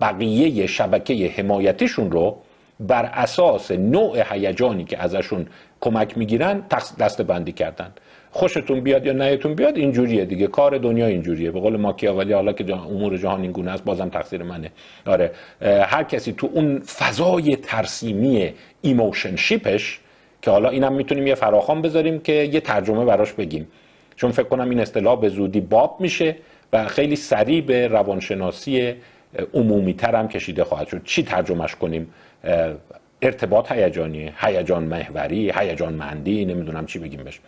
بقیه 0.01 0.67
شبکه 0.67 1.33
حمایتیشون 1.37 2.11
رو 2.11 2.37
بر 2.79 3.05
اساس 3.05 3.71
نوع 3.71 4.33
هیجانی 4.33 4.83
که 4.83 5.03
ازشون 5.03 5.47
کمک 5.81 6.17
می‌گیرن 6.17 6.63
دسته 6.99 7.21
بندی 7.21 7.51
کردن. 7.51 7.93
خوشتون 8.35 8.79
بیاد 8.79 9.05
یا 9.05 9.13
بدتون 9.13 9.53
بیاد 9.53 9.77
اینجوریه 9.77 10.25
دیگه. 10.25 10.47
کار 10.47 10.77
دنیا 10.77 11.05
اینجوریه. 11.05 11.51
به 11.51 11.59
قول 11.59 11.77
ماکیاولی 11.77 12.33
حالا 12.33 12.53
که 12.53 12.73
امور 12.73 13.17
جهان 13.17 13.41
این 13.41 13.51
گونه 13.51 13.71
است 13.71 13.83
بازم 13.83 14.09
تقصیر 14.09 14.43
منه. 14.43 14.71
آره. 15.05 15.31
هر 15.61 16.03
کسی 16.03 16.33
تو 16.33 16.49
اون 16.53 16.79
فضای 16.79 17.55
ترسیمی 17.55 18.53
emotionship 18.81 19.35
ش 19.35 19.99
که 20.41 20.51
حالا 20.51 20.69
اینم 20.69 20.93
می‌تونیم 20.93 21.27
یه 21.27 21.35
فراخوان 21.35 21.81
بذاریم 21.81 22.19
که 22.19 22.33
یه 22.33 22.59
ترجمه 22.59 23.05
براش 23.05 23.33
بگیم. 23.33 23.67
چون 24.15 24.31
فکر 24.31 24.47
کنم 24.47 24.69
این 24.69 24.79
اصطلاح 24.79 25.21
به 25.21 25.29
زودی 25.29 25.61
باب 25.61 25.97
میشه 25.99 26.35
و 26.73 26.87
خیلی 26.87 27.15
سریع 27.15 27.61
به 27.61 27.87
روانشناسی 27.87 28.93
عمومی 29.53 29.93
تر 29.93 30.15
هم 30.15 30.27
کشیده 30.27 30.63
خواهد 30.63 30.87
شد. 30.87 31.03
چی 31.03 31.23
ترجمهش 31.23 31.75
کنیم؟ 31.75 32.13
ارتباط 33.21 33.71
هیجانی 33.71 34.31
هیجان 34.37 34.83
محوری 34.83 35.51
هیجان 35.55 35.93
مندی 35.93 36.45
نمی‌دونم 36.45 36.85
چی 36.85 36.99
بگیم 36.99 37.23
بهش. 37.23 37.39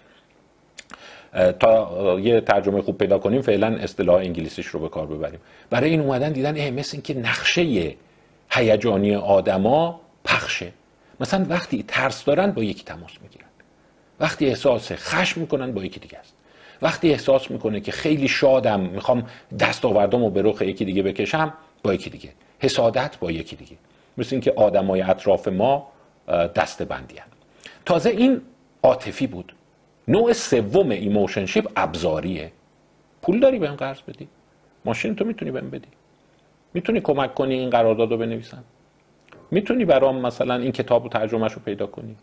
تا 1.60 2.19
یه 2.19 2.41
ترجمه 2.41 2.82
خوب 2.82 2.97
پیدا 2.97 3.19
کنیم 3.19 3.41
فعلا 3.41 3.67
اصطلاح 3.67 4.15
انگلیسیش 4.15 4.67
رو 4.67 4.80
به 4.80 4.89
کار 4.89 5.08
ببریم. 5.08 5.39
برای 5.69 5.89
این 5.89 6.02
اومدن 6.02 6.32
دیدن 6.32 6.58
اه 6.58 6.71
مثل 6.71 7.02
که 7.02 7.13
نقشه 7.13 7.95
هیجانی 8.50 9.15
آدما 9.15 10.02
پخشه. 10.26 10.71
مثلا 11.19 11.45
وقتی 11.50 11.84
ترس 11.88 12.26
دارن 12.26 12.52
با 12.52 12.63
یکی 12.63 12.84
تماس 12.84 13.12
می‌گیرن. 13.21 13.47
وقتی 14.19 14.47
احساس 14.47 14.91
خشم 14.91 15.41
می‌کنن 15.41 15.71
با 15.71 15.84
یکی 15.84 16.00
دیگه 16.00 16.17
است. 16.17 16.34
وقتی 16.82 17.12
احساس 17.12 17.52
می‌کنه 17.52 17.80
که 17.80 17.91
خیلی 17.91 18.28
شادم 18.28 18.80
می‌خوام 18.80 19.28
دستاوردم 19.60 20.23
رو 20.23 20.30
به 20.30 20.41
رخ 20.41 20.62
یکی 20.62 20.86
دیگه 20.86 21.04
بکشم 21.04 21.54
با 21.84 21.93
یکی 21.93 22.10
دیگه. 22.10 22.30
حسادت 22.60 23.17
با 23.19 23.32
یکی 23.32 23.56
دیگه. 23.56 23.76
مثل 24.17 24.30
اینکه 24.32 24.54
آدمای 24.56 25.02
اطراف 25.02 25.47
ما 25.47 25.88
دسته 26.56 26.84
بندی 26.84 27.15
تازه 27.86 28.10
این 28.10 28.41
عاطفی 28.84 29.28
بود. 29.28 29.54
نوع 30.08 30.34
سوم 30.34 30.89
emotionship 30.89 31.71
ابزاریه. 31.76 32.52
پول 33.22 33.39
داری 33.39 33.60
بهم 33.60 33.76
قرض 33.76 34.02
بدی. 34.02 34.28
ماشین 34.86 35.15
تو 35.15 35.26
می‌تونی 35.26 35.52
بهم 35.52 35.70
بدی. 35.70 35.88
می‌تونی 36.74 37.02
کمک 37.02 37.34
کنی 37.34 37.60
این 37.60 37.70
قرارداد 37.70 38.12
رو 38.12 38.17
بنویسم. 38.17 38.63
می‌تونی 39.52 39.86
برام 39.86 40.22
مثلا 40.22 40.56
این 40.56 40.72
کتاب 40.72 41.06
و 41.06 41.50
پیدا 41.65 41.88
کنی. 41.88 42.15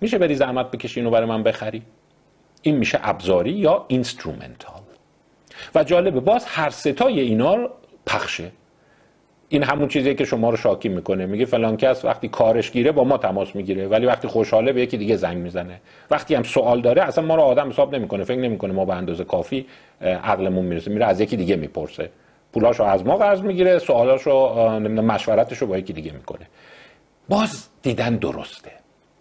میشه 0.00 0.18
بری 0.18 0.34
زحمت 0.34 0.70
بکشی 0.70 1.00
اینو 1.00 1.10
برای 1.10 1.28
من 1.28 1.42
بخری. 1.42 1.82
این 2.62 2.76
میشه 2.76 3.00
ابزاری 3.02 3.50
یا 3.50 3.84
instrumental. 3.88 4.80
و 5.74 5.84
جالبه 5.84 6.20
باز 6.20 6.44
هر 6.46 6.70
سه 6.70 6.95
تای 6.95 7.20
اینا 7.20 7.70
پخشه. 8.06 8.52
این 9.52 9.62
همون 9.62 9.88
چیزیه 9.88 10.14
که 10.14 10.24
شما 10.24 10.50
رو 10.50 10.56
شاکی 10.56 10.88
می‌کنه. 10.88 11.26
میگه 11.26 11.44
فلان 11.44 11.76
کس 11.76 12.04
وقتی 12.04 12.28
کارش 12.28 12.70
گیره 12.70 12.92
با 12.92 13.04
ما 13.04 13.18
تماس 13.18 13.56
می‌گیره 13.56 13.88
ولی 13.88 14.06
وقتی 14.06 14.28
خوشحاله 14.28 14.72
به 14.72 14.80
یکی 14.80 14.96
دیگه 14.96 15.16
زنگ 15.16 15.36
می‌زنه. 15.36 15.80
وقتی 16.10 16.34
هم 16.34 16.42
سوال 16.42 16.80
داره 16.80 17.02
اصلا 17.02 17.24
ما 17.24 17.34
رو 17.34 17.42
آدم 17.42 17.68
حساب 17.68 17.94
نمی‌کنه. 17.94 18.24
فکر 18.24 18.38
نمی‌کنه 18.38 18.72
ما 18.72 18.84
به 18.84 18.94
اندازه 18.94 19.24
کافی 19.24 19.66
عقلمون 20.00 20.64
می‌رسه. 20.64 20.90
میره 20.90 21.06
از 21.06 21.20
یکی 21.20 21.36
دیگه 21.36 21.56
می‌پرسه. 21.56 22.10
پولاشو 22.52 22.82
از 22.82 23.06
ما 23.06 23.16
قرض 23.16 23.40
می‌گیره 23.40 23.78
سوالاشو 23.78 24.54
نمی‌دونم 24.78 25.04
مشورتشو 25.04 25.66
با 25.66 25.78
یکی 25.78 25.92
دیگه 25.92 26.12
می‌کنه. 26.12 26.46
باز 27.28 27.68
دیدن 27.82 28.16
درسته. 28.16 28.70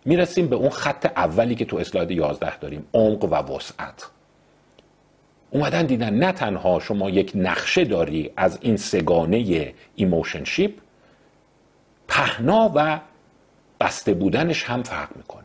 می‌رسیم 0.06 0.48
به 0.48 0.56
اون 0.56 0.70
خط 0.70 1.06
اولی 1.06 1.56
که 1.56 1.65
تو 1.65 1.78
اسلاید 1.78 2.12
11 2.12 2.60
داریم 2.60 2.86
عمق 2.94 3.24
و 3.24 3.56
وسعت. 3.56 4.10
اومدن 5.52 5.86
دیدن 5.86 6.14
نه 6.14 6.32
تنها 6.32 6.80
شما 6.80 7.10
یک 7.10 7.32
نقشه 7.36 7.84
داری 7.86 8.32
از 8.38 8.58
این 8.62 8.78
سه 8.78 9.74
گانه 9.95 10.43
emotionship 10.43 10.72
پهنا 12.08 12.72
و 12.76 13.00
بسته 13.80 14.14
بودنش 14.14 14.64
هم 14.64 14.84
فرق 14.84 15.10
می‌کنه. 15.16 15.44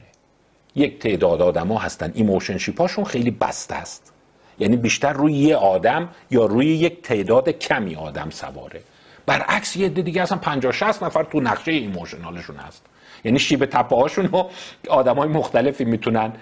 یک 0.76 0.98
تعداد 0.98 1.42
آدما 1.42 1.78
هستن 1.78 2.12
emotion 2.14 2.58
هاشون 2.78 3.04
خیلی 3.04 3.30
بسته 3.30 3.74
است. 3.74 4.12
یعنی 4.58 4.76
بیشتر 4.76 5.12
روی 5.12 5.32
یه 5.32 5.56
آدم 5.56 6.08
یا 6.30 6.46
روی 6.46 6.66
یک 6.66 7.02
تعداد 7.02 7.48
کمی 7.48 7.96
آدم 7.96 8.30
سواره. 8.30 8.80
برعکس 9.26 9.76
یه 9.76 9.88
دیگه 9.88 10.22
اصلا 10.22 10.38
50 10.38 10.72
60 10.72 11.02
نفر 11.02 11.24
تو 11.24 11.40
نقشه 11.40 11.72
emotional 11.72 12.30
شون 12.30 12.56
هست. 12.56 12.86
یعنی 13.24 13.38
شیب 13.38 13.64
تپه 13.64 13.96
هاشون 13.96 14.28
رو 14.28 14.50
آدم 14.88 15.16
های 15.16 15.28
مختلفی 15.28 15.84
می‌تونن 15.84 16.32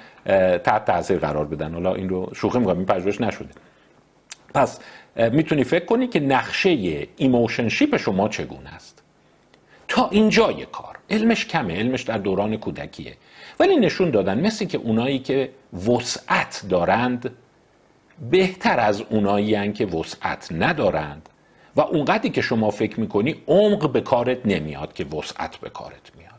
تحت 0.65 0.85
تاثیر 0.85 1.19
قرار 1.19 1.45
بدن. 1.45 1.75
حالا 1.75 1.95
این 1.95 2.09
رو 2.09 2.31
شوخی 2.35 2.59
می‌کنم 2.59 2.77
این 2.77 2.87
پژوهش 2.87 3.21
نشده. 3.21 3.51
پس 4.55 4.81
می‌تونی 5.17 5.65
فکر 5.65 5.85
کنی 5.85 6.07
که 6.07 6.21
نقشه 6.21 7.07
emotionship 7.17 7.97
شما 7.97 8.29
چگونه 8.29 8.75
است؟ 8.75 9.03
تا 9.89 10.09
اینجای 10.09 10.67
کار. 10.73 10.99
علمش 11.11 11.47
کمه 11.47 11.79
علمش 11.79 12.03
در 12.03 12.19
دوران 12.19 12.57
کودکیه. 12.57 13.15
ولی 13.61 13.77
نشون 13.77 14.11
دادن 14.11 14.41
مثل 14.41 14.65
که 14.65 14.79
اونایی 14.79 15.19
که 15.19 15.51
وسعت 15.89 16.63
دارند 16.69 17.31
بهتر 18.31 18.81
از 18.81 19.03
اونایی 19.11 19.73
که 19.73 19.87
وسعت 19.87 20.49
ندارند. 20.53 21.29
و 21.77 21.81
اونقدری 21.81 22.31
که 22.31 22.41
شما 22.41 22.71
فکر 22.71 23.01
می‌کنی 23.01 23.43
عمق 23.47 23.93
به 23.93 24.01
کارت 24.01 24.47
نمیاد 24.47 24.93
که 24.93 25.05
وسعت 25.05 25.57
به 25.57 25.71
کارت 25.71 26.11
میاد. 26.19 26.32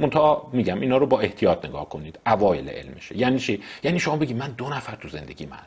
منتها 0.00 0.48
میگم 0.52 0.80
اینا 0.80 0.96
رو 0.96 1.06
با 1.06 1.20
احتیاط 1.20 1.64
نگاه 1.64 1.88
کنید. 1.88 2.18
اوایل 2.26 2.68
علمشه. 2.68 3.16
یعنی 3.16 3.38
چی؟ 3.38 3.62
یعنی 3.82 4.00
شما 4.00 4.16
بگی 4.16 4.34
من 4.34 4.50
دو 4.50 4.68
نفر 4.68 4.94
تو 4.94 5.08
زندگی 5.08 5.46
من 5.46 5.58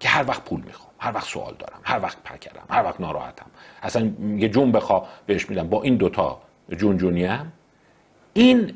که 0.00 0.08
هر 0.08 0.28
وقت 0.28 0.44
پول 0.44 0.60
می‌خوام 0.60 0.88
هر 0.98 1.14
وقت 1.14 1.26
سوال 1.26 1.54
دارم 1.58 1.80
هر 1.82 2.02
وقت 2.02 2.22
پکرم 2.22 2.66
هر 2.70 2.84
وقت 2.84 3.00
ناراحتم. 3.00 3.46
اصلا 3.82 4.12
یه 4.36 4.48
جون 4.48 4.72
بخوا 4.72 5.06
بهش 5.26 5.50
میدم. 5.50 5.68
با 5.68 5.82
این 5.82 5.96
دوتا 5.96 6.40
جون 6.78 6.96
جونیم 6.96 7.52
این 8.32 8.74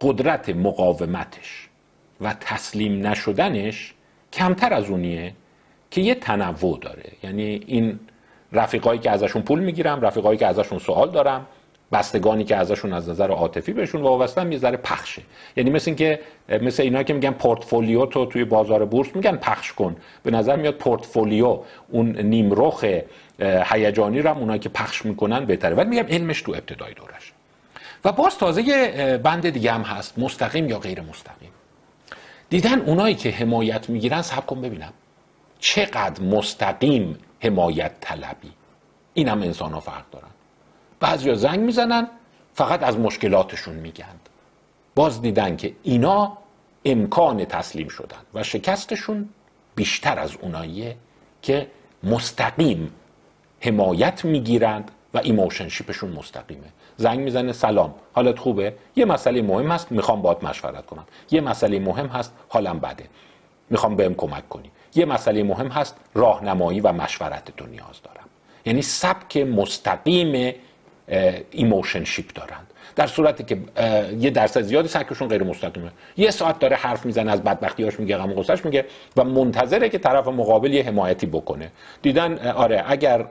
قدرت 0.00 0.48
مقاومتش 0.48 1.68
و 2.20 2.34
تسلیم 2.40 3.06
نشدنش 3.06 3.94
کمتر 4.32 4.74
از 4.74 4.90
اونیه 4.90 5.34
که 5.90 6.00
یه 6.00 6.14
تنوع 6.14 6.78
داره. 6.80 7.12
یعنی 7.22 7.64
این 7.66 8.00
رفیقایی 8.52 9.00
که 9.00 9.10
ازشون 9.10 9.42
پول 9.42 9.60
می‌گیرم 9.60 10.00
رفیقایی 10.00 10.38
که 10.38 10.46
ازشون 10.46 10.78
سوال 10.78 11.10
دارم 11.10 11.46
بستگانی 11.92 12.44
که 12.44 12.56
ازشون 12.56 12.92
از 12.92 13.08
نظر 13.08 13.30
عاطفی 13.30 13.72
بهشون 13.72 14.02
وابستن 14.02 14.52
یه 14.52 14.58
ذره 14.58 14.76
پخشه 14.76 15.22
یعنی 15.56 15.70
مثل 15.70 15.84
اینکه 15.90 16.20
مثل 16.48 16.82
اینا 16.82 17.02
که 17.02 17.12
میگن 17.12 17.30
پورتفولیو 17.30 18.06
تو 18.06 18.26
توی 18.26 18.44
بازار 18.44 18.84
بورس 18.84 19.08
میگن 19.16 19.36
پخش 19.36 19.72
کن. 19.72 19.96
به 20.22 20.30
نظر 20.30 20.56
میاد 20.56 20.74
پورتفولیو 20.74 21.58
اون 21.88 22.18
نیمرخ 22.18 22.84
هیجانی 23.40 24.18
هم 24.18 24.38
اونایی 24.38 24.58
که 24.58 24.68
پخش 24.68 25.04
می‌کنن 25.04 25.44
بهتره. 25.44 25.74
ولی 25.74 25.88
میگم 25.88 26.06
علمش 26.08 26.42
تو 26.42 26.52
ابتدای 26.52 26.94
دورش. 26.94 27.32
و 28.04 28.12
باز 28.12 28.38
تازه 28.38 28.62
یه 28.62 29.20
بند 29.22 29.50
دیگه 29.50 29.72
هم 29.72 29.82
هست 29.82 30.18
مستقیم 30.18 30.68
یا 30.68 30.78
غیر 30.78 31.00
مستقیم. 31.00 31.50
دیدن 32.50 32.80
اونایی 32.80 33.14
که 33.14 33.30
حمایت 33.30 33.90
می‌گیرن 33.90 34.22
سب 34.22 34.46
کن 34.46 34.60
ببینم. 34.60 34.92
چقدر 35.58 36.22
مستقیم 36.22 37.18
حمایت 37.40 37.92
طلبی؟ 38.00 38.52
این 39.14 39.28
هم 39.28 39.42
انسان 39.42 39.72
ها 39.72 39.80
فرق 39.80 40.04
دارن. 40.12 40.28
بعضی 41.00 41.34
زنگ 41.34 41.60
می‌زنن 41.60 42.08
فقط 42.54 42.82
از 42.82 42.98
مشکلاتشون 42.98 43.74
میگند 43.74 44.28
باز 44.94 45.22
دیدن 45.22 45.56
که 45.56 45.72
اینا 45.82 46.38
امکان 46.84 47.44
تسلیم 47.44 47.88
شدن 47.88 48.18
و 48.34 48.42
شکستشون 48.42 49.28
بیشتر 49.74 50.18
از 50.18 50.36
اوناییه 50.40 50.96
که 51.42 51.66
مستقیم 52.02 52.92
حمایت 53.60 54.24
می‌گیرند 54.24 54.90
و 55.14 55.18
emotionship 55.18 55.68
شون 55.68 56.10
مستقیمه. 56.10 56.66
زنگ 56.96 57.18
می‌زنه 57.18 57.52
سلام 57.52 57.94
حالت 58.12 58.38
خوبه؟ 58.38 58.74
یه 58.96 59.04
مسئله 59.04 59.42
مهم 59.42 59.70
هست 59.70 59.92
می‌خوام 59.92 60.22
باهات 60.22 60.44
مشورت 60.44 60.86
کنم. 60.86 61.04
یه 61.30 61.40
مسئله 61.40 61.78
مهم 61.78 62.06
هست 62.06 62.32
حالم 62.48 62.78
بده. 62.78 63.06
می‌خوام 63.70 63.96
بهم 63.96 64.14
کمک 64.14 64.48
کنی. 64.48 64.70
یه 64.94 65.04
مسئله 65.04 65.42
مهم 65.42 65.68
هست 65.68 65.96
راهنمایی 66.14 66.80
و 66.80 66.92
مشورت 66.92 67.56
تو 67.56 67.66
نیاز 67.66 68.02
دارم. 68.04 68.26
یعنی 68.66 68.82
سبک 68.82 69.36
مستقیم 69.36 70.54
emotionship 71.50 72.32
دارند 72.32 72.66
در 72.96 73.06
صورتی 73.06 73.44
که 73.44 73.58
یه 74.20 74.30
درصد 74.30 74.60
زیادی 74.60 74.88
سبکشون 74.88 75.28
غیر 75.28 75.42
مستقیمه. 75.42 75.90
یه 76.16 76.30
ساعت 76.30 76.58
داره 76.58 76.76
حرف 76.76 77.06
می‌زنه 77.06 77.32
از 77.32 77.42
بدبختیاش 77.42 78.00
میگه 78.00 78.16
غم 78.16 78.34
غصهش 78.34 78.64
میگه 78.64 78.84
و 79.16 79.24
منتظره 79.24 79.88
که 79.88 79.98
طرف 79.98 80.28
مقابل 80.28 80.72
یه 80.72 80.82
حمایتی 80.82 81.26
بکنه. 81.26 81.72
دیدن 82.02 82.48
آره 82.48 82.84
اگر 82.86 83.26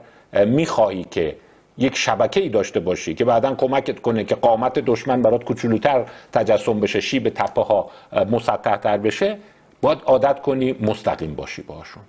می‌خواهی 0.46 1.04
که 1.04 1.36
یک 1.78 1.96
شبکه 1.96 2.40
ای 2.40 2.48
داشته 2.48 2.80
باشی 2.80 3.14
که 3.14 3.24
بعدا 3.24 3.54
کمکت 3.54 4.00
کنه 4.00 4.24
که 4.24 4.34
قامت 4.34 4.78
دشمن 4.78 5.22
برات 5.22 5.44
کوچولوتر 5.44 6.04
تجسم 6.32 6.80
بشه 6.80 7.00
شیب 7.00 7.28
تپه 7.28 7.62
ها 7.62 7.90
مسطح 8.30 8.76
تر 8.76 8.98
بشه 8.98 9.38
باید 9.82 9.98
عادت 10.06 10.40
کنی 10.40 10.74
مستقیم 10.80 11.34
باشی 11.34 11.62
باشون 11.62 12.02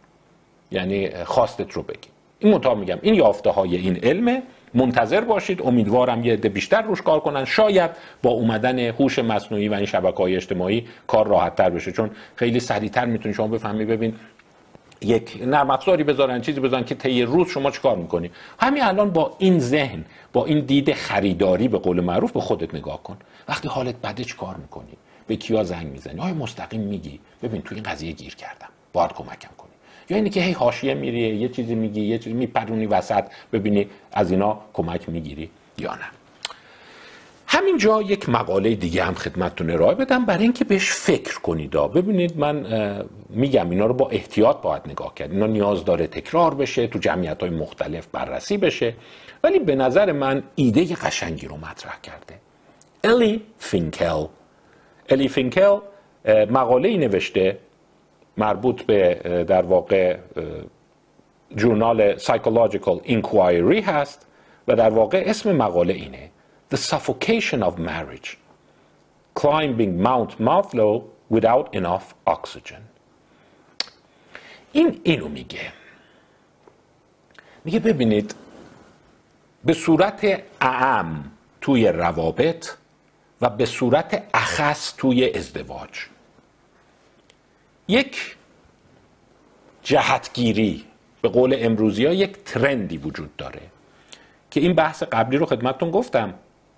یعنی 0.72 1.24
خواستت 1.24 1.72
رو 1.72 1.84
بگی. 1.84 2.10
این 2.40 2.54
منتها 2.54 2.76
میگم. 2.76 3.00
این 3.02 3.14
یافته 3.14 3.50
های 3.50 3.76
این 3.76 4.00
علمه. 4.04 4.44
منتظر 4.74 5.22
باشید. 5.22 5.62
امیدوارم 5.62 6.24
یه 6.24 6.34
عده 6.34 6.50
بیشتر 6.50 6.82
روش 6.82 7.02
کار 7.02 7.20
کنن. 7.20 7.46
شاید 7.46 7.92
با 8.24 8.30
اومدن 8.30 8.80
هوش 8.80 9.20
مصنوعی 9.20 9.70
و 9.70 9.74
این 9.74 9.86
شبکه 9.86 10.18
های 10.18 10.36
اجتماعی 10.36 10.88
کار 11.08 11.28
راحت 11.28 11.56
تر 11.56 11.70
بشه. 11.70 11.92
چون 11.92 12.12
خیلی 12.36 12.60
سریعتر 12.60 13.06
می‌تونی 13.06 13.34
شما 13.34 13.48
بفهمی 13.48 13.86
ببین 13.86 14.16
یک 15.02 15.40
نرم 15.46 15.70
افزاری 15.70 16.04
بذارن 16.04 16.42
چیزی 16.42 16.60
بذارن 16.60 16.84
که 16.84 16.96
طی 16.96 17.24
روز 17.24 17.50
شما 17.50 17.72
چیکار 17.72 17.96
می‌کنی؟ 17.96 18.32
همین 18.60 18.84
الان 18.84 19.10
با 19.10 19.36
این 19.40 19.60
ذهن 19.60 20.06
با 20.34 20.46
این 20.46 20.60
دید 20.60 20.94
خریداری 20.94 21.68
به 21.68 21.78
قول 21.78 22.02
معروف 22.02 22.32
به 22.32 22.40
خودت 22.40 22.76
نگاه 22.76 23.04
کن. 23.04 23.18
وقتی 23.48 23.68
حالت 23.68 23.96
بده 23.96 24.24
چیکار 24.24 24.56
می‌کنی؟ 24.56 24.98
به 25.28 25.36
کیا 25.36 25.64
زنگ 25.64 25.88
می‌زنی؟ 25.88 26.20
آیا 26.20 26.34
مستقیم 26.34 26.82
میگی؟ 26.82 27.20
ببین 27.44 27.62
تو 27.62 27.76
این 27.76 27.84
قضیه 27.84 28.12
گیر 28.12 28.36
کردم. 28.36 28.68
باید 28.94 29.14
کمکم 29.14 29.50
کنی 29.58 29.67
یا 30.10 30.18
اینی 30.18 30.30
که 30.30 30.42
هی 30.42 30.52
حاشیه 30.52 30.94
میری 30.94 31.20
یه 31.20 31.50
چیزی 31.50 31.76
میگی 31.76 32.02
یه 32.02 32.18
چیزی 32.18 32.36
میپرونی 32.36 32.86
وسط 32.86 33.24
ببینی 33.54 33.88
از 34.12 34.32
اینا 34.32 34.60
کمک 34.74 35.10
می‌گیری 35.10 35.50
یا 35.78 35.96
نه. 35.96 36.06
همینجا 37.48 38.02
یک 38.02 38.30
مقاله 38.30 38.76
دیگه 38.76 39.04
هم 39.04 39.14
خدمتتون 39.14 39.70
ارائه 39.70 39.96
بدم 39.96 40.26
برای 40.26 40.44
اینکه 40.44 40.66
بهش 40.66 40.92
فکر 40.92 41.40
کنید. 41.40 41.72
ببینید 41.72 42.38
من 42.38 42.66
میگم 43.30 43.70
اینا 43.70 43.86
رو 43.86 43.94
با 43.94 44.10
احتیاط 44.10 44.62
باید 44.62 44.82
نگاه 44.86 45.14
کرد. 45.16 45.32
اینا 45.32 45.46
نیاز 45.48 45.86
داره 45.86 46.08
تکرار 46.08 46.54
بشه 46.56 46.88
تو 46.88 47.00
جمعیت 47.00 47.42
های 47.42 47.50
مختلف 47.50 48.08
بررسی 48.12 48.58
بشه. 48.58 48.94
ولی 49.44 49.60
به 49.60 49.76
نظر 49.76 50.12
من 50.12 50.44
ایده 50.56 50.96
قشنگی 50.96 51.48
رو 51.48 51.58
مطرح 51.58 52.00
کرده. 52.04 52.36
الی 53.04 53.42
فینکل 53.60 54.26
الی 55.10 55.28
فینکل 55.28 55.78
مقاله 56.50 56.90
ای 56.90 56.98
نوشته 56.98 57.58
مربوط 58.38 58.82
به 58.82 59.14
در 59.48 59.62
واقع 59.62 60.18
جورنال 61.56 62.18
Psychological 62.18 63.08
Inquiry 63.08 63.84
هست 63.84 64.28
و 64.68 64.76
در 64.76 64.90
واقع 64.90 65.24
اسم 65.26 65.52
مقاله 65.52 65.94
اینه 65.94 66.30
The 66.74 66.78
Suffocation 66.78 67.64
of 67.64 67.74
Marriage 67.78 68.30
Climbing 69.40 70.04
Mount 70.08 70.32
Mouthlow 70.40 71.02
Without 71.34 71.76
Enough 71.76 72.30
Oxygen. 72.30 72.82
این 74.72 75.00
اینو 75.04 75.28
میگه. 75.28 75.72
میگه 77.66 77.80
ببینید 77.80 78.36
به 79.66 79.74
صورت 79.74 80.44
اعم 80.62 81.32
توی 81.62 81.88
روابط 81.88 82.70
و 83.42 83.50
به 83.50 83.66
صورت 83.66 84.24
اخص 84.34 84.94
توی 84.98 85.32
ازدواج. 85.32 86.17
یک 87.88 88.36
جهتگیری 89.84 90.84
به 91.22 91.30
قول 91.30 91.56
امروزی 91.60 92.06
ها 92.06 92.14
یک 92.14 92.38
ترندی 92.46 92.98
وجود 92.98 93.36
داره 93.36 93.62
که 94.52 94.60
این 94.60 94.74
بحث 94.74 95.04
قبلی 95.04 95.38
رو 95.38 95.46
خدمتتون 95.46 95.92
گفتم. 95.92 96.34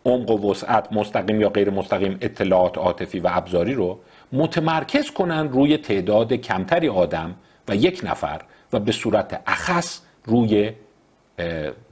عمق 0.06 0.30
و 0.30 0.52
وسعت 0.52 0.94
مستقیم 0.94 1.42
یا 1.42 1.50
غیر 1.50 1.70
مستقیم 1.70 2.18
اطلاعات 2.22 2.78
عاطفی 2.78 3.20
و 3.20 3.30
ابزاری 3.32 3.74
رو 3.74 4.00
متمرکز 4.34 5.12
کنن 5.12 5.50
روی 5.50 5.78
تعداد 5.78 6.34
کمتری 6.34 6.90
آدم 6.90 7.36
و 7.68 7.76
یک 7.76 8.02
نفر 8.04 8.42
و 8.74 8.80
به 8.80 8.92
صورت 8.92 9.42
اخص 9.48 10.02
روی 10.26 10.72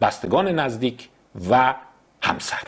بستگان 0.01 0.47
نزدیک 0.47 1.09
و 1.49 1.75
همسر. 2.21 2.67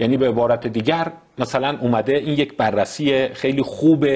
یعنی 0.00 0.16
به 0.16 0.28
عبارت 0.28 0.66
دیگر 0.66 1.12
مثلا 1.38 1.78
اومده 1.80 2.14
این 2.14 2.38
یک 2.38 2.56
بررسی 2.56 3.28
خیلی 3.28 3.62
خوب 3.62 4.06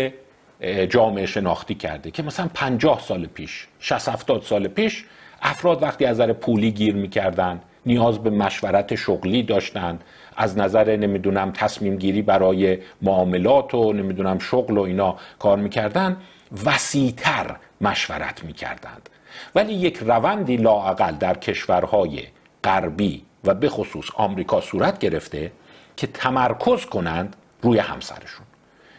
جامعه 0.88 1.26
شناختی 1.26 1.74
کرده 1.74 2.10
که 2.10 2.22
مثلا 2.22 2.48
50 2.54 3.00
سال 3.00 3.26
پیش 3.26 3.66
60 3.80 4.08
70 4.08 4.42
سال 4.42 4.68
پیش 4.68 5.04
افراد 5.42 5.82
وقتی 5.82 6.04
از 6.04 6.16
نظر 6.20 6.32
پولی 6.32 6.70
گیر 6.70 6.94
می‌کردن 6.94 7.60
نیاز 7.86 8.22
به 8.22 8.30
مشورت 8.30 8.94
شغلی 8.94 9.42
داشتند 9.42 10.04
از 10.36 10.58
نظر 10.58 10.96
نمی‌دونم 10.96 11.50
تصمیم 11.52 11.96
گیری 11.96 12.22
برای 12.22 12.78
معاملات 13.02 13.74
و 13.74 13.92
نمی‌دونم 13.92 14.38
شغل 14.38 14.78
و 14.78 14.80
اینا 14.80 15.16
کار 15.38 15.58
می‌کردن 15.58 16.16
وسیعتر 16.64 17.56
مشورت 17.80 18.44
می‌کردند. 18.44 19.08
ولی 19.54 19.72
یک 19.72 19.96
روندی 19.96 20.56
لاعقل 20.56 21.12
در 21.12 21.34
کشورهای 21.34 22.22
غربی 22.64 23.22
و 23.44 23.54
به 23.54 23.68
خصوص 23.68 24.06
آمریکا 24.14 24.60
صورت 24.60 24.98
گرفته 24.98 25.52
که 25.96 26.06
تمرکز 26.06 26.86
کنند 26.86 27.36
روی 27.62 27.78
همسرشون. 27.78 28.45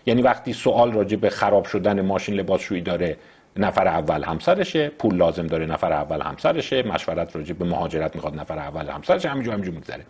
یعنی 0.07 0.21
وقتی 0.21 0.53
سوال 0.53 0.91
راجع 0.91 1.17
به 1.17 1.29
خراب 1.29 1.65
شدن 1.65 2.01
ماشین 2.01 2.35
لباسشویی 2.35 2.81
داره 2.81 3.17
نفر 3.57 3.87
اول 3.87 4.23
همسرشه 4.23 4.89
پول 4.89 5.15
لازم 5.15 5.47
داره 5.47 5.65
نفر 5.65 5.93
اول 5.93 6.21
همسرشه 6.21 6.83
مشورت 6.83 7.35
راجع 7.35 7.53
به 7.53 7.65
مهاجرت 7.65 8.15
می‌خواد 8.15 8.39
نفر 8.39 8.59
اول 8.59 8.89
همسرشه 8.89 9.29
همینجور 9.29 9.53
همینجور 9.53 9.75
میگذره. 9.75 10.05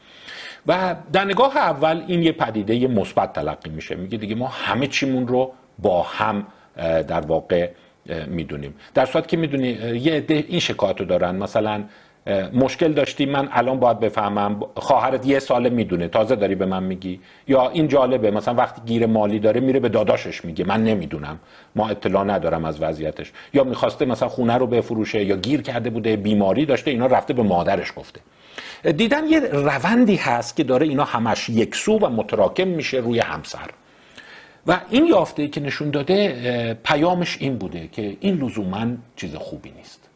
و 0.67 0.95
در 1.13 1.25
نگاه 1.25 1.57
اول 1.57 2.03
این 2.07 2.23
یه 2.23 2.31
پدیده 2.31 2.87
مثبت 2.87 3.33
تلقی 3.33 3.69
میشه. 3.69 3.95
میگه 3.95 4.17
دیگه 4.17 4.35
ما 4.35 4.47
همه 4.47 4.87
چیمون 4.87 5.27
رو 5.27 5.53
با 5.79 6.03
هم 6.03 6.47
در 7.07 7.21
واقع 7.21 7.69
می‌دونیم. 8.27 8.73
در 8.93 9.05
صورت 9.05 9.27
که 9.27 9.37
می‌دونی 9.37 9.67
یه 10.01 10.13
عده 10.13 10.45
این 10.47 10.59
شکایت 10.59 10.99
رو 10.99 11.05
دارن. 11.05 11.35
مثلا 11.35 11.83
مشکل 12.53 12.93
داشتی 12.93 13.25
من 13.25 13.49
الان 13.51 13.79
باید 13.79 13.99
بفهمم. 13.99 14.59
خواهرت 14.75 15.25
یه 15.25 15.39
ساله 15.39 15.69
می‌دونه. 15.69 16.07
تازه 16.07 16.35
داری 16.35 16.55
به 16.55 16.65
من 16.65 16.83
میگی. 16.83 17.19
یا 17.47 17.69
این 17.69 17.87
جالبه 17.87 18.31
مثلا 18.31 18.53
وقتی 18.53 18.81
گیر 18.85 19.05
مالی 19.05 19.39
داره 19.39 19.59
میره 19.59 19.79
به 19.79 19.89
داداشش 19.89 20.45
میگه. 20.45 20.65
من 20.65 20.83
نمی‌دونم. 20.83 21.39
ما 21.75 21.89
اطلاع 21.89 22.23
ندارم 22.23 22.65
از 22.65 22.81
وضعیتش. 22.81 23.31
یا 23.53 23.63
می‌خواسته 23.63 24.05
مثلا 24.05 24.29
خونه 24.29 24.57
رو 24.57 24.67
بفروشه 24.67 25.23
یا 25.23 25.35
گیر 25.35 25.61
کرده 25.61 25.89
بوده 25.89 26.15
بیماری 26.15 26.65
داشته 26.65 26.91
اینا 26.91 27.05
رفته 27.05 27.33
به 27.33 27.43
مادرش 27.43 27.93
گفته. 27.95 28.19
دیدن 28.91 29.27
یه 29.27 29.39
روندی 29.39 30.15
هست 30.15 30.55
که 30.55 30.63
داره 30.63 30.87
اینا 30.87 31.03
همش 31.03 31.49
یکسو 31.49 31.99
و 31.99 32.09
متراکم 32.09 32.67
میشه 32.67 32.97
روی 32.97 33.19
همسر. 33.19 33.69
و 34.67 34.79
این 34.89 35.05
یافته 35.05 35.47
که 35.47 35.61
نشون 35.61 35.89
داده 35.89 36.77
پیامش 36.83 37.37
این 37.39 37.57
بوده 37.57 37.89
که 37.91 38.17
این 38.19 38.35
لزوما 38.35 38.85
چیز 39.15 39.35
خوبی 39.35 39.71
نیست. 39.77 40.06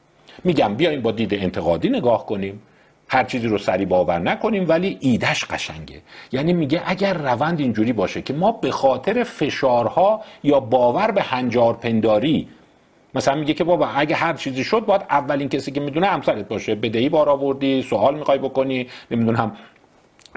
میگم 0.43 0.75
بیایم 0.75 1.01
با 1.01 1.11
دید 1.11 1.33
انتقادی 1.33 1.89
نگاه 1.89 2.25
کنیم. 2.25 2.61
هر 3.07 3.23
چیزی 3.23 3.47
رو 3.47 3.57
سری 3.57 3.85
باور 3.85 4.19
نکنیم 4.19 4.65
ولی 4.69 4.97
ایدش 4.99 5.45
قشنگه. 5.45 6.01
یعنی 6.31 6.53
میگه 6.53 6.81
اگر 6.85 7.13
روند 7.13 7.59
اینجوری 7.59 7.93
باشه 7.93 8.21
که 8.21 8.33
ما 8.33 8.51
به 8.51 8.71
خاطر 8.71 9.23
فشارها 9.23 10.21
یا 10.43 10.59
باور 10.59 11.11
به 11.11 11.21
هنجار 11.21 11.73
پنداری 11.73 12.47
مثلا 13.15 13.35
میگه 13.35 13.53
که 13.53 13.63
بابا 13.63 13.87
اگه 13.87 14.15
هر 14.15 14.33
چیزی 14.33 14.63
شد 14.63 14.85
باید 14.85 15.01
اولین 15.09 15.49
کسی 15.49 15.71
که 15.71 15.79
می‌دونه 15.79 16.07
همسرت 16.07 16.47
باشه. 16.47 16.75
بدهی 16.75 17.09
بار 17.09 17.29
آوردی 17.29 17.81
سوال 17.81 18.15
می‌خوای 18.15 18.37
بکنی 18.37 18.87
نمی‌دونم 19.11 19.55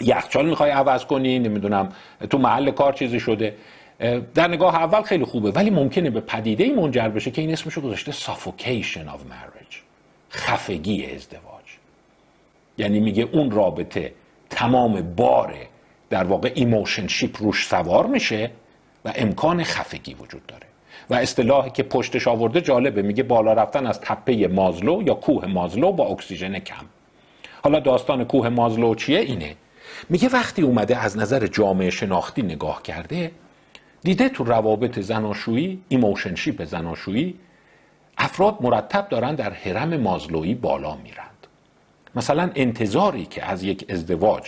یخچال 0.01 0.47
می‌خوای 0.47 0.71
عوض 0.71 1.05
کنی 1.05 1.38
نمی‌دونم 1.38 1.88
تو 2.31 2.38
محل 2.38 2.71
کار 2.71 2.93
چیزی 2.93 3.21
شده. 3.21 3.55
در 4.35 4.49
نگاه 4.49 4.75
اول 4.75 5.03
خیلی 5.03 5.25
خوبه 5.25 5.51
ولی 5.51 5.71
ممکنه 5.71 6.11
به 6.11 6.21
پدیده 6.21 6.73
منجر 6.73 7.09
بشه 7.09 7.31
که 7.31 7.40
این 7.40 7.53
اسمشو 7.53 7.81
گذاشته 7.81 8.12
suffocation 8.12 9.07
of 9.07 9.21
marriage. 9.31 9.84
خفگی 10.35 11.07
ازدواج. 11.07 11.64
یعنی 12.79 13.01
میگه 13.01 13.29
اون 13.33 13.51
رابطه 13.51 14.12
تمام 14.51 15.14
بار 15.14 15.57
در 16.11 16.25
واقع 16.25 16.53
emotionship 16.55 17.43
روش 17.42 17.66
سوار 17.66 18.07
میشه 18.07 18.51
و 19.05 19.12
امکان 19.16 19.64
خفگی 19.64 20.14
وجود 20.14 20.47
داره. 20.47 20.66
و 21.11 21.14
اصطلاحی 21.14 21.70
که 21.70 21.83
پشتش 21.83 22.29
آورده 22.29 22.61
جالبه 22.61 23.03
میگه 23.03 23.23
بالا 23.23 23.53
رفتن 23.53 23.87
از 23.87 24.01
تپه 24.01 24.49
مازلو 24.49 25.03
یا 25.03 25.14
کوه 25.14 25.47
مازلو 25.47 25.92
با 25.92 26.07
اکسیژن 26.07 26.59
کم. 26.59 26.87
حالا 27.62 27.81
داستان 27.81 28.25
کوه 28.25 28.49
مازلو 28.49 28.94
چیه؟ 28.94 29.18
اینه. 29.18 29.57
میگه 30.09 30.29
وقتی 30.29 30.62
اومده 30.62 30.97
از 30.97 31.18
نظر 31.18 31.47
جامعه 31.47 31.90
شناختی 31.90 32.42
نگاه 32.42 32.83
کرده 32.83 33.31
دیده 34.03 34.29
تو 34.29 34.44
روابط 34.44 34.99
زناشویی 34.99 35.83
emotionship 35.88 36.64
زناشویی 36.64 37.35
افراد 38.18 38.59
مرتب 38.61 39.09
دارن 39.09 39.35
در 39.35 39.53
هرم 39.53 39.97
مازلویی 39.96 40.55
بالا 40.55 40.96
میرند. 40.96 41.46
مثلا 42.14 42.50
انتظاری 42.55 43.27
که 43.27 43.44
از 43.44 43.64
یک 43.64 43.85
ازدواج 43.88 44.42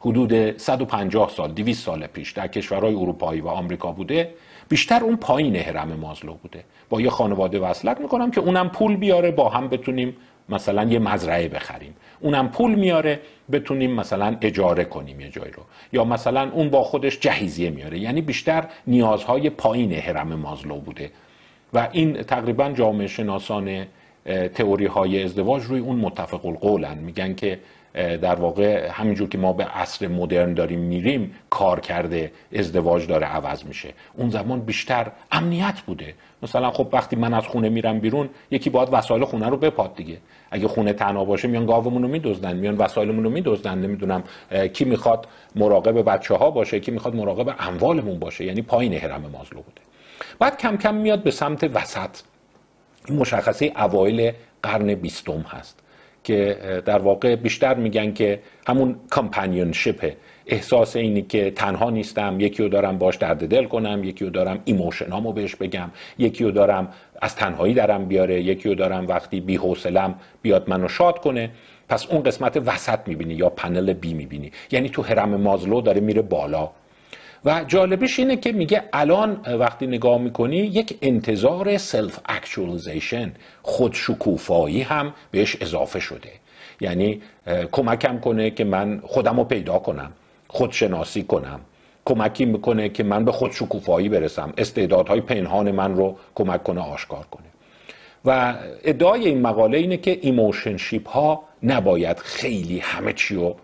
حدود 0.00 0.56
150 0.58 1.30
سال 1.30 1.52
200 1.52 1.84
سال 1.84 2.06
پیش 2.06 2.32
در 2.32 2.46
کشورهای 2.46 2.94
اروپایی 2.94 3.40
و 3.40 3.48
آمریکا 3.48 3.92
بوده 3.92 4.34
بیشتر 4.68 5.04
اون 5.04 5.16
پایین 5.16 5.56
هرم 5.56 5.92
مازلو 5.92 6.34
بوده. 6.34 6.64
با 6.88 7.00
یه 7.00 7.10
خانواده 7.10 7.58
وصلت 7.58 8.00
می‌کنم 8.00 8.30
که 8.30 8.40
اونم 8.40 8.68
پول 8.68 8.96
بیاره 8.96 9.30
با 9.30 9.48
هم 9.48 9.68
بتونیم 9.68 10.16
مثلا 10.48 10.84
یه 10.84 10.98
مزرعه 10.98 11.48
بخریم. 11.48 11.94
اونم 12.20 12.48
پول 12.48 12.74
میاره 12.74 13.20
بتونیم 13.52 13.90
مثلا 13.90 14.36
اجاره 14.40 14.84
کنیم 14.84 15.20
یه 15.20 15.28
جایی 15.28 15.50
رو. 15.52 15.62
یا 15.92 16.04
مثلا 16.04 16.50
اون 16.50 16.70
با 16.70 16.82
خودش 16.82 17.20
جهیزیه 17.20 17.70
میاره. 17.70 17.98
یعنی 17.98 18.20
بیشتر 18.20 18.64
نیازهای 18.86 19.50
پایین 19.50 19.92
حرم 19.92 20.34
مازلو 20.34 20.76
بوده. 20.76 21.10
و 21.72 21.88
این 21.92 22.22
تقریبا 22.22 22.70
جامعه 22.70 23.06
شناسان 23.06 23.86
تئوری 24.54 24.86
های 24.86 25.22
ازدواج 25.22 25.64
روی 25.64 25.80
اون 25.80 25.96
متفق 25.96 26.46
القولن. 26.46 26.98
میگن 26.98 27.34
که 27.34 27.58
در 27.94 28.34
واقع 28.34 28.88
همینجور 28.90 29.28
که 29.28 29.38
ما 29.38 29.52
به 29.52 29.64
عصر 29.64 30.08
مدرن 30.08 30.54
داریم 30.54 30.80
میریم 30.80 31.34
کار 31.50 31.80
کرده 31.80 32.32
ازدواج 32.56 33.06
داره 33.06 33.26
عوض 33.26 33.64
میشه. 33.64 33.88
اون 34.16 34.30
زمان 34.30 34.60
بیشتر 34.60 35.06
امنیت 35.32 35.80
بوده. 35.86 36.14
مثلا 36.42 36.70
خب 36.70 36.88
وقتی 36.92 37.16
من 37.16 37.34
از 37.34 37.46
خونه 37.46 37.68
میرم 37.68 37.98
بیرون 37.98 38.28
یکی 38.50 38.70
باید 38.70 38.88
وسایل 38.92 39.24
خونه 39.24 39.48
رو 39.48 39.56
بپاد 39.56 39.94
دیگه. 39.94 40.18
اگه 40.50 40.68
خونه 40.68 40.92
تنها 40.92 41.24
باشه 41.24 41.48
میان 41.48 41.66
گاومون 41.66 42.02
رو 42.02 42.08
میدزدن 42.08 42.56
میان 42.56 42.76
وسایلمون 42.76 43.24
رو 43.24 43.30
میدزدن. 43.30 43.78
نمی‌دونم 43.78 44.22
کی 44.72 44.84
می‌خواد 44.84 45.28
مراقب 45.56 46.02
بچه 46.02 46.34
ها 46.34 46.50
باشه 46.50 46.80
کی 46.80 46.90
می‌خواد 46.90 47.16
مراقب 47.16 47.54
اموالمون 47.58 48.18
باشه. 48.18 48.44
یعنی 48.44 48.62
پایین 48.62 48.94
حرم 48.94 49.30
مازلو 49.32 49.62
بوده. 49.62 49.80
بعد 50.38 50.58
کم 50.58 50.76
کم 50.76 50.94
میاد 50.94 51.22
به 51.22 51.30
سمت 51.30 51.64
وسط. 51.74 52.10
این 53.08 53.18
مشخصه 53.18 53.72
اوایل 53.76 54.32
قرن 54.62 54.94
بیستم 54.94 55.40
هست 55.40 55.78
که 56.24 56.58
در 56.86 56.98
واقع 56.98 57.36
بیشتر 57.36 57.74
میگن 57.74 58.12
که 58.12 58.40
همون 58.66 58.96
کمپانیونشیپه 59.12 60.16
احساس 60.46 60.96
اینی 60.96 61.22
که 61.22 61.50
تنها 61.50 61.90
نیستم 61.90 62.40
یکی 62.40 62.62
رو 62.62 62.68
دارم 62.68 62.98
باش 62.98 63.16
درد 63.16 63.48
دل 63.48 63.64
کنم 63.64 64.04
یکی 64.04 64.24
رو 64.24 64.30
دارم 64.30 64.58
ایموشنامو 64.64 65.32
بهش 65.32 65.56
بگم 65.56 65.90
یکی 66.18 66.44
رو 66.44 66.50
دارم 66.50 66.88
از 67.22 67.36
تنهایی 67.36 67.74
درم 67.74 68.04
بیاره 68.04 68.42
یکی 68.42 68.68
رو 68.68 68.74
دارم 68.74 69.06
وقتی 69.06 69.40
بی 69.40 69.56
حوصلم 69.56 70.14
بیاد 70.42 70.68
منو 70.70 70.88
شاد 70.88 71.18
کنه. 71.18 71.50
پس 71.88 72.06
اون 72.06 72.22
قسمت 72.22 72.56
وسط 72.66 72.98
می‌بینی 73.06 73.34
یا 73.34 73.48
panel 73.48 73.92
B 73.92 74.14
می‌بینی. 74.14 74.52
یعنی 74.70 74.88
تو 74.88 75.02
هرم 75.02 75.36
مازلو 75.36 75.80
داره 75.80 76.00
میره 76.00 76.22
بالا. 76.22 76.70
و 77.44 77.64
جالبش 77.68 78.18
اینه 78.18 78.36
که 78.36 78.52
میگه 78.52 78.82
الان 78.92 79.40
وقتی 79.58 79.86
نگاه 79.86 80.18
می‌کنی 80.18 80.56
یک 80.56 80.98
انتظار 81.02 81.78
self 81.78 82.18
actualization 82.26 83.32
خودشکوفایی 83.62 84.82
هم 84.82 85.12
بهش 85.30 85.56
اضافه 85.60 86.00
شده. 86.00 86.30
یعنی 86.80 87.22
کمکم 87.72 88.18
کنه 88.18 88.50
که 88.50 88.64
من 88.64 89.00
خودم 89.04 89.36
رو 89.36 89.44
پیدا 89.44 89.78
کنم 89.78 90.12
خودشناسی 90.48 91.22
کنم. 91.22 91.60
کمکی 92.04 92.44
می‌کنه 92.44 92.88
که 92.88 93.02
من 93.02 93.24
به 93.24 93.32
خودشکوفایی 93.32 94.08
برسم. 94.08 94.52
استعدادهای 94.58 95.20
پنهان 95.20 95.70
من 95.70 95.96
رو 95.96 96.16
کمک 96.34 96.62
کنه 96.62 96.80
آشکار 96.80 97.24
کنه. 97.30 97.46
و 98.24 98.54
ادعای 98.84 99.26
این 99.26 99.42
مقاله 99.42 99.78
اینه 99.78 99.96
که 99.96 100.18
emotionship 100.22 101.08
ها 101.08 101.44
نباید 101.62 102.18
خیلی 102.18 102.78
همه 102.78 103.12
چی 103.12 103.34
رو 103.34 103.56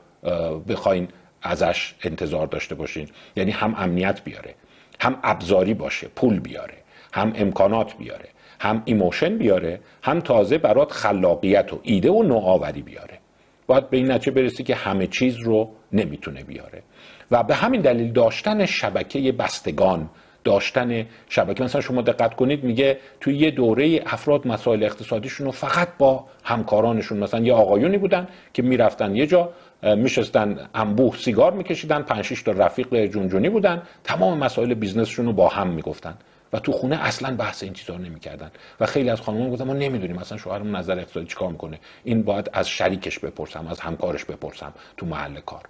بخواین 0.69 1.09
ازش 1.43 1.95
انتظار 2.03 2.47
داشته 2.47 2.75
باشین. 2.75 3.09
یعنی 3.37 3.51
هم 3.51 3.75
امنیت 3.79 4.25
بیاره 4.25 4.55
هم 5.01 5.19
ابزاری 5.23 5.75
باشه 5.75 6.09
پول 6.09 6.41
بیاره 6.41 6.75
هم 7.13 7.33
امکانات 7.37 7.97
بیاره 7.97 8.29
هم 8.61 8.83
emotion 8.85 9.39
بیاره 9.39 9.81
هم 10.03 10.21
تازه 10.21 10.59
برات 10.59 10.93
خلاقیت 10.93 11.73
و 11.73 11.81
ایده 11.83 12.11
و 12.11 12.23
نوآوری 12.23 12.83
بیاره. 12.83 13.19
باید 13.67 13.91
به 13.91 13.97
این 13.97 14.11
نتیجه 14.13 14.33
برسی 14.33 14.63
که 14.63 14.75
همه 14.75 15.07
چیز 15.07 15.37
رو 15.37 15.71
نمی‌تونه 15.93 16.43
بیاره. 16.43 16.83
و 17.31 17.43
به 17.43 17.55
همین 17.55 17.81
دلیل 17.81 18.13
داشتن 18.13 18.67
شبکه 18.67 19.33
بستگان 19.33 20.11
داشتن 20.45 21.07
شبکه 21.29 21.65
مثلا 21.65 21.81
شما 21.81 22.03
دقت 22.03 22.35
کنید 22.35 22.65
میگه 22.65 22.99
توی 23.21 23.39
یه 23.39 23.51
دوره 23.51 24.03
افراد 24.07 24.47
مسائل 24.47 24.83
اقتصادیشون 24.83 25.47
رو 25.47 25.53
فقط 25.53 25.89
با 25.99 26.25
همکارانشون 26.45 27.19
مثلا 27.19 27.41
یه 27.41 27.53
آقایونی 27.53 27.99
بودن 27.99 28.29
که 28.53 28.63
می‌رفتن 28.63 29.17
یه 29.17 29.27
جا 29.27 29.53
میشستن 29.83 30.69
انبوه 30.75 31.17
سیگار 31.17 31.53
میکشیدن 31.53 32.03
پنج 32.03 32.43
تا 32.43 32.53
رفیق 32.53 33.07
جونجونی 33.07 33.49
بودن 33.49 33.83
تمام 34.05 34.39
مسائل 34.39 34.75
بیزنسشون 34.75 35.27
رو 35.27 35.33
با 35.33 35.49
هم 35.49 35.69
می‌گفتن 35.69 36.15
و 36.53 36.59
تو 36.59 36.73
خونه 36.73 36.97
اصلا 36.97 37.37
بحث 37.37 37.63
این 37.63 37.73
چیزا 37.73 37.97
نمی‌کردن. 37.97 38.51
و 38.81 38.87
خیلی 38.87 39.11
از 39.11 39.21
خانم‌ها 39.21 39.51
گفتن 39.51 39.65
ما 39.65 39.73
نمی‌دونیم 39.73 40.17
مثلا 40.17 40.39
شوهرمون 40.39 40.77
نظر 40.77 40.99
اقتصادی 40.99 41.27
چیکار 41.27 41.49
می‌کنه. 41.49 41.79
این 42.05 42.23
باید 42.23 42.51
از 42.53 42.69
شریکش 42.69 43.19
بپرسم 43.19 43.67
از 43.67 43.81
همکارش 43.81 44.25
بپرسم 44.25 44.73
تو 44.97 45.07
محل 45.07 45.41
کار. 45.41 45.63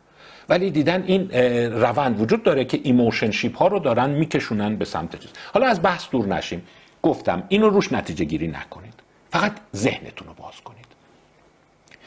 ولی 0.48 0.70
دیدن 0.70 1.02
این 1.06 1.30
روند 1.72 2.20
وجود 2.20 2.42
داره 2.42 2.64
که 2.64 2.80
emotionship 2.82 3.56
ها 3.56 3.66
رو 3.66 3.78
دارن 3.78 4.10
میکشونن 4.10 4.76
به 4.76 4.84
سمت 4.84 5.18
چیز. 5.18 5.30
حالا 5.54 5.66
از 5.66 5.82
بحث 5.82 6.10
دور 6.10 6.26
نشیم. 6.26 6.62
گفتم 7.02 7.42
اینو 7.48 7.68
روش 7.68 7.92
نتیجه 7.92 8.24
گیری 8.24 8.48
نکنید. 8.48 8.94
فقط 9.30 9.52
ذهنتون 9.76 10.28
رو 10.28 10.34
باز 10.34 10.60
کنید. 10.64 10.86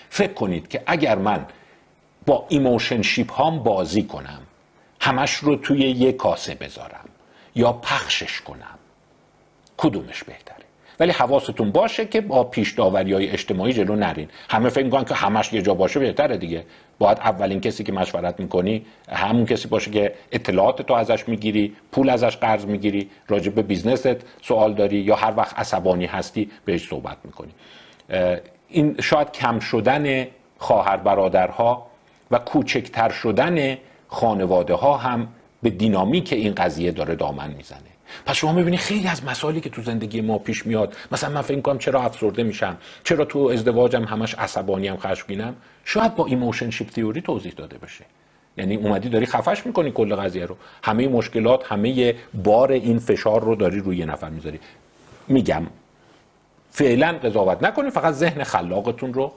فکر 0.09 0.33
کنید 0.33 0.67
که 0.67 0.83
اگر 0.85 1.15
من 1.15 1.45
با 2.25 2.45
emotionship 2.49 3.31
هام 3.31 3.63
بازی 3.63 4.03
کنم. 4.03 4.41
همش 5.01 5.33
رو 5.33 5.55
توی 5.55 5.79
یه 5.79 6.11
کاسه 6.11 6.55
بذارم 6.55 7.05
یا 7.55 7.73
پخشش 7.73 8.41
کنم. 8.41 8.79
کدومش 9.77 10.23
بهتره؟ 10.23 10.55
ولی 10.99 11.11
حواستون 11.11 11.71
باشه 11.71 12.05
که 12.05 12.21
با 12.21 12.43
پیش 12.43 12.79
های 12.79 13.29
اجتماعی 13.29 13.73
جلو 13.73 13.95
نرین. 13.95 14.29
همه 14.49 14.69
فکر 14.69 14.83
می‌کنن 14.83 15.05
که 15.05 15.13
همش 15.13 15.53
یه 15.53 15.61
جا 15.61 15.73
باشه 15.73 15.99
بهتره 15.99 16.37
دیگه. 16.37 16.65
باید 16.99 17.17
اولین 17.17 17.61
کسی 17.61 17.83
که 17.83 17.91
مشورت 17.91 18.39
می‌کنی 18.39 18.85
همون 19.09 19.45
کسی 19.45 19.67
باشه 19.67 19.91
که 19.91 20.13
اطلاعات 20.31 20.81
تو 20.81 20.93
ازش 20.93 21.27
می‌گیری 21.27 21.75
پول 21.91 22.09
ازش 22.09 22.37
قرض 22.37 22.65
می‌گیری 22.65 23.09
راجع 23.27 23.51
به 23.51 23.61
بیزنست 23.61 24.17
سوال 24.41 24.73
داری 24.73 24.97
یا 24.97 25.15
هر 25.15 25.33
وقت 25.37 25.59
عصبانی 25.59 26.05
هستی 26.05 26.49
بهش 26.65 26.87
صحبت 26.87 27.17
می‌کنی. 27.23 27.51
این 28.69 28.95
شاید 29.01 29.31
کم 29.31 29.59
شدن 29.59 30.27
خواهر 30.57 30.97
برادرها 30.97 31.90
و 32.31 32.39
کوچکتر 32.39 33.09
شدن 33.09 33.77
خانواده 34.07 34.73
ها 34.73 34.97
هم 34.97 35.27
به 35.63 35.69
دینامیک 35.69 36.33
این 36.33 36.55
قضیه 36.55 36.91
داره 36.91 37.15
دامن 37.15 37.49
می‌زنه. 37.49 37.79
پس 38.25 38.35
شما 38.35 38.53
می‌بینید 38.53 38.79
خیلی 38.79 39.07
از 39.07 39.25
مسائلی 39.25 39.61
که 39.61 39.69
تو 39.69 39.81
زندگی 39.81 40.21
ما 40.21 40.37
پیش 40.37 40.65
میاد. 40.65 40.95
مثلا 41.11 41.29
من 41.29 41.41
فکر 41.41 41.61
کنم 41.61 41.77
چرا 41.77 42.01
افسرده 42.01 42.43
میشم؟ 42.43 42.77
چرا 43.03 43.25
تو 43.25 43.39
ازدواجم 43.39 44.03
همش 44.03 44.35
عصبانی 44.35 44.87
هم 44.87 44.97
خشمگینم؟ 44.97 45.55
شاید 45.85 46.15
با 46.15 46.25
emotionship 46.25 46.89
theory 46.89 47.21
توضیح 47.21 47.53
داده 47.57 47.77
بشه. 47.77 48.05
یعنی 48.57 48.75
اومدی 48.75 49.09
داری 49.09 49.25
خفش 49.25 49.65
می‌کنی 49.65 49.91
کل 49.91 50.15
قضیه 50.15 50.45
رو. 50.45 50.57
همه 50.83 51.07
مشکلات 51.07 51.71
همه 51.71 52.15
بار 52.33 52.71
این 52.71 52.99
فشار 52.99 53.41
رو 53.43 53.55
داری 53.55 53.79
روی 53.79 54.05
نفر 54.05 54.29
می‌ذاری. 54.29 54.59
میگم 55.27 55.63
فعلا 56.71 57.15
قضاوت 57.23 57.63
نکنید 57.63 57.93
فقط 57.93 58.13
ذهن 58.13 58.43
خلاقتون 58.43 59.13
رو 59.13 59.33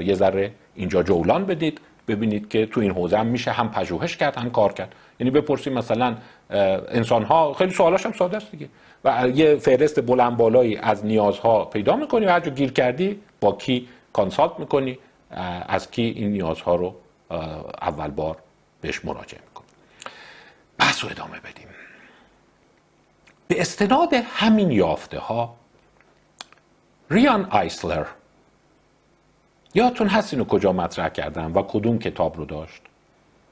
یه 0.00 0.14
ذره 0.14 0.52
اینجا 0.74 1.02
جولان 1.02 1.46
بدید. 1.46 1.80
ببینید 2.08 2.48
که 2.48 2.66
تو 2.66 2.80
این 2.80 2.90
حوزه 2.90 3.18
هم 3.18 3.26
میشه 3.26 3.50
هم 3.50 3.70
پژوهش 3.70 4.16
کرد 4.16 4.36
هم 4.36 4.50
کار 4.50 4.72
کرد. 4.72 4.94
یعنی 5.20 5.30
بپرسید 5.30 5.72
مثلا 5.72 6.16
انسان 6.50 7.22
ها 7.22 7.52
خیلی 7.52 7.72
سوالاش 7.72 8.06
هم 8.06 8.12
ساده 8.12 8.36
است 8.36 8.50
دیگه. 8.50 8.68
و 9.04 9.28
یه 9.34 9.56
فهرست 9.56 10.00
بلند 10.00 10.36
بالایی 10.36 10.76
از 10.76 11.06
نیازها 11.06 11.64
پیدا 11.64 11.96
می‌کنی 11.96 12.26
و 12.26 12.30
هر 12.30 12.40
گیر 12.40 12.72
کردی 12.72 13.20
با 13.40 13.52
کی 13.52 13.88
کانسالت 14.12 14.52
می‌کنی 14.58 14.98
از 15.68 15.90
کی 15.90 16.02
این 16.02 16.30
نیازها 16.30 16.74
رو 16.74 16.94
اول 17.82 18.10
بار 18.10 18.36
بهش 18.80 19.04
مراجعه 19.04 19.40
می‌کنی. 19.48 19.66
بحث 20.78 21.04
رو 21.04 21.10
ادامه 21.10 21.40
بدیم. 21.40 21.68
به 23.48 23.60
استناد 23.60 24.14
همین 24.14 24.70
یافته 24.70 25.18
ها 25.18 25.54
ریان 27.10 27.48
آیسلر 27.50 28.06
یادتون 29.78 30.08
هست 30.08 30.34
اینو 30.34 30.44
کجا 30.44 30.72
مطرح 30.72 31.08
کردم 31.08 31.54
و 31.54 31.62
کدوم 31.62 31.98
کتاب 31.98 32.36
رو 32.36 32.44
داشت؟ 32.44 32.82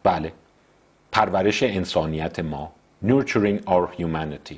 بله. 0.03 0.33
پرورش 1.13 1.63
انسانیت 1.63 2.41
ما 2.41 2.73
Nurturing 3.05 3.61
Our 3.69 4.01
Humanity. 4.01 4.57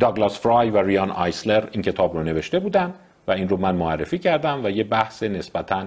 داگلاس 0.00 0.40
فرای 0.40 0.70
و 0.70 0.82
ریان 0.82 1.10
آیسلر 1.10 1.68
این 1.72 1.82
کتاب 1.82 2.14
رو 2.14 2.22
نوشته 2.22 2.58
بودن 2.58 2.94
و 3.28 3.32
این 3.32 3.48
رو 3.48 3.56
من 3.56 3.76
معرفی 3.76 4.18
کردم 4.18 4.64
و 4.64 4.70
یه 4.70 4.84
بحث 4.84 5.22
نسبتا 5.22 5.86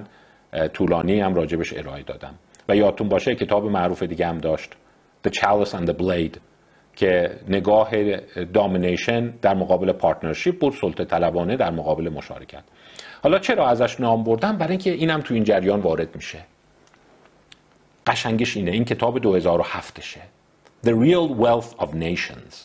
طولانی 0.73 1.19
هم 1.19 1.33
راجبش 1.33 1.73
ارائه 1.77 2.03
دادم. 2.03 2.35
و 2.69 2.75
یادتون 2.75 3.09
باشه 3.09 3.35
کتاب 3.35 3.65
معروف 3.65 4.03
دیگه 4.03 4.27
هم 4.27 4.37
داشت 4.37 4.73
The 5.27 5.31
Chalice 5.31 5.71
and 5.71 5.87
the 5.89 5.93
Blade 5.93 6.39
که 6.95 7.39
نگاه 7.47 7.91
domination 8.53 9.33
در 9.41 9.53
مقابل 9.53 9.91
partnership 9.91 10.59
بود 10.59 10.73
سلطه 10.73 11.05
طلبانه 11.05 11.57
در 11.57 11.71
مقابل 11.71 12.09
مشارکت. 12.09 12.63
حالا 13.23 13.39
چرا 13.39 13.69
ازش 13.69 13.99
نام 13.99 14.23
بردم 14.23 14.57
برای 14.57 14.71
اینکه 14.71 14.91
اینم 14.91 15.21
تو 15.21 15.33
این 15.33 15.43
جریان 15.43 15.79
وارد 15.79 16.15
میشه. 16.15 16.39
قشنگش 18.07 18.57
اینه. 18.57 18.71
این 18.71 18.85
کتاب 18.85 19.19
2007 19.19 20.01
شه 20.01 20.21
The 20.85 20.89
Real 20.89 21.41
Wealth 21.41 21.83
of 21.83 21.87
Nations. 21.87 22.55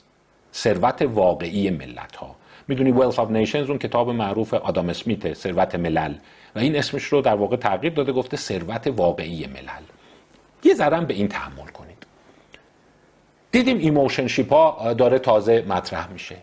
ثروت 0.54 1.02
واقعی 1.02 1.70
ملت 1.70 2.16
ها 2.16 2.36
می‌دونی 2.68 2.92
Wealth 2.92 3.14
of 3.14 3.48
Nations 3.48 3.68
اون 3.68 3.78
کتاب 3.78 4.10
معروف 4.10 4.54
آدام 4.54 4.88
اسمیت 4.88 5.34
ثروت 5.34 5.74
ملل. 5.74 6.14
و 6.54 6.58
این 6.58 6.76
اسمش 6.76 7.04
رو 7.04 7.20
در 7.20 7.34
واقع 7.34 7.56
تغییر 7.56 7.92
داده 7.92 8.12
گفته 8.12 8.36
ثروت 8.36 8.86
واقعی 8.86 9.46
ملل. 9.46 9.82
یه 10.64 10.74
ذرم 10.74 11.04
به 11.06 11.14
این 11.14 11.28
تحمل 11.28 11.66
کنید. 11.66 12.06
دیدیم 13.52 13.78
emotionship 13.78 14.52
ها 14.52 14.94
داره 14.94 15.18
تازه 15.18 15.64
مطرح 15.68 16.12
میشه. 16.12 16.36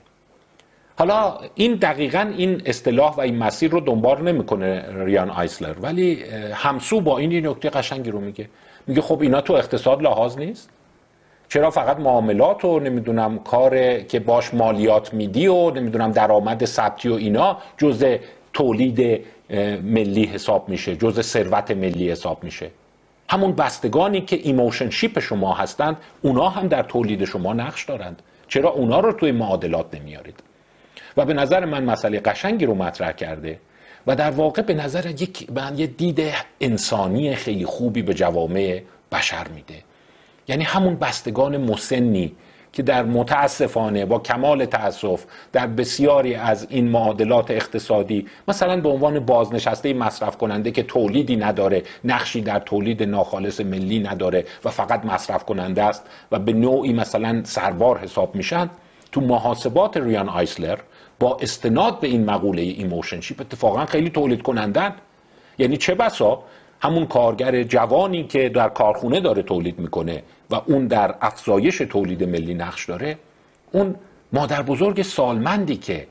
حالا 0.97 1.37
این 1.55 1.75
دقیقا 1.75 2.31
این 2.37 2.61
اصطلاح 2.65 3.15
و 3.15 3.21
این 3.21 3.37
مسیر 3.37 3.71
رو 3.71 3.79
دنبال 3.79 4.21
نمی‌کنه 4.21 4.85
ریان 5.05 5.29
آیسلر 5.29 5.75
ولی 5.81 6.23
همسو 6.53 7.01
با 7.01 7.17
این 7.17 7.47
نکته 7.47 7.69
قشنگی 7.69 8.11
رو 8.11 8.19
میگه. 8.19 8.49
میگه 8.87 9.01
خب 9.01 9.21
اینا 9.21 9.41
تو 9.41 9.53
اقتصاد 9.53 10.01
لحاظ 10.01 10.37
نیست. 10.37 10.69
چرا 11.49 11.69
فقط 11.69 11.99
معاملات 11.99 12.65
و 12.65 12.79
نمی‌دونم 12.79 13.39
کار 13.39 13.99
که 13.99 14.19
باش 14.19 14.53
مالیات 14.53 15.13
میدی 15.13 15.47
و 15.47 15.71
نمی‌دونم 15.71 16.11
درآمد 16.11 16.65
ثبتی 16.65 17.09
و 17.09 17.13
اینا 17.13 17.57
جزء 17.77 18.17
تولید 18.53 19.25
ملی 19.83 20.25
حساب 20.25 20.69
میشه 20.69 20.95
جزء 20.95 21.21
ثروت 21.21 21.71
ملی 21.71 22.11
حساب 22.11 22.43
میشه. 22.43 22.71
همون 23.29 23.51
بستگانی 23.51 24.21
که 24.21 24.39
emotionship 24.43 25.19
شما 25.19 25.53
هستند 25.53 25.97
اونا 26.21 26.49
هم 26.49 26.67
در 26.67 26.83
تولید 26.83 27.25
شما 27.25 27.53
نقش 27.53 27.85
دارند. 27.85 28.21
چرا 28.47 28.69
اونا 28.69 28.99
رو 28.99 29.11
توی 29.11 29.31
معادلات 29.31 29.95
نمیارید؟ 29.95 30.43
و 31.17 31.25
به 31.25 31.33
نظر 31.33 31.65
من 31.65 31.83
مسئله 31.83 32.19
قشنگی 32.19 32.65
رو 32.65 32.75
مطرح 32.75 33.11
کرده 33.11 33.59
و 34.07 34.15
در 34.15 34.31
واقع 34.31 34.61
به 34.61 34.73
نظر 34.73 35.05
یک 35.05 35.47
یه 35.75 35.87
دید 35.87 36.21
انسانی 36.61 37.35
خیلی 37.35 37.65
خوبی 37.65 38.01
به 38.01 38.13
جوامع 38.13 38.81
بشر 39.11 39.47
میده. 39.47 39.83
یعنی 40.47 40.63
همون 40.63 40.95
بستگان 40.95 41.57
مسنی 41.57 42.35
که 42.73 42.83
در 42.83 43.03
متاسفانه 43.03 44.05
با 44.05 44.19
کمال 44.19 44.65
تاسف 44.65 45.25
در 45.51 45.67
بسیاری 45.67 46.35
از 46.35 46.67
این 46.69 46.89
معادلات 46.89 47.51
اقتصادی 47.51 48.27
مثلا 48.47 48.81
به 48.81 48.89
عنوان 48.89 49.19
بازنشسته 49.19 49.93
مصرف 49.93 50.37
کننده 50.37 50.71
که 50.71 50.83
تولیدی 50.83 51.35
نداره 51.35 51.83
نقشی 52.03 52.41
در 52.41 52.59
تولید 52.59 53.03
ناخالص 53.03 53.61
ملی 53.61 53.99
نداره 53.99 54.45
و 54.65 54.69
فقط 54.69 55.05
مصرف 55.05 55.45
کننده 55.45 55.83
است 55.83 56.03
و 56.31 56.39
به 56.39 56.53
نوعی 56.53 56.93
مثلا 56.93 57.41
سربار 57.43 57.97
حساب 57.97 58.35
میشن 58.35 58.69
تو 59.11 59.21
محاسبات 59.21 59.97
ریان 59.97 60.29
آیسلر 60.29 60.79
با 61.19 61.37
استناد 61.41 61.99
به 61.99 62.07
این 62.07 62.25
مقوله 62.25 62.61
emotionship 62.61 63.41
اتفاقا 63.41 63.85
خیلی 63.85 64.09
تولید 64.09 64.41
کنندن. 64.41 64.93
یعنی 65.57 65.77
چه 65.77 65.95
بسا؟ 65.95 66.43
همون 66.81 67.05
کارگر 67.05 67.63
جوانی 67.63 68.23
که 68.23 68.49
در 68.49 68.69
کارخونه 68.69 69.19
داره 69.19 69.41
تولید 69.41 69.79
می‌کنه 69.79 70.23
و 70.49 70.61
اون 70.65 70.87
در 70.87 71.15
افزایش 71.21 71.77
تولید 71.77 72.23
ملی 72.23 72.53
نقش 72.53 72.85
داره 72.85 73.17
اون 73.71 73.95
مادر 74.33 74.61
بزرگ 74.61 75.01
سالمندی 75.01 75.77
که 75.77 76.07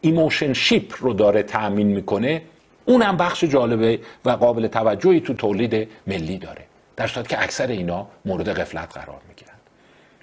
emotionship 0.00 0.94
رو 1.00 1.12
داره 1.12 1.42
تأمین 1.42 1.86
می‌کنه 1.86 2.42
اونم 2.84 3.16
بخش 3.16 3.44
جالبه 3.44 4.00
و 4.24 4.30
قابل 4.30 4.66
توجهی 4.66 5.20
تو 5.20 5.34
تولید 5.34 5.88
ملی 6.06 6.38
داره. 6.38 6.64
در 6.96 7.06
صورت 7.06 7.28
که 7.28 7.42
اکثر 7.42 7.66
اینا 7.66 8.06
مورد 8.24 8.60
غفلت 8.60 8.94
قرار 8.94 9.20
می‌گیرن. 9.28 9.54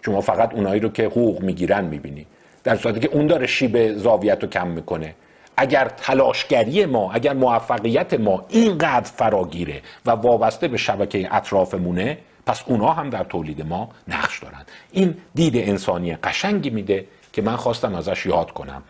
شما 0.06 0.22
فقط 0.22 0.54
اونایی 0.54 0.80
رو 0.80 0.90
که 0.90 1.06
حقوق 1.06 1.42
می‌گیرن 1.42 1.86
می‌بینی. 1.86 2.28
در 2.66 2.76
صورتی 2.76 3.00
که 3.00 3.08
اون 3.08 3.28
داره 3.28 3.48
شیب 3.48 3.98
زاویت 3.98 4.44
رو 4.44 4.50
کم 4.50 4.68
می‌کنه. 4.68 5.16
اگر 5.58 5.88
تلاشگری 5.88 6.86
ما 6.86 7.12
اگر 7.12 7.34
موفقیت 7.34 8.14
ما 8.14 8.46
اینقدر 8.50 9.12
فراگیره 9.12 9.82
و 10.06 10.12
وابسته 10.12 10.68
به 10.68 10.78
شبکه 10.78 11.36
اطرافمونه 11.36 12.18
پس 12.46 12.64
اونا 12.66 12.94
هم 12.94 13.10
در 13.10 13.24
تولید 13.24 13.62
ما 13.62 13.90
نقش 14.08 14.40
دارن. 14.40 14.66
این 14.92 15.18
دید 15.36 15.58
انسانی 15.58 16.16
قشنگی 16.16 16.70
میده 16.70 17.06
که 17.34 17.42
من 17.42 17.56
خواستم 17.56 17.96
ازش 17.96 18.26
یاد 18.26 18.52
کنم. 18.52 18.84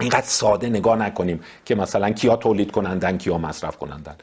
اینقدر 0.00 0.26
ساده 0.26 0.68
نگاه 0.68 0.96
نکنیم 0.96 1.40
که 1.64 1.74
مثلا 1.74 2.10
کیا 2.10 2.36
تولید 2.36 2.70
کنندن 2.70 3.18
کیا 3.18 3.38
مصرف 3.38 3.76
کنندن. 3.76 4.14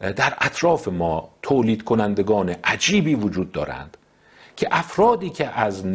در 0.00 0.34
اطراف 0.40 0.88
ما 0.88 1.28
تولید 1.42 1.84
کنندگان 1.84 2.56
عجیبی 2.64 3.14
وجود 3.14 3.52
دارند 3.52 3.96
که 4.56 4.68
افرادی 4.70 5.30
که 5.30 5.48
از 5.60 5.86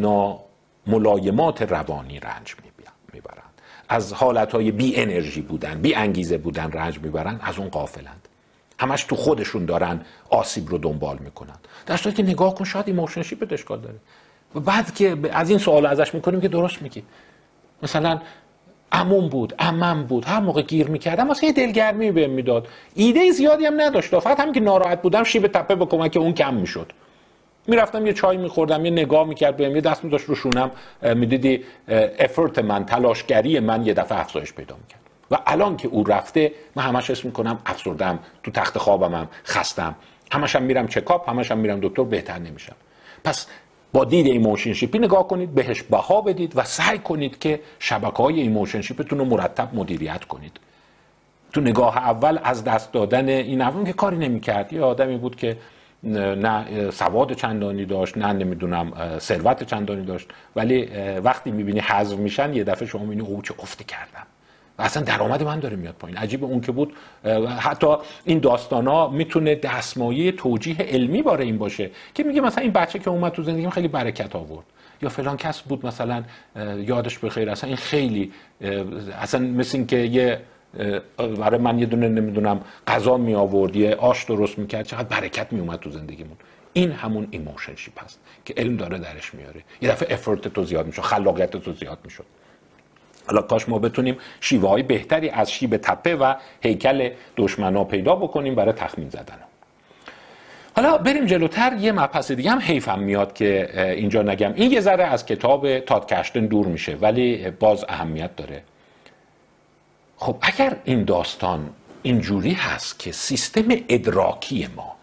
ناملایمات 0.87 1.61
روانی 1.61 2.19
رنج 2.19 2.55
می‌برند. 3.13 3.61
از 3.89 4.13
حالتهای 4.13 4.71
بی 4.71 4.95
انرژی 4.95 5.41
بودن 5.41 5.81
بی 5.81 5.95
انگیزه 5.95 6.37
بودن 6.37 6.71
رنج 6.71 6.99
می‌برند 6.99 7.39
از 7.43 7.59
اون 7.59 7.69
غافلند 7.69 8.27
همش 8.79 9.03
تو 9.03 9.15
خودشون 9.15 9.65
دارن 9.65 10.01
آسیب 10.29 10.69
رو 10.69 10.77
دنبال 10.77 11.17
می‌کنن. 11.17 11.55
در 11.85 11.97
صورتی 11.97 12.23
که 12.23 12.29
نگاه 12.29 12.55
کن 12.55 12.65
شاید 12.65 12.87
emotionship 12.87 13.47
اشکال 13.53 13.79
داره. 13.79 13.95
و 14.55 14.59
بعد 14.59 14.95
که 14.95 15.17
از 15.31 15.49
این 15.49 15.59
سوال 15.59 15.85
ازش 15.85 16.13
می‌کنیم 16.13 16.41
که 16.41 16.47
درست 16.47 16.81
میگی. 16.81 17.03
مثلا 17.83 18.21
عموم 18.91 19.29
بود 19.29 19.55
عمه‌م 19.59 20.03
بود 20.03 20.25
هر 20.25 20.39
موقع 20.39 20.61
گیر 20.61 20.87
می‌کردم 20.87 21.27
واسه 21.27 21.47
یه 21.47 21.53
دلگرمی 21.53 22.11
بهم 22.11 22.29
می‌داد. 22.29 22.67
ایده 22.95 23.31
زیادی 23.31 23.65
هم 23.65 23.81
نداشت. 23.81 24.19
فقط 24.19 24.39
همین 24.39 24.53
که 24.53 24.59
ناراحت 24.59 25.01
بودم 25.01 25.23
شیب 25.23 25.47
تپه 25.47 25.75
به 25.75 25.85
کمک 25.85 26.17
اون 26.17 26.33
کم 26.33 26.53
می‌شد. 26.53 26.91
می‌رفتم 27.67 28.05
یه 28.05 28.13
چای 28.13 28.37
میخوردم 28.37 28.85
یه 28.85 28.91
نگاه 28.91 29.27
می‌کرد 29.27 29.57
بهم 29.57 29.75
یه 29.75 29.81
دست 29.81 30.03
میذاشت 30.03 30.25
رو 30.25 30.35
شونم. 30.35 30.71
می‌دیدی 31.01 31.63
effort 32.19 32.59
من 32.59 32.85
تلاشگری 32.85 33.59
من 33.59 33.85
یه 33.85 33.93
دفعه 33.93 34.19
افزایش 34.19 34.53
پیدا 34.53 34.75
می‌کرد. 34.75 34.99
و 35.31 35.37
الان 35.47 35.77
که 35.77 35.87
او 35.87 36.03
رفته 36.03 36.51
من 36.75 36.83
همش 36.83 37.09
اسم 37.09 37.27
می‌کنم 37.27 37.59
افسردم 37.65 38.19
تو 38.43 38.51
تخت 38.51 38.77
خوابمم 38.77 39.27
خستم 39.45 39.95
همشم 40.31 40.63
میرم 40.63 40.87
چکاپ 40.87 41.29
همشم 41.29 41.57
میرم 41.57 41.79
دکتر 41.81 42.03
بهتر 42.03 42.39
نمیشم. 42.39 42.75
پس 43.23 43.47
با 43.93 44.05
دید 44.05 44.27
emotionship 44.27 44.73
ی 44.73 44.99
نگاه 44.99 45.27
کنید 45.27 45.55
بهش 45.55 45.83
بها 45.83 46.21
بدید 46.21 46.53
و 46.55 46.63
سعی 46.63 46.99
کنید 46.99 47.39
که 47.39 47.59
شبکه 47.79 48.23
های 48.23 48.41
emotionship 48.41 48.81
تون 48.81 49.19
رو 49.19 49.25
مرتب 49.25 49.69
مدیریت 49.73 50.23
کنید. 50.23 50.59
تو 51.53 51.61
نگاه 51.61 51.97
اول 51.97 52.39
از 52.43 52.63
دست 52.63 52.91
دادن 52.91 53.29
این 53.29 53.61
اون 53.61 53.85
که 53.85 53.93
کاری 53.93 54.17
نمی‌کرد. 54.17 54.73
یه 54.73 54.81
آدمی 54.81 55.17
بود 55.17 55.35
که 55.35 55.57
نه 56.05 56.91
سواد 56.91 57.33
چندانی 57.33 57.85
داشت 57.85 58.17
نه 58.17 58.33
نمی‌دونم 58.33 59.17
ثروت 59.19 59.63
چندانی 59.63 60.05
داشت. 60.05 60.27
ولی 60.55 60.89
وقتی 61.23 61.51
می‌بینی 61.51 61.79
حذف 61.79 62.17
میشن 62.17 62.53
یه 62.53 62.63
دفعه 62.63 62.87
شما 62.87 63.03
می‌بینی 63.03 63.21
او 63.21 63.41
چه 63.41 63.53
افته 63.59 63.83
کردم. 63.83 64.27
و 64.79 64.81
اصلا 64.81 65.03
درآمد 65.03 65.43
من 65.43 65.59
داره 65.59 65.75
میاد 65.75 65.95
پایین. 65.99 66.17
عجیب 66.17 66.43
اون 66.43 66.61
که 66.61 66.71
بود. 66.71 66.93
حتی 67.59 67.95
این 68.25 68.39
داستان 68.39 68.87
ها 68.87 69.09
می‌تونه 69.09 69.55
دستمایه 69.55 70.31
توجیه 70.31 70.75
علمی 70.79 71.21
باره 71.21 71.45
این 71.45 71.57
باشه 71.57 71.89
که 72.13 72.23
میگه 72.23 72.41
مثلا 72.41 72.63
این 72.63 72.71
بچه 72.71 72.99
که 72.99 73.09
اومد 73.09 73.31
تو 73.31 73.43
زندگی 73.43 73.69
خیلی 73.69 73.87
برکت 73.87 74.35
آورد. 74.35 74.65
یا 75.01 75.09
فلان 75.09 75.37
کس 75.37 75.61
بود 75.61 75.85
مثلا 75.85 76.23
یادش 76.77 77.19
بخیر. 77.19 77.49
اصلا 77.49 77.67
این 77.67 77.77
خیلی 77.77 78.31
اصلا 79.21 79.41
مثل 79.41 79.77
این 79.77 79.87
که 79.87 79.97
یه 79.97 80.39
برای 81.17 81.59
من 81.59 81.79
یه 81.79 81.85
دونه 81.85 82.07
نمی‌دونم 82.09 82.61
غذا 82.87 83.17
می 83.17 83.35
آورد 83.35 83.75
یه 83.75 83.95
آش 83.95 84.23
درست 84.23 84.59
می‌کرد 84.59 84.85
چقدر 84.85 85.19
برکت 85.19 85.53
می 85.53 85.59
اومد 85.59 85.79
تو 85.79 85.89
زندگیمون. 85.89 86.37
این 86.73 86.91
همون 86.91 87.27
emotionship 87.31 88.03
هست 88.03 88.19
که 88.45 88.53
علم 88.57 88.77
داره 88.77 88.97
درش 88.97 89.33
میاره. 89.33 89.61
یه 89.81 89.91
دفعه 89.91 90.13
effort 90.13 90.47
تو 90.47 90.63
زیاد 90.63 90.85
میشه 90.85 91.01
خلاقیت 91.01 91.57
تو 91.57 91.73
زیاد 91.73 91.99
میشه 92.03 92.23
حالا 93.27 93.41
کاش 93.41 93.69
ما 93.69 93.79
بتونیم 93.79 94.17
شیوه 94.41 94.69
های 94.69 94.83
بهتری 94.83 95.29
از 95.29 95.51
شیب 95.51 95.77
تپه 95.77 96.15
و 96.15 96.33
هیکل 96.61 97.09
دشمنا 97.37 97.83
پیدا 97.83 98.15
بکنیم 98.15 98.55
برای 98.55 98.73
تخمین 98.73 99.09
زدن. 99.09 99.37
حالا 100.75 100.97
بریم 100.97 101.25
جلوتر 101.25 101.77
یه 101.79 101.91
مبحث 101.91 102.31
دیگه 102.31 102.51
هم 102.51 102.59
حیفم 102.59 102.99
میاد 102.99 103.33
که 103.33 103.69
اینجا 103.91 104.21
نگم. 104.21 104.53
این 104.53 104.71
یه 104.71 104.81
ذره 104.81 105.03
از 105.03 105.25
کتاب 105.25 105.79
تاد 105.79 106.05
کشتن 106.05 106.45
دور 106.45 106.67
میشه 106.67 106.95
ولی 106.95 107.51
باز 107.51 107.85
اهمیت 107.89 108.35
داره. 108.35 108.63
خب 110.17 110.37
اگر 110.41 110.77
این 110.83 111.03
داستان 111.03 111.69
اینجوری 112.03 112.53
هست 112.53 112.99
که 112.99 113.11
سیستم 113.11 113.65
ادراکی 113.89 114.67
ما 114.75 114.95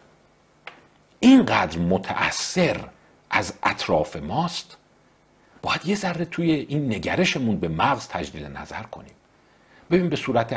اینقدر 1.21 1.79
متأثر 1.79 2.77
از 3.31 3.55
اطراف 3.63 4.17
ماست 4.17 4.77
باید 5.63 5.81
یه 5.87 5.95
ذره 5.95 6.25
توی 6.25 6.53
این 6.53 6.95
نگرشمون 6.95 7.57
به 7.57 7.69
مغز 7.69 8.09
تجدید 8.09 8.47
نظر 8.47 8.83
کنیم. 8.83 9.15
ببین 9.91 10.09
به 10.09 10.17
صورت 10.17 10.49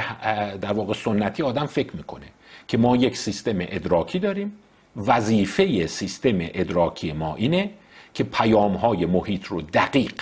در 0.60 0.74
واقع 0.74 0.94
سنتی 0.94 1.44
آدم 1.44 1.66
فکر 1.66 1.96
می‌کنه 1.96 2.26
که 2.68 2.78
ما 2.78 2.96
یک 2.96 3.18
سیستم 3.18 3.56
ادراکی 3.60 4.20
داریم. 4.20 4.54
وظیفه 4.96 5.88
سیستم 5.88 6.38
ادراکی 6.40 7.12
ما 7.12 7.36
اینه 7.36 7.70
که 8.14 8.24
پیام 8.24 8.76
های 8.76 9.06
محیط 9.06 9.46
رو 9.46 9.62
دقیق 9.62 10.22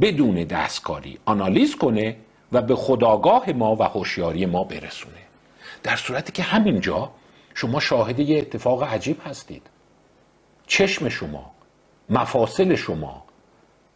بدون 0.00 0.34
دستکاری 0.44 1.18
آنالیز 1.24 1.76
کنه 1.76 2.16
و 2.52 2.62
به 2.62 2.76
خداگاه 2.76 3.50
ما 3.50 3.76
و 3.76 3.82
هوشیاری 3.82 4.46
ما 4.46 4.64
برسونه. 4.64 5.22
در 5.82 5.96
صورتی 5.96 6.32
که 6.32 6.42
همینجا 6.42 7.10
شما 7.54 7.80
شاهد 7.80 8.18
یه 8.20 8.38
اتفاق 8.38 8.82
عجیب 8.82 9.20
هستید. 9.26 9.62
چشم 10.66 11.08
شما 11.08 11.50
مفاصل 12.10 12.74
شما 12.74 13.24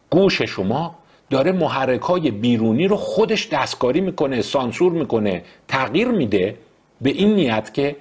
گوش 0.09 0.41
شما 0.41 0.95
داره 1.29 1.51
محرک 1.51 2.01
های 2.01 2.31
بیرونی 2.31 2.87
رو 2.87 2.95
خودش 2.95 3.47
دستکاری 3.47 4.01
می‌کنه 4.01 4.41
سانسور 4.41 4.91
می‌کنه 4.91 5.43
تغییر 5.67 6.07
میده 6.07 6.57
به 7.01 7.09
این 7.09 7.35
نیت 7.35 7.73
که 7.73 7.95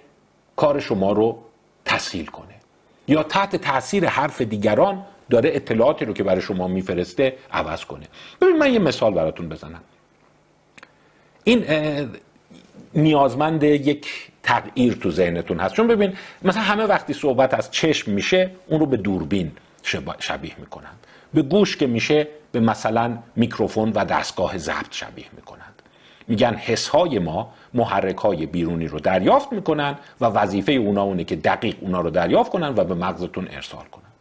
کار 0.57 0.81
شما 0.81 1.13
رو 1.13 1.39
تسهیل 1.85 2.27
کنه. 2.27 2.55
یا 3.09 3.23
تحت 3.23 3.57
تاثیر 3.57 4.07
حرف 4.07 4.41
دیگران 4.41 5.03
داره 5.31 5.51
اطلاعاتی 5.55 6.05
رو 6.05 6.13
که 6.13 6.23
برای 6.23 6.41
شما 6.41 6.69
میفرسته 6.69 7.37
عوض 7.53 7.85
کنه. 7.85 8.07
ببین 8.41 8.57
من 8.57 8.73
یه 8.73 8.79
مثال 8.79 9.15
براتون 9.15 9.49
بزنم. 9.49 9.81
این 11.49 11.65
نیازمند 12.95 13.63
یک 13.63 14.07
تغییر 14.43 14.95
تو 14.95 15.11
ذهنتون 15.11 15.61
هست. 15.61 15.75
چون 15.75 15.87
ببین 15.87 16.13
مثلا 16.43 16.63
همه 16.63 16.85
وقتی 16.85 17.13
صحبت 17.13 17.55
از 17.55 17.71
چشم 17.71 18.11
میشه 18.11 18.51
اون 18.67 18.81
رو 18.81 18.87
به 18.87 18.97
دوربین 18.97 19.53
شبیه 20.19 20.53
می‌کنن 20.59 20.91
به 21.35 21.43
گوش 21.43 21.77
که 21.77 21.87
میشه 21.87 22.29
به 22.53 22.61
مثلا 22.61 23.19
میکروفون 23.37 23.93
و 23.93 24.05
دستگاه 24.05 24.59
ضبط 24.59 24.91
شبیه 24.91 25.27
می‌کنند. 25.33 25.83
میگن 26.29 26.55
حس 26.55 26.89
های 26.89 27.19
ما 27.19 27.55
محرک 27.75 28.17
های 28.17 28.47
بیرونی 28.47 28.89
رو 28.89 29.01
دریافت 29.01 29.53
می‌کنن 29.53 29.99
و 30.21 30.25
وظیفه 30.25 30.73
اونا 30.73 31.03
اونه 31.03 31.25
که 31.25 31.37
دقیق 31.37 31.77
اونا 31.81 32.01
رو 32.01 32.11
دریافت 32.11 32.53
کنن 32.53 32.69
و 32.77 32.85
به 32.85 32.95
مغزتون 32.95 33.49
ارسال 33.51 33.85
کنند 33.85 34.13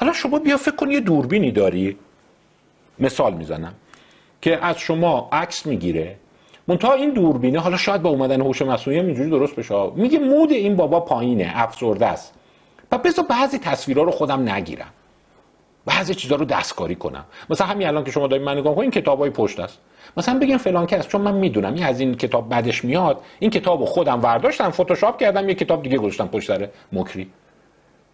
حالا 0.00 0.12
شما 0.12 0.38
بیا 0.38 0.56
فکر 0.56 0.76
کن 0.76 0.90
یه 0.90 1.00
دوربینی 1.00 1.52
داری. 1.52 1.96
مثال 2.98 3.34
می‌زنم. 3.34 3.74
که 4.42 4.64
از 4.64 4.78
شما 4.78 5.28
عکس 5.32 5.66
می‌گیره. 5.66 6.16
منتها 6.68 6.92
این 6.92 7.10
دوربینه 7.10 7.60
حالا 7.60 7.76
شاید 7.76 8.02
با 8.02 8.10
اومدن 8.10 8.40
هوش 8.40 8.62
مصنوعی 8.62 9.00
اینجوری 9.00 9.30
درست 9.30 9.56
بشه. 9.56 9.90
میگه 9.94 10.18
مود 10.18 10.52
این 10.52 10.76
بابا 10.76 11.00
پایینه 11.00 11.52
افسرده 11.54 12.06
است. 12.06 12.34
و 12.92 12.98
بذار 12.98 13.24
بعضی 13.24 13.58
تصویرها 13.58 14.04
رو 14.04 14.10
خودم 14.10 14.48
نگیرم. 14.48 14.90
بعضی 15.86 16.14
چیزا 16.14 16.36
رو 16.36 16.44
دستکاری 16.44 16.94
کنم. 16.94 17.24
مثلا 17.50 17.66
همین 17.66 17.86
الان 17.86 18.04
که 18.04 18.10
شما 18.10 18.26
دارید 18.26 18.46
من 18.46 18.58
نگاه 18.58 18.78
این 18.78 18.90
کتابای 18.90 19.30
پشت 19.30 19.60
است. 19.60 19.78
مثلا 20.16 20.38
بگم 20.38 20.56
فلان 20.56 20.86
کس 20.86 21.08
چون 21.08 21.20
من 21.20 21.34
می‌دونم 21.34 21.74
این 21.74 21.84
از 21.84 22.00
این 22.00 22.14
کتاب 22.14 22.48
بعدش 22.48 22.84
میاد. 22.84 23.20
این 23.38 23.50
کتاب 23.50 23.84
خودم 23.84 24.22
ورداشتم 24.22 24.70
فتوشاپ 24.70 25.18
کردم 25.18 25.48
یه 25.48 25.54
کتاب 25.54 25.82
دیگه 25.82 25.98
گذاشتم 25.98 26.26
پشت 26.26 26.48
سر 26.48 26.68
مکری. 26.92 27.30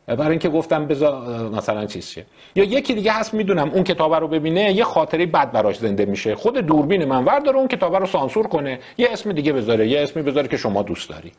برای 0.07 0.31
اینکه 0.31 0.49
گفتم 0.49 0.87
بذار 0.87 1.49
مثلا 1.49 1.87
چیز 1.87 2.07
شه 2.07 2.27
یا 2.55 2.65
یکی 2.65 2.95
دیگه 2.95 3.13
هست 3.13 3.35
می‌دونم 3.35 3.71
اون 3.71 3.85
کتاب 3.85 4.15
رو 4.15 4.29
ببینه 4.29 4.73
یه 4.73 4.85
خاطره 4.85 5.27
بد 5.27 5.53
براش 5.53 5.79
زنده 5.79 6.05
میشه. 6.05 6.35
خود 6.35 6.59
دوربین 6.59 7.05
من 7.05 7.25
ورداره 7.25 7.57
اون 7.57 7.69
کتاب 7.69 7.97
رو 7.97 8.07
سانسور 8.07 8.47
کنه. 8.47 8.79
یه 8.99 9.09
اسم 9.13 9.33
دیگه 9.33 9.53
بذاره 9.53 9.89
یه 9.89 10.01
اسمی 10.01 10.23
بذاره 10.23 10.49
که 10.49 10.57
شما 10.57 10.83
دوست 10.83 11.09
داری. 11.09 11.33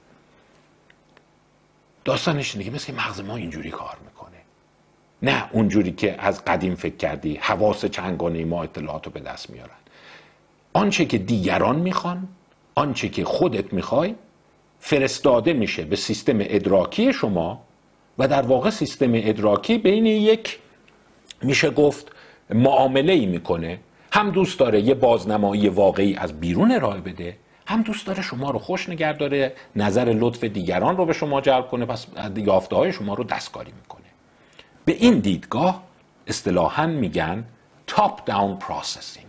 داستانش 2.05 2.55
دیگه 2.55 2.72
مثل 2.72 2.93
مغز 2.93 3.22
ما 3.22 3.36
اینجوری 3.36 3.72
کار 3.72 3.97
می‌کنه. 4.05 4.38
نه 5.22 5.49
اونجوری 5.51 5.91
که 5.91 6.16
از 6.20 6.45
قدیم 6.45 6.76
فکر 6.76 6.95
کردی 6.95 7.36
حواس 7.41 7.86
چنگانه 7.86 8.45
ما 8.45 8.64
اطلاعات 8.64 9.05
رو 9.05 9.11
به 9.11 9.20
دست 9.20 9.49
میارن. 9.49 9.70
آنچه 10.74 11.05
که 11.05 11.18
دیگران 11.18 11.76
می‌خوان 11.76 12.28
آنچه 12.76 13.09
که 13.09 13.26
خودت 13.26 13.74
می‌خوای 13.74 14.16
فرستاده 14.80 15.53
میشه 15.53 15.84
به 15.84 15.95
سیستم 15.95 16.38
ادراکی 16.39 17.14
شما. 17.14 17.61
و 18.18 18.28
در 18.28 18.41
واقع 18.41 18.70
سیستم 18.70 19.11
ادراکی 19.14 19.78
بین 19.78 20.05
یک 20.05 20.59
میشه 21.41 21.70
گفت 21.70 22.11
معامله 22.49 23.14
ای 23.14 23.26
می‌کنه. 23.26 23.80
هم 24.14 24.32
دوست 24.32 24.59
داره 24.59 24.82
یه 24.82 24.93
بازنمایی 24.93 25.70
واقعی 25.70 26.16
از 26.16 26.39
بیرون 26.39 26.72
ارائه 26.72 27.01
بده 27.01 27.38
هم 27.68 27.82
دوست 27.82 28.07
داره 28.07 28.22
شما 28.22 28.51
رو 28.51 28.59
خوش 28.59 28.89
نگه 28.89 29.14
داره 29.14 29.53
نظر 29.76 30.05
لطف 30.20 30.43
دیگران 30.43 30.97
رو 30.97 31.05
به 31.05 31.14
شما 31.14 31.41
جلب 31.41 31.68
کنه 31.68 31.86
پس 31.86 32.07
یافته 32.36 32.76
های 32.76 32.93
شما 32.93 33.14
رو 33.14 33.24
دستکاری 33.24 33.72
می‌کنه. 33.72 34.03
به 34.86 34.91
این 34.99 35.20
دیدگاه 35.20 35.84
اصطلاحا 36.28 36.88
میگن 36.88 37.45
top-down 37.88 38.57
processing 38.57 39.26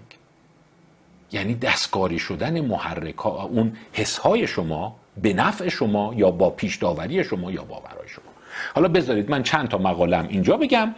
یعنی 1.33 1.55
دستکاری 1.55 2.19
شدن 2.19 2.61
محرک 2.61 3.27
اون 3.27 3.77
حس 3.93 4.19
های 4.19 4.47
شما 4.47 4.97
به 5.23 5.33
نفع 5.33 5.69
شما 5.69 6.15
یا 6.17 6.31
با 6.31 6.51
پیش 6.51 6.77
داوری 6.77 7.25
شما 7.25 7.53
یا 7.53 7.65
باورهای 7.65 8.09
شما. 8.09 8.25
حالا 8.75 8.89
بذارید 8.89 9.31
من 9.31 9.43
چند 9.43 9.69
تا 9.69 9.79
مقالم 9.79 10.27
اینجا 10.29 10.57
بگم. 10.57 10.95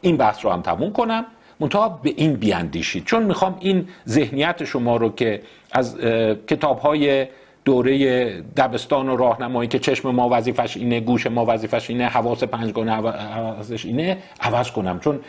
این 0.00 0.16
بحث 0.16 0.44
رو 0.44 0.50
هم 0.50 0.62
تموم 0.62 0.92
کنم. 0.92 1.24
منتها 1.60 1.88
به 1.88 2.14
این 2.16 2.34
بیاندیشید. 2.34 3.04
چون 3.04 3.22
می‌خوام 3.22 3.56
این 3.60 3.88
ذهنیت 4.08 4.64
شما 4.64 4.96
رو 4.96 5.14
که 5.14 5.42
از 5.72 5.98
کتاب 6.46 6.78
های 6.78 7.26
دوره 7.64 8.28
دبستان 8.40 9.08
و 9.08 9.16
راهنمایی 9.16 9.68
که 9.68 9.78
چشم 9.78 10.10
ما 10.10 10.28
وظیفش 10.32 10.76
اینه 10.76 11.00
گوش 11.00 11.26
ما 11.26 11.44
وظیفش 11.48 11.90
اینه 11.90 12.06
حواس 12.06 12.44
پنجگانه 12.44 12.92
حواسش 12.92 13.84
اینه 13.84 14.18
عوض 14.40 14.70
کنم. 14.70 15.00
چون 15.00 15.20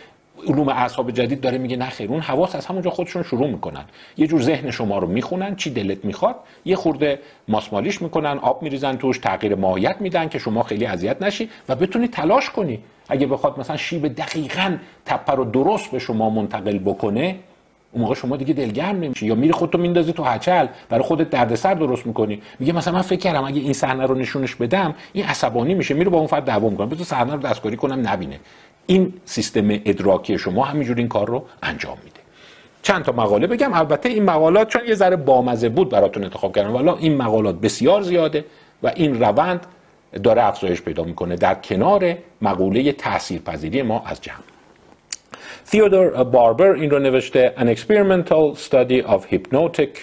علوم 0.47 0.69
اعصاب 0.69 1.11
جدید 1.11 1.41
داره 1.41 1.57
میگه 1.57 1.77
نه 1.77 1.89
خیر 1.89 2.09
اون 2.09 2.19
حواس 2.19 2.55
از 2.55 2.65
همونجا 2.65 2.89
خودشون 2.89 3.23
شروع 3.23 3.47
می‌کنن. 3.47 3.83
یه 4.17 4.27
جور 4.27 4.41
ذهن 4.41 4.71
شما 4.71 4.97
رو 4.97 5.07
می‌خونن 5.07 5.55
چی 5.55 5.69
دلت 5.69 6.05
می‌خواد 6.05 6.35
یه 6.65 6.75
خورده 6.75 7.19
ماسمالیش 7.47 8.01
می‌کنن 8.01 8.37
آب 8.41 8.61
میریزن 8.63 8.95
توش 8.97 9.17
تغییر 9.17 9.55
ماهیت 9.55 9.95
میدن 9.99 10.29
که 10.29 10.39
شما 10.39 10.63
خیلی 10.63 10.85
اذیت 10.85 11.21
نشی 11.21 11.49
و 11.69 11.75
بتونی 11.75 12.07
تلاش 12.07 12.49
کنی. 12.49 12.79
اگه 13.09 13.27
بخواد 13.27 13.59
مثلا 13.59 13.77
شیب 13.77 14.07
دقیقا 14.07 14.77
تپه 15.05 15.33
رو 15.33 15.45
درست 15.45 15.91
به 15.91 15.99
شما 15.99 16.29
منتقل 16.29 16.77
بکنه 16.77 17.35
اون 17.91 18.01
موقع 18.01 18.15
شما 18.15 18.37
دیگه 18.37 18.53
دلگرم 18.53 18.95
نمیشی. 18.95 19.25
یا 19.25 19.35
میری 19.35 19.53
خودتو 19.53 19.77
میندازی 19.77 20.13
تو 20.13 20.23
هچل 20.23 20.67
برای 20.89 21.03
خودت 21.03 21.29
دردسر 21.29 21.73
درست 21.73 22.07
می‌کنی. 22.07 22.41
میگه 22.59 22.73
مثلا 22.73 22.93
من 22.93 23.01
فکر 23.01 23.19
کردم 23.19 23.43
اگه 23.43 23.61
این 23.61 23.73
صحنه 23.73 24.05
رو 24.05 24.15
نشونش 24.15 24.55
بدم 24.55 24.95
این 25.13 25.25
عصبانی 25.25 25.73
میشه 25.73 25.93
میره 25.93 26.09
با 26.09 26.17
اون 26.17 26.27
فرد 26.27 26.45
دعوا 26.45 26.69
می‌کنه. 26.69 26.87
بذار 26.87 27.05
صحنه 27.05 27.33
رو 27.33 27.39
دستکاری 27.39 27.77
کنم 27.77 28.07
نبینه. 28.07 28.39
این 28.85 29.13
سیستم 29.25 29.69
ادراکی 29.69 30.37
شما 30.37 30.65
همینجور 30.65 30.97
این 30.97 31.07
کار 31.07 31.27
رو 31.27 31.45
انجام 31.63 31.97
میده. 32.03 32.19
چند 32.81 33.03
تا 33.03 33.11
مقاله 33.11 33.47
بگم. 33.47 33.73
البته 33.73 34.09
این 34.09 34.23
مقالات 34.23 34.67
چون 34.67 34.81
یه 34.87 34.95
ذره 34.95 35.15
بامزه 35.15 35.69
بود 35.69 35.89
براتون 35.89 36.23
انتخاب 36.23 36.55
کردم 36.55 36.73
والا 36.73 36.97
این 36.97 37.17
مقالات 37.17 37.55
بسیار 37.55 38.01
زیاده 38.01 38.45
و 38.83 38.91
این 38.95 39.19
روند 39.19 39.65
داره 40.23 40.43
افزایش 40.43 40.81
پیدا 40.81 41.03
می‌کنه. 41.03 41.35
در 41.35 41.55
کنار 41.55 42.17
مقوله 42.41 42.91
تاثیرپذیری 42.91 43.81
ما 43.81 44.03
از 44.05 44.21
جمع. 44.21 44.35
تیودور 45.65 46.23
باربر 46.23 46.71
این 46.71 46.89
رو 46.89 46.99
نوشته 46.99 47.53
An 47.57 47.77
Experimental 47.77 48.57
Study 48.67 49.07
of 49.07 49.33
Hypnotic 49.33 49.97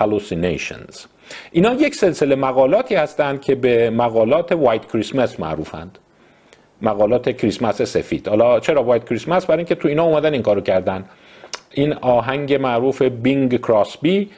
Hallucinations. 0.00 1.06
اینا 1.52 1.74
یک 1.74 1.94
سلسله 1.94 2.34
مقالاتی 2.34 2.94
هستند 2.94 3.40
که 3.40 3.54
به 3.54 3.90
مقالات 3.90 4.52
وایت 4.52 4.92
کریسمس 4.92 5.40
معروفند. 5.40 5.98
مقالات 6.82 7.36
کریسمس 7.36 7.82
سفید. 7.82 8.28
حالا 8.28 8.60
چرا 8.60 8.82
وایت 8.82 9.04
کریسمس؟ 9.08 9.46
برای 9.46 9.58
اینکه 9.58 9.74
تو 9.74 9.88
اینا 9.88 10.04
اومدن 10.04 10.32
این 10.32 10.42
کارو 10.42 10.60
کردن. 10.60 11.04
این 11.70 11.92
آهنگ 11.92 12.54
معروف 12.54 13.02
بینگ 13.02 13.60
کراسبی 13.60 14.30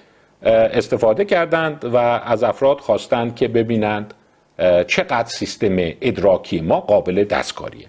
استفاده 0.42 1.24
کردند 1.24 1.84
و 1.84 1.96
از 1.96 2.44
افراد 2.44 2.78
خواستند 2.78 3.36
که 3.36 3.48
ببینند 3.48 4.14
چقدر 4.86 5.28
سیستم 5.28 5.76
ادراکی 5.78 6.60
ما 6.60 6.80
قابل 6.80 7.24
دستکاریه. 7.24 7.86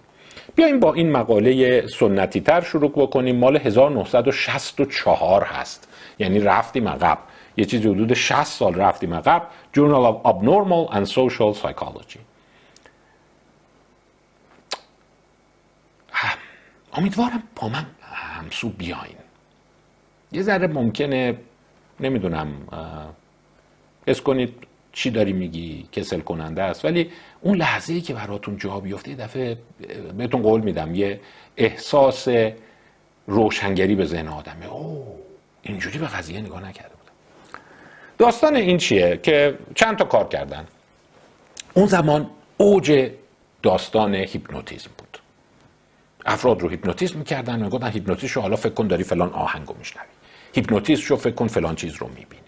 بیایم 0.55 0.79
با 0.79 0.93
این 0.93 1.11
مقاله 1.11 1.83
سنتی 1.87 2.41
تر 2.41 2.61
شروع 2.61 2.91
بکنیم. 2.91 3.35
مال 3.35 3.57
1964 3.57 5.43
هست. 5.43 5.87
یعنی 6.19 6.39
رفتیم 6.39 6.87
عقب. 6.87 7.17
یه 7.57 7.65
چیزی 7.65 7.89
حدود 7.89 8.13
60 8.13 8.43
سال 8.43 8.75
رفتیم 8.75 9.13
عقب. 9.13 9.41
Journal 9.77 10.05
of 10.11 10.27
Abnormal 10.29 10.93
and 10.95 11.07
Social 11.07 11.53
Psychology. 11.61 12.32
امیدوارم 16.93 17.43
با 17.55 17.69
من 17.69 17.85
همسو 18.01 18.69
بیاین. 18.69 19.17
یه 20.31 20.41
ذره 20.41 20.67
ممکنه 20.67 21.37
نمی‌دونم 21.99 22.47
حس 24.07 24.21
کنید 24.21 24.53
چی 24.91 25.11
داری 25.11 25.33
میگی 25.33 25.87
کسل 25.91 26.19
کننده 26.19 26.63
است. 26.63 26.85
ولی 26.85 27.11
اون 27.41 27.57
لحظه 27.57 27.93
ای 27.93 28.01
که 28.01 28.13
براتون 28.13 28.57
جا 28.57 28.79
بیفته 28.79 29.09
یه 29.09 29.15
دفعه 29.17 29.57
بهتون 30.17 30.41
قول 30.41 30.61
میدم 30.61 30.95
یه 30.95 31.19
احساس 31.57 32.27
روشنگری 33.27 33.95
به 33.95 34.05
ذهن 34.05 34.27
آدمه. 34.27 34.65
او 34.65 35.19
اینجوری 35.61 35.99
به 35.99 36.07
قضیه 36.07 36.41
نگاه 36.41 36.67
نکرده 36.67 36.95
بودم. 36.95 37.11
داستان 38.17 38.55
این 38.55 38.77
چیه 38.77 39.19
که 39.23 39.57
چند 39.75 39.97
تا 39.97 40.05
کار 40.05 40.27
کردن؟ 40.27 40.67
اون 41.73 41.85
زمان 41.85 42.29
اوج 42.57 43.11
داستان 43.63 44.15
هیپنوتیزم 44.15 44.91
بود. 44.97 45.02
افراد 46.25 46.61
رو 46.61 46.69
هیپنوتیزم 46.69 47.17
می‌کردن 47.17 47.63
و 47.63 47.69
گفتن 47.69 47.87
هیپنوتیزم 47.87 48.41
حالا 48.41 48.55
فکر 48.55 48.73
کن 48.73 48.87
داری 48.87 49.03
فلان 49.03 49.29
آهنگ 49.29 49.67
رو 49.67 49.75
میشنوی. 49.79 50.05
هیپنوتیزم 50.53 51.03
رو 51.07 51.15
فکر 51.15 51.33
کن 51.33 51.47
فلان 51.47 51.75
چیز 51.75 51.95
رو 51.95 52.07
می‌بینی. 52.07 52.41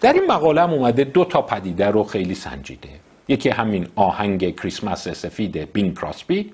در 0.00 0.12
این 0.12 0.26
مقاله 0.26 0.62
هم 0.62 0.70
اومده 0.70 1.04
دو 1.04 1.24
تا 1.24 1.42
پدیده 1.42 1.86
رو 1.86 2.04
خیلی 2.04 2.34
سنجیده. 2.34 2.88
یکی 3.28 3.48
همین 3.48 3.88
آهنگ 3.96 4.56
کریسمس 4.60 5.08
سفید 5.08 5.72
بینگ 5.72 5.94
کراسبی 5.94 6.52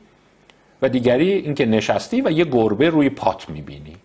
و 0.83 0.89
دیگری 0.89 1.33
اینکه 1.33 1.67
نشستی 1.67 2.21
و 2.21 2.31
یه 2.31 2.45
گربه 2.45 2.91
روی 2.91 3.11
پات 3.11 3.49
می‌بینی. 3.49 3.97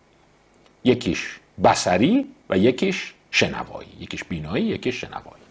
یکیش 0.84 1.40
بصری 1.64 2.26
و 2.50 2.58
یکیش 2.58 3.14
شنوایی. 3.32 3.90
یکیش 4.00 4.24
بینایی 4.24 4.66
یکیش 4.66 5.02
شنوایی. 5.02 5.44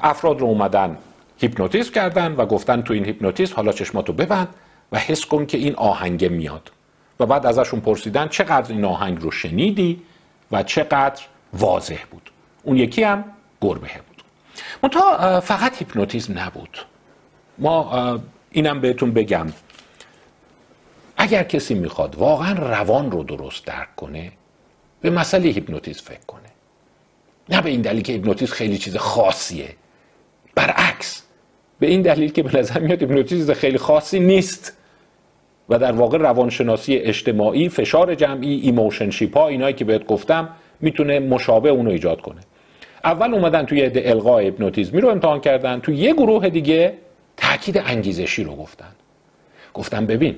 افراد 0.00 0.40
رو 0.40 0.46
اومدن 0.46 0.98
هیپنوتیزم 1.38 1.92
کردن 1.92 2.32
و 2.32 2.46
گفتن 2.46 2.82
تو 2.82 2.94
این 2.94 3.04
هیپنوتیزم 3.04 3.56
حالا 3.56 3.72
چشماتو 3.72 4.12
ببند. 4.12 4.48
و 4.92 4.98
حس 4.98 5.24
کن 5.24 5.46
که 5.46 5.58
این 5.58 5.74
آهنگ 5.74 6.24
میاد. 6.24 6.72
و 7.20 7.26
بعد 7.26 7.46
ازشون 7.46 7.80
پرسیدن 7.80 8.28
چقدر 8.28 8.72
این 8.72 8.84
آهنگ 8.84 9.22
رو 9.22 9.30
شنیدی 9.30 10.02
و 10.52 10.62
چقدر 10.62 11.22
واضح 11.52 11.98
بود. 12.10 12.30
اون 12.62 12.76
یکی 12.76 13.02
هم 13.02 13.24
گربه 13.60 13.80
بود. 14.08 14.22
منتها 14.82 15.40
فقط 15.40 15.76
هیپنوتیزم 15.78 16.38
نبود. 16.38 16.78
ما 17.58 18.20
اینم 18.50 18.80
بهتون 18.80 19.12
بگم. 19.12 19.46
اگر 21.16 21.42
کسی 21.42 21.74
می‌خواد 21.74 22.16
واقعا 22.16 22.52
روان 22.52 23.10
رو 23.10 23.24
درست 23.24 23.64
درک 23.64 23.96
کنه 23.96 24.32
به 25.00 25.10
مسئله 25.10 25.48
هیپنوتیزم 25.48 26.02
فکر 26.04 26.26
کنه. 26.26 26.48
نه 27.48 27.60
به 27.60 27.70
این 27.70 27.80
دلیل 27.80 28.02
که 28.02 28.12
هیپنوتیزم 28.12 28.54
خیلی 28.54 28.78
چیز 28.78 28.96
خاصیه. 28.96 29.76
برعکس 30.54 31.22
به 31.78 31.86
این 31.86 32.02
دلیل 32.02 32.32
که 32.32 32.42
به 32.42 32.58
نظر 32.58 32.80
میاد 32.80 33.00
هیپنوتیزم 33.02 33.54
خیلی 33.54 33.78
خاصی 33.78 34.20
نیست. 34.20 34.77
و 35.68 35.78
در 35.78 35.92
واقع 35.92 36.18
روانشناسی 36.18 36.96
اجتماعی 36.96 37.68
فشار 37.68 38.14
جمعی 38.14 38.60
emotion 38.60 39.10
ها 39.34 39.48
اینایی 39.48 39.74
که 39.74 39.84
بهت 39.84 40.06
گفتم 40.06 40.48
می‌تونه 40.80 41.20
مشابه 41.20 41.68
اونو 41.68 41.90
ایجاد 41.90 42.20
کنه. 42.20 42.40
اول 43.04 43.34
اومدن 43.34 43.66
توی 43.66 43.80
عده 43.80 44.10
القای 44.10 44.44
هیپنوتیزمی 44.44 45.00
رو 45.00 45.08
امتحان 45.08 45.40
کردن 45.40 45.80
توی 45.80 45.96
یه 45.96 46.12
گروه 46.12 46.48
دیگه 46.48 46.94
تاکید 47.36 47.82
انگیزشی 47.86 48.44
رو 48.44 48.56
گفتن. 48.56 48.92
گفتن 49.74 50.06
ببین 50.06 50.36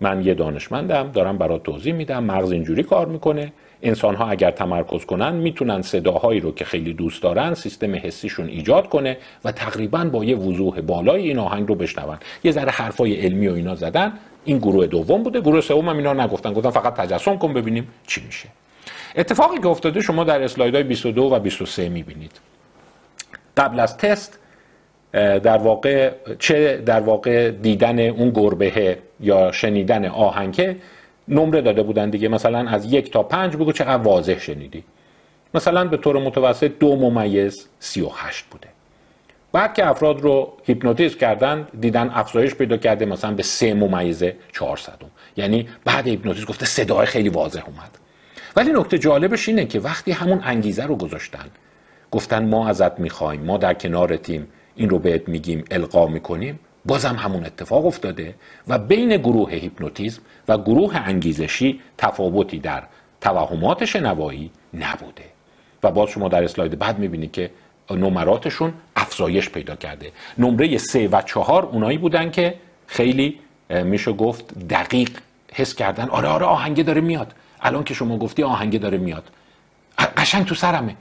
من 0.00 0.24
یه 0.24 0.34
دانشمندم 0.34 1.10
دارم 1.12 1.38
برات 1.38 1.62
توضیح 1.62 1.94
میدم 1.94 2.24
مغز 2.24 2.52
اینجوری 2.52 2.82
کار 2.82 3.06
می‌کنه. 3.06 3.52
انسان 3.82 4.14
ها 4.14 4.28
اگر 4.28 4.50
تمرکز 4.50 5.04
کنن 5.04 5.34
می‌تونن 5.34 5.82
صداهایی 5.82 6.40
رو 6.40 6.54
که 6.54 6.64
خیلی 6.64 6.92
دوست 6.94 7.22
دارن 7.22 7.54
سیستم 7.54 7.94
حسیشون 7.94 8.48
ایجاد 8.48 8.88
کنه 8.88 9.16
و 9.44 9.52
تقریبا 9.52 10.04
با 10.04 10.24
یه 10.24 10.36
وضوح 10.36 10.80
بالای 10.80 11.22
این 11.22 11.38
آهنگ 11.38 11.68
رو 11.68 11.74
بشنون. 11.74 12.18
یه 12.44 12.52
ذره 12.52 12.70
حرفای 12.70 13.14
علمی 13.14 13.48
و 13.48 13.54
اینا 13.54 13.74
زدن. 13.74 14.12
این 14.44 14.58
گروه 14.58 14.86
دوم 14.86 15.22
بوده 15.22 15.40
گروه 15.40 15.60
سوم 15.60 15.88
هم 15.88 15.96
اینا 15.96 16.12
نگفتن. 16.12 16.52
گفتن 16.52 16.70
فقط 16.70 16.94
تجسم 16.94 17.38
کن 17.38 17.52
ببینیم 17.52 17.88
چی 18.06 18.22
میشه. 18.26 18.48
اتفاقی 19.16 19.58
که 19.58 19.68
افتاده 19.68 20.00
شما 20.00 20.24
در 20.24 20.42
اسلایدهای 20.42 20.84
22 20.84 21.22
و 21.22 21.38
23 21.38 21.88
می‌بینید. 21.88 22.40
قبل 23.56 23.80
از 23.80 23.96
تست 23.96 24.38
در 25.12 25.58
واقع 25.58 26.12
چه 26.38 26.76
در 26.76 27.00
واقع 27.00 27.50
دیدن 27.50 27.98
اون 27.98 28.30
گربه 28.30 28.98
یا 29.20 29.52
شنیدن 29.52 30.04
آهنگه 30.04 30.76
نمره 31.28 31.60
داده 31.60 31.82
بودن 31.82 32.10
دیگه. 32.10 32.28
مثلا 32.28 32.68
از 32.70 32.92
یک 32.92 33.12
تا 33.12 33.22
پنج 33.22 33.56
بگو 33.56 33.72
چقدر 33.72 34.02
واضح 34.02 34.38
شنیدی. 34.38 34.84
مثلا 35.54 35.84
به 35.84 35.96
طور 35.96 36.18
متوسط 36.18 36.72
دو 36.80 36.96
ممیز 36.96 37.68
سی 37.78 38.00
و 38.00 38.08
هشت 38.14 38.44
بوده. 38.44 38.68
بعد 39.52 39.74
که 39.74 39.86
افراد 39.86 40.20
رو 40.20 40.52
هیپنوتیزم 40.64 41.18
کردن 41.18 41.68
دیدن 41.80 42.10
افزایش 42.14 42.54
پیدا 42.54 42.76
کرده 42.76 43.04
مثلا 43.04 43.34
به 43.34 43.42
سه 43.42 43.74
ممیز 43.74 44.24
صدوم 44.76 45.10
یعنی 45.36 45.68
بعد 45.84 46.08
هیپنوتیزم 46.08 46.46
گفته 46.46 46.66
صدای 46.66 47.06
خیلی 47.06 47.28
واضح 47.28 47.62
اومد. 47.66 47.98
ولی 48.56 48.72
نکته 48.72 48.98
جالبش 48.98 49.48
اینه 49.48 49.66
که 49.66 49.80
وقتی 49.80 50.12
همون 50.12 50.40
انگیزه 50.44 50.84
رو 50.84 50.96
گذاشتن 50.96 51.46
گفتن 52.10 52.48
ما 52.48 52.68
ازت 52.68 52.98
می‌خوایم 52.98 53.40
ما 53.40 53.58
در 53.58 53.74
کنار 53.74 54.16
تیم 54.16 54.48
این 54.76 54.90
رو 54.90 54.98
بهت 54.98 55.28
میگیم 55.28 55.64
القا 55.70 56.06
می‌کنیم 56.06 56.58
بازم 56.84 57.14
همون 57.14 57.44
اتفاق 57.44 57.86
افتاده 57.86 58.34
و 58.68 58.78
بین 58.78 59.16
گروه 59.16 59.52
هیپنوتیزم 59.52 60.22
و 60.48 60.58
گروه 60.58 60.96
انگیزشی 60.96 61.80
تفاوتی 61.98 62.58
در 62.58 62.82
توهمات 63.20 63.84
شنوایی 63.84 64.50
نبوده. 64.74 65.24
و 65.82 65.90
باز 65.90 66.08
شما 66.08 66.28
در 66.28 66.44
اسلاید 66.44 66.78
بعد 66.78 66.98
می‌بینید 66.98 67.32
که 67.32 67.50
نمراتشون 67.96 68.72
افزایش 68.96 69.50
پیدا 69.50 69.76
کرده. 69.76 70.12
نمره 70.38 70.78
سه 70.78 71.08
و 71.08 71.22
چهار 71.22 71.64
اونایی 71.64 71.98
بودن 71.98 72.30
که 72.30 72.54
خیلی 72.86 73.38
میشه 73.70 74.12
گفت 74.12 74.68
دقیق 74.68 75.10
حس 75.52 75.74
کردن. 75.74 76.08
آره 76.08 76.28
آره 76.28 76.46
آهنگه 76.46 76.82
داره 76.82 77.00
میاد. 77.00 77.34
الان 77.60 77.84
که 77.84 77.94
شما 77.94 78.18
گفتی 78.18 78.42
آهنگه 78.42 78.78
داره 78.78 78.98
میاد. 78.98 79.24
قشنگ 80.16 80.44
تو 80.46 80.54
سرمه. 80.54 80.96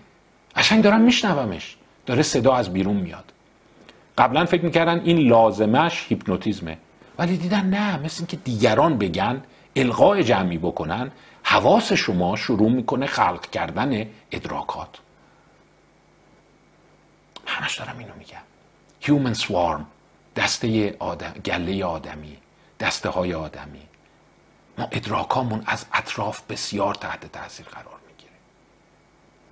قشنگ 0.55 0.83
دارم 0.83 1.01
میشنومش. 1.01 1.75
داره 2.05 2.21
صدا 2.21 2.55
از 2.55 2.73
بیرون 2.73 2.95
میاد. 2.95 3.23
قبلا 4.17 4.45
فکر 4.45 4.65
می‌کردن 4.65 5.01
این 5.03 5.17
لازمش 5.17 6.05
هیپنوتیزمه. 6.09 6.77
ولی 7.19 7.37
دیدن 7.37 7.65
نه 7.65 7.97
مثل 7.97 8.15
اینکه 8.19 8.37
دیگران 8.37 8.97
بگن 8.97 9.41
القای 9.75 10.23
جمعی 10.23 10.57
بکنن 10.57 11.11
حواس 11.43 11.93
شما 11.93 12.35
شروع 12.35 12.71
می‌کنه 12.71 13.05
خلق 13.05 13.49
کردن 13.49 14.05
ادراکات. 14.31 14.89
همش 17.49 17.79
دارم 17.79 17.95
اینو 17.97 18.11
میگم. 18.17 18.43
Human 19.01 19.37
swarm 19.37 19.81
دسته 20.35 20.95
آدم 20.99 21.33
گله 21.45 21.85
آدمی 21.85 22.37
دسته 22.79 23.09
های 23.09 23.33
آدمی. 23.33 23.81
ما 24.77 24.87
ادراکامون 24.91 25.63
از 25.65 25.85
اطراف 25.93 26.41
بسیار 26.49 26.95
تحت 26.95 27.31
تاثیر 27.31 27.65
قرار 27.65 27.99
می‌گیره. 28.07 28.33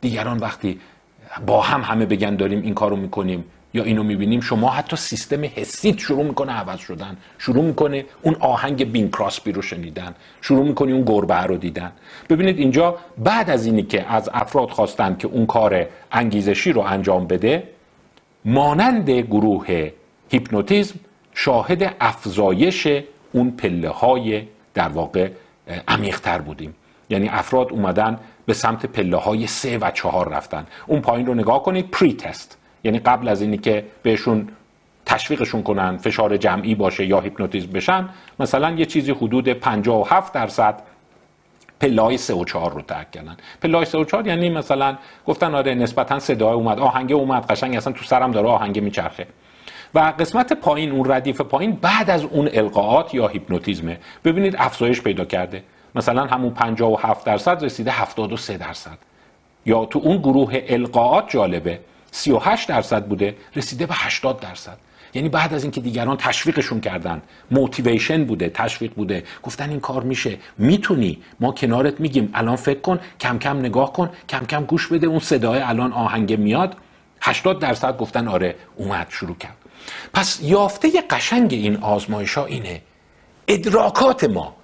دیگران 0.01 0.37
وقتی 0.37 0.79
با 1.45 1.61
هم 1.61 1.81
همه 1.81 2.05
بگن 2.05 2.35
داریم 2.35 2.61
این 2.61 2.73
کارو 2.73 2.95
می‌کنیم 2.95 3.45
یا 3.73 3.83
اینو 3.83 4.03
می‌بینیم 4.03 4.41
شما 4.41 4.69
حتی 4.69 4.95
سیستم 4.95 5.43
حسیت 5.43 5.99
شروع 5.99 6.23
می‌کنه 6.23 6.51
عوض 6.51 6.79
شدن. 6.79 7.17
شروع 7.37 7.63
می‌کنه 7.63 8.05
اون 8.21 8.35
آهنگ 8.39 8.91
بین 8.91 9.09
کراسبی 9.09 9.51
رو 9.51 9.61
شنیدن. 9.61 10.15
شروع 10.41 10.67
می‌کنه 10.67 10.91
اون 10.91 11.05
گربه 11.05 11.41
رو 11.41 11.57
دیدن. 11.57 11.91
ببینید 12.29 12.59
اینجا 12.59 12.97
بعد 13.17 13.49
از 13.49 13.65
اینی 13.65 13.83
که 13.83 14.11
از 14.13 14.29
افراد 14.33 14.69
خواستن 14.69 15.15
که 15.15 15.27
اون 15.27 15.45
کار 15.45 15.85
انگیزشی 16.11 16.73
رو 16.73 16.81
انجام 16.81 17.27
بده 17.27 17.69
مانند 18.47 19.09
گروه 19.09 19.91
هیپنوتیزم 20.29 20.99
شاهد 21.33 21.95
افزایش 22.01 22.87
اون 23.31 23.51
پله 23.51 23.89
های 23.89 24.43
در 24.73 24.87
واقع 24.87 25.29
عمیقتر 25.87 26.37
بودیم. 26.37 26.75
یعنی 27.09 27.29
افراد 27.29 27.71
اومدن 27.71 28.19
به 28.45 28.53
سمت 28.53 28.85
پله 28.85 29.17
های 29.17 29.47
سه 29.47 29.77
و 29.77 29.91
چهار 29.91 30.29
رفتن. 30.29 30.67
اون 30.87 31.01
پایین 31.01 31.25
رو 31.25 31.33
نگاه 31.33 31.63
کنید 31.63 31.91
پری 31.91 32.13
تست 32.13 32.57
یعنی 32.83 32.99
قبل 32.99 33.27
از 33.27 33.41
اینی 33.41 33.57
که 33.57 33.85
بهشون 34.03 34.47
تشویقشون 35.05 35.63
کنن 35.63 35.97
فشار 35.97 36.37
جمعی 36.37 36.75
باشه 36.75 37.05
یا 37.05 37.19
هیپنوتیزم 37.19 37.71
بشن 37.71 38.09
مثلا 38.39 38.71
یه 38.71 38.85
چیزی 38.85 39.11
حدود 39.11 39.49
57 39.49 40.33
درصد 40.33 40.83
پلای 41.79 42.17
3 42.17 42.33
و 42.33 42.45
4 42.45 42.71
رو 42.71 42.81
ترک 42.81 43.11
کردن. 43.11 43.37
پلای 43.61 43.85
3 43.85 43.97
و 43.97 44.03
4 44.03 44.27
یعنی 44.27 44.49
مثلا 44.49 44.97
گفتن 45.25 45.55
آره 45.55 45.75
نسبتا 45.75 46.19
صدای 46.19 46.53
اومد 46.53 46.79
آهنگ 46.79 47.11
اومد 47.11 47.45
قشنگ 47.45 47.75
اصلا 47.75 47.93
تو 47.93 48.05
سرم 48.05 48.31
داره 48.31 48.47
آهنگ 48.47 48.79
میچرخه. 48.79 49.27
و 49.95 50.13
قسمت 50.19 50.53
پایین 50.53 50.91
اون 50.91 51.11
ردیف 51.11 51.41
پایین 51.41 51.71
بعد 51.71 52.09
از 52.09 52.23
اون 52.23 52.49
القاعات 52.53 53.13
یا 53.13 53.27
هیپنوتیزمه. 53.27 53.99
ببینید 54.23 54.55
افزایش 54.59 55.01
پیدا 55.01 55.25
کرده. 55.25 55.63
مثلا 55.95 56.25
همون 56.25 56.53
57 56.53 57.25
درصد 57.25 57.63
رسیده 57.63 57.91
73 57.91 58.57
درصد. 58.57 58.97
یا 59.65 59.85
تو 59.85 59.99
اون 59.99 60.17
گروه 60.17 60.61
القاعات 60.67 61.29
جالبه 61.29 61.79
38 62.11 62.69
درصد 62.69 63.05
بوده 63.05 63.35
رسیده 63.55 63.85
به 63.85 63.93
80 63.97 64.39
درصد. 64.39 64.77
یعنی 65.13 65.29
بعد 65.29 65.53
از 65.53 65.63
اینکه 65.63 65.81
دیگران 65.81 66.17
تشویقشون 66.17 66.81
کردن 66.81 67.21
موتیویشن 67.51 68.25
بوده 68.25 68.49
تشویق 68.49 68.93
بوده 68.93 69.23
گفتن 69.43 69.69
این 69.69 69.79
کار 69.79 70.03
میشه 70.03 70.37
می‌تونی. 70.57 71.17
ما 71.39 71.51
کنارت 71.51 71.99
میگیم 71.99 72.29
الان 72.33 72.55
فکر 72.55 72.79
کن 72.79 72.99
کم 73.19 73.39
کم 73.39 73.59
نگاه 73.59 73.93
کن 73.93 74.09
کم 74.29 74.45
کم 74.45 74.63
گوش 74.65 74.87
بده 74.87 75.07
اون 75.07 75.19
صدای 75.19 75.59
الان 75.59 75.93
آهنگ 75.93 76.39
میاد. 76.39 76.75
80 77.21 77.59
درصد 77.59 77.97
گفتن 77.97 78.27
آره 78.27 78.55
اومد 78.75 79.07
شروع 79.09 79.35
کرد. 79.35 79.55
پس 80.13 80.39
یافته 80.43 80.89
قشنگ 81.09 81.53
این 81.53 81.77
آزمایش 81.77 82.37
اینه 82.37 82.81
ادراکات 83.47 84.23
ما 84.23 84.55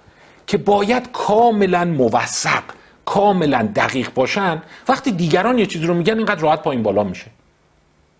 که 0.46 0.58
باید 0.58 1.12
کاملا 1.12 1.84
موثق 1.84 2.62
کاملا 3.04 3.68
دقیق 3.76 4.14
باشن 4.14 4.62
وقتی 4.88 5.12
دیگران 5.12 5.58
یه 5.58 5.66
چیزی 5.66 5.86
رو 5.86 5.94
میگن 5.94 6.16
اینقدر 6.16 6.40
راحت 6.40 6.62
پایین 6.62 6.82
بالا 6.82 7.04
میشه. 7.04 7.26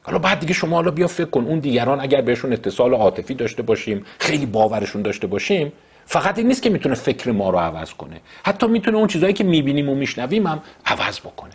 حالا 0.07 0.18
بعد 0.18 0.40
دیگه 0.40 0.52
شما 0.52 0.76
حالا 0.76 0.90
بیا 0.90 1.07
فکر 1.07 1.30
کن 1.30 1.44
اون 1.44 1.59
دیگران 1.59 2.00
اگر 2.00 2.20
بهشون 2.20 2.52
اتصال 2.52 2.94
عاطفی 2.94 3.34
داشته 3.34 3.62
باشیم 3.62 4.05
خیلی 4.18 4.46
باورشون 4.46 5.02
داشته 5.02 5.26
باشیم 5.26 5.72
فقط 6.07 6.38
این 6.38 6.46
نیست 6.46 6.62
که 6.62 6.70
می‌تونه 6.70 6.94
فکر 6.94 7.32
ما 7.32 7.50
رو 7.50 7.59
عوض 7.59 7.92
کنه. 7.92 8.20
حتی 8.44 8.66
می‌تونه 8.66 8.96
اون 8.96 9.07
چیزهایی 9.07 9.34
که 9.34 9.44
می‌بینیم 9.44 9.88
و 9.88 9.94
میشنویم 9.94 10.46
هم 10.46 10.62
عوض 10.86 11.20
بکنه. 11.20 11.52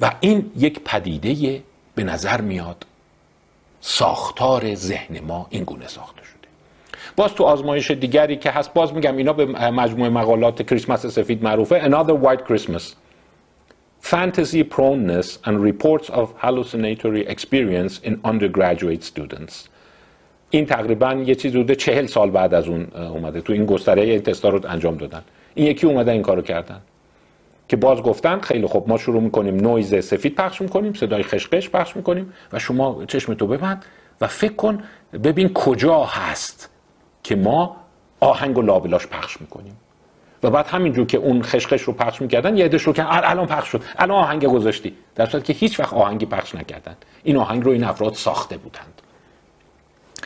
و 0.00 0.12
این 0.20 0.50
یک 0.56 0.80
پدیده 0.84 1.62
به 1.94 2.04
نظر 2.04 2.40
میاد 2.40 2.86
ساختار 3.80 4.74
ذهن 4.74 5.20
ما 5.20 5.46
این 5.50 5.64
گونه 5.64 5.88
ساخته 5.88 6.22
شده. 6.22 6.48
باز 7.16 7.34
تو 7.34 7.44
آزمایش 7.44 7.90
دیگری 7.90 8.36
که 8.36 8.50
هست 8.50 8.72
باز 8.74 8.94
میگم 8.94 9.16
اینا 9.16 9.32
به 9.32 9.46
مجموعه 9.70 10.10
مقالات 10.10 10.62
کریسمس 10.62 11.06
سفید 11.06 11.44
معروفه 11.44 11.80
Another 11.80 12.24
White 12.24 12.52
Christmas. 12.52 12.82
Fantasy 14.02 14.64
proneness 14.64 15.38
and 15.44 15.60
reports 15.60 16.10
of 16.10 16.34
hallucinatory 16.38 17.26
experience 17.26 18.00
in 18.04 18.14
undergraduate 18.24 19.02
students. 19.04 19.68
این 20.50 20.66
تقریبا 20.66 21.12
یه 21.12 21.34
چیز 21.34 21.52
بوده 21.52 21.74
چهل 21.74 22.06
سال 22.06 22.30
بعد 22.30 22.54
از 22.54 22.68
اون 22.68 22.84
اومده. 22.94 23.40
تو 23.40 23.52
این 23.52 23.66
گستره 23.66 24.02
این 24.02 24.20
تستا 24.20 24.48
رو 24.48 24.60
انجام 24.68 24.96
دادن. 24.96 25.22
این 25.54 25.66
یکی 25.66 25.86
اومده 25.86 26.10
این 26.10 26.22
کارو 26.22 26.42
کردن. 26.42 26.80
که 27.68 27.76
باز 27.76 28.02
گفتن 28.02 28.40
خیلی 28.40 28.66
خوب 28.66 28.88
ما 28.88 28.98
شروع 28.98 29.22
می‌کنیم 29.22 29.56
نویز 29.56 30.04
سفید 30.04 30.34
پخش 30.34 30.60
می‌کنیم 30.60 30.92
صدای 30.92 31.22
خشخش 31.22 31.68
پخش 31.68 31.96
می‌کنیم 31.96 32.32
و 32.52 32.58
شما 32.58 33.04
چشم 33.04 33.34
تو 33.34 33.46
ببند 33.46 33.84
و 34.20 34.26
فکر 34.26 34.52
کن 34.52 34.82
ببین 35.24 35.52
کجا 35.52 36.04
هست 36.04 36.70
که 37.22 37.36
ما 37.36 37.76
آهنگ 38.20 38.58
و 38.58 38.62
لابلاش 38.62 39.06
پخش 39.06 39.40
می‌کنیم. 39.40 39.76
و 40.42 40.50
بعد 40.50 40.66
همینجور 40.66 41.06
که 41.06 41.18
اون 41.18 41.42
خشخش 41.42 41.82
رو 41.82 41.92
پخش 41.92 42.22
می‌کردن 42.22 42.56
یه 42.56 42.64
عدهش 42.64 42.82
رو 42.82 42.92
که 42.92 43.04
الان 43.30 43.46
پخش 43.46 43.68
شد 43.68 43.82
الان 43.98 44.18
آهنگ 44.18 44.46
گذاشتی. 44.46 44.96
در 45.14 45.26
صورتی 45.26 45.52
که 45.52 45.60
هیچ 45.60 45.80
وقت 45.80 45.92
آهنگی 45.94 46.26
پخش 46.26 46.54
نکردن. 46.54 46.96
این 47.22 47.36
آهنگ 47.36 47.64
رو 47.64 47.70
این 47.70 47.84
افراد 47.84 48.14
ساخته 48.14 48.56
بودند. 48.56 49.02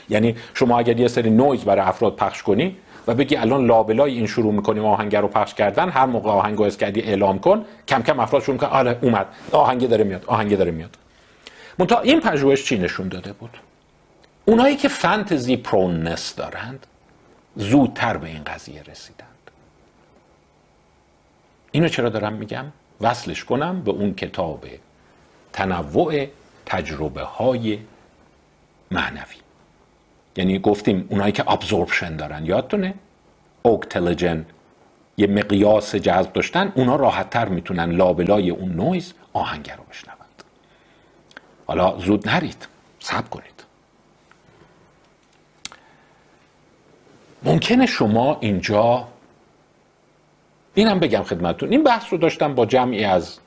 یعنی 0.09 0.37
شما 0.55 0.79
اگر 0.79 1.01
یه 1.01 1.09
سری 1.09 1.31
نویز 1.31 1.65
برای 1.65 1.87
افراد 1.87 2.17
پخش 2.17 2.43
کنی 2.43 2.77
و 3.07 3.15
بگی 3.15 3.37
الان 3.37 3.67
لابلای 3.67 4.15
این 4.15 4.27
شروع 4.27 4.53
می‌کنیم 4.53 4.85
آهنگ 4.85 5.17
رو 5.17 5.29
پخش 5.29 5.55
کردن 5.55 5.89
هر 5.89 6.07
موقع 6.07 6.31
آهنگ 6.31 6.59
رو 6.59 6.71
کردی 6.71 7.01
اعلام 7.01 7.39
کن 7.39 7.65
کم 7.89 8.03
کم 8.03 8.21
افراد 8.21 8.43
شروع 8.43 8.55
می‌کنن 8.55 8.71
آره 8.71 8.99
اومد 9.03 9.27
آهنگ 9.53 9.89
داره 9.89 10.05
میاد 10.05 10.25
آهنگ 10.27 10.59
داره 10.59 10.71
میاد. 10.71 10.97
منتها 11.79 12.01
این 12.01 12.21
پژوهش 12.21 12.65
چی 12.65 12.79
نشون 12.79 13.09
داده 13.09 13.33
بود؟ 13.33 13.51
اونایی 14.45 14.77
که 14.77 14.89
fantasy 14.89 15.57
proneness 15.57 16.35
دارند 16.35 16.87
زودتر 17.57 18.17
به 18.17 18.27
این 18.27 18.45
قضیه 18.45 18.83
رسیدند 18.83 19.24
اینو 21.75 21.89
چرا 21.89 22.09
دارم 22.09 22.33
میگم؟ 22.33 22.65
وصلش 23.01 23.45
کنم 23.45 23.83
به 23.83 23.91
اون 23.91 24.15
کتاب 24.15 24.67
تنوع 25.53 26.27
تجربه 26.67 27.23
های 27.23 27.79
معنوی. 28.91 29.37
یعنی 30.37 30.59
گفتیم 30.59 31.07
اونایی 31.11 31.33
که 31.33 31.51
ابزوربشن 31.53 32.17
دارن 32.17 32.47
یادتونه؟ 32.47 32.95
اوکتلجن 33.63 34.47
یه 35.17 35.27
مقیاس 35.27 35.95
جذب 35.95 36.33
داشتن 36.33 36.73
اونا 36.75 36.97
راحت 36.97 37.31
تر 37.31 37.49
می‌تونن 37.49 37.91
لابلای 37.91 38.51
اون 38.51 38.73
نویز 38.73 39.15
آهنگ 39.33 39.71
رو 39.71 39.85
بشنوند. 39.91 40.43
حالا 41.67 41.99
زود 41.99 42.29
نرید 42.29 42.69
صبر 43.01 43.29
کنید. 43.29 43.65
ممکنه 47.43 47.87
شما 47.87 48.39
اینجا 48.41 49.09
اینم 50.75 50.99
بگم 50.99 51.23
خدمتتون. 51.23 51.71
این 51.71 51.83
بحث 51.85 52.05
رو 52.11 52.19
داشتم 52.19 52.55
با 52.55 52.67
جمعی 52.67 53.05
از 53.05 53.39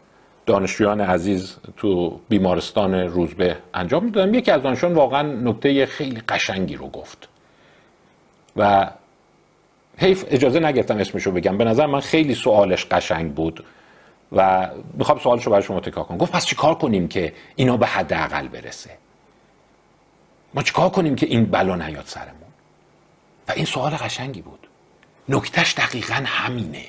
دانشجویان 0.45 1.01
عزیز 1.01 1.57
تو 1.78 2.19
بیمارستان 2.30 2.93
روزبه 2.93 3.57
انجام 3.73 4.03
می‌دادم. 4.03 4.34
یکی 4.34 4.51
از 4.51 4.61
دانشجویان 4.61 4.95
واقعا 4.95 5.21
نکته 5.21 5.86
خیلی 5.86 6.21
قشنگی 6.30 6.75
رو 6.75 6.88
گفت. 6.88 7.30
و 8.55 8.89
حیف 9.97 10.25
اجازه 10.28 10.59
نگرفتم 10.59 10.97
اسمشو 10.97 11.32
بگم. 11.32 11.57
به 11.57 11.63
نظر 11.63 11.86
من 11.86 11.99
خیلی 11.99 12.36
سوالش 12.36 12.86
قشنگ 12.86 13.34
بود 13.34 13.63
و 14.32 14.69
می‌خوام 14.93 15.19
سوالش 15.19 15.45
رو 15.45 15.51
برای 15.51 15.63
شما 15.63 15.80
تکرار 15.80 16.05
کنم. 16.05 16.17
گفت 16.17 16.32
پس 16.32 16.45
چیکار 16.45 16.75
کنیم 16.75 17.07
که 17.07 17.34
اینا 17.55 17.78
به 17.78 17.88
حداقل 17.88 18.47
برسه؟ 18.47 18.89
ما 20.53 20.61
چیکار 20.61 20.89
کنیم 20.89 21.15
که 21.15 21.25
این 21.25 21.45
بلا 21.45 21.75
نیاد 21.75 22.05
سرمون؟ 22.05 22.51
و 23.47 23.51
این 23.51 23.65
سوال 23.65 23.91
قشنگی 23.91 24.41
بود. 24.41 24.67
نکتش 25.30 25.73
دقیقا 25.73 26.23
همینه. 26.25 26.84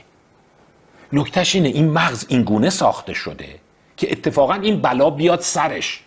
نکتش 1.13 1.55
اینه 1.55 1.69
این 1.69 1.91
مغز 1.91 2.27
این 2.29 2.43
گونه 2.43 2.71
ساخته 2.71 3.15
شده 3.15 3.49
که 3.97 4.13
اتفاقا 4.13 4.55
این 4.55 4.81
بلا 4.81 5.11
بیاد 5.11 5.41
سرش. 5.41 6.03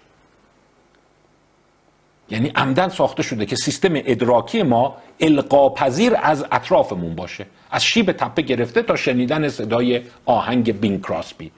یعنی 2.30 2.52
عمدن 2.56 2.89
ساخته 2.89 3.24
شده 3.24 3.45
که 3.45 3.56
سیستم 3.56 3.91
ادراکی 3.93 4.64
ما 4.64 4.97
القاپذیر 5.20 6.14
از 6.22 6.45
اطرافمون 6.52 7.16
باشه. 7.16 7.45
از 7.72 7.84
شیب 7.84 8.12
تپه 8.12 8.41
گرفته 8.41 8.82
تا 8.82 8.95
شنیدن 8.95 9.49
صدای 9.49 10.02
آهنگ 10.26 10.80
بین 10.80 11.02
کراسبی 11.02 11.52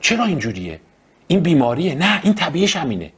چرا 0.00 0.24
اینجوریه؟ 0.24 0.80
این 1.26 1.40
بیماریه؟ 1.40 1.94
نه 1.94 2.20
این 2.22 2.34
طبیعش 2.34 2.76
همینه. 2.76 3.12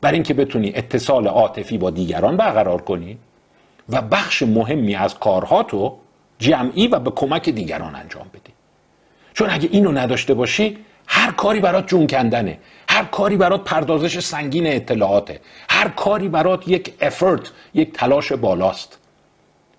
برای 0.00 0.14
اینکه 0.14 0.34
بتونی 0.34 0.72
اتصال 0.74 1.26
عاطفی 1.26 1.78
با 1.78 1.90
دیگران 1.90 2.36
برقرار 2.36 2.82
کنی 2.82 3.18
و 3.88 4.02
بخش 4.02 4.42
مهمی 4.42 4.94
از 4.94 5.18
کارها 5.18 5.62
تو 5.62 5.98
جمعی 6.38 6.88
و 6.88 6.98
به 6.98 7.10
کمک 7.10 7.48
دیگران 7.48 7.94
انجام 7.94 8.26
بدی. 8.32 8.37
چون 9.38 9.50
اگه 9.50 9.68
اینو 9.72 9.92
نداشته 9.92 10.34
باشی 10.34 10.78
هر 11.06 11.32
کاری 11.32 11.60
برات 11.60 11.88
جون 11.88 12.06
کندنه. 12.06 12.58
هر 12.88 13.04
کاری 13.04 13.36
برات 13.36 13.64
پردازش 13.64 14.20
سنگین 14.20 14.66
اطلاعاته. 14.66 15.40
هر 15.70 15.88
کاری 15.88 16.28
برات 16.28 16.68
یک 16.68 16.94
افرت 17.00 17.50
یک 17.74 17.92
تلاش 17.92 18.32
بالاست. 18.32 18.98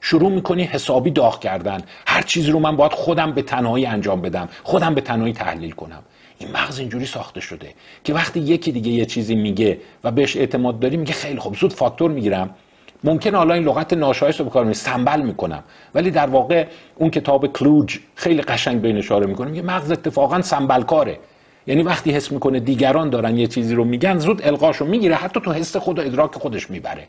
شروع 0.01 0.31
می‌کنی 0.31 0.63
حسابی 0.63 1.11
داغ 1.11 1.39
کردن. 1.39 1.81
هر 2.07 2.21
چیزی 2.21 2.51
رو 2.51 2.59
من 2.59 2.75
باید 2.75 2.91
خودم 2.91 3.31
به 3.31 3.41
تنهایی 3.41 3.85
انجام 3.85 4.21
بدم 4.21 4.49
خودم 4.63 4.95
به 4.95 5.01
تنهایی 5.01 5.33
تحلیل 5.33 5.71
کنم. 5.71 6.03
این 6.37 6.51
مغز 6.51 6.79
اینجوری 6.79 7.05
ساخته 7.05 7.41
شده 7.41 7.73
که 8.03 8.13
وقتی 8.13 8.39
یکی 8.39 8.71
دیگه 8.71 8.91
یه 8.91 9.05
چیزی 9.05 9.35
میگه 9.35 9.79
و 10.03 10.11
بهش 10.11 10.37
اعتماد 10.37 10.79
داری 10.79 10.97
میگه 10.97 11.13
خیلی 11.13 11.39
خوب 11.39 11.55
زود 11.55 11.73
فاکتور 11.73 12.11
می‌گیرم. 12.11 12.55
ممکن 13.03 13.35
حالا 13.35 13.53
این 13.53 13.63
لغت 13.63 13.93
ناشایست 13.93 14.39
رو 14.39 14.45
بکار 14.45 14.65
می 14.65 14.73
سنبل 14.73 15.21
می‌کنم. 15.21 15.63
ولی 15.95 16.11
در 16.11 16.27
واقع 16.27 16.67
اون 16.95 17.09
کتاب 17.09 17.53
کلوج 17.53 17.99
خیلی 18.15 18.41
قشنگ 18.41 18.81
به 18.81 18.97
اشاره 18.97 19.27
می‌کنه. 19.27 19.49
میگه 19.49 19.61
مغز 19.61 19.91
اتفاقا 19.91 20.41
سنبل 20.41 20.81
کاره 20.81 21.19
یعنی 21.67 21.83
وقتی 21.83 22.11
حس 22.11 22.31
می‌کنه 22.31 22.59
دیگران 22.59 23.09
دارن 23.09 23.37
یه 23.37 23.47
چیزی 23.47 23.75
رو 23.75 23.83
میگن 23.83 24.19
زود 24.19 24.47
القاشو 24.47 24.85
می‌گیره 24.85 25.15
حتی 25.15 25.39
تو 25.39 25.51
حس 25.51 25.77
خود 25.77 25.99
و 25.99 26.01
ادراک 26.01 26.35
خودش 26.35 26.69
می‌بره. 26.69 27.07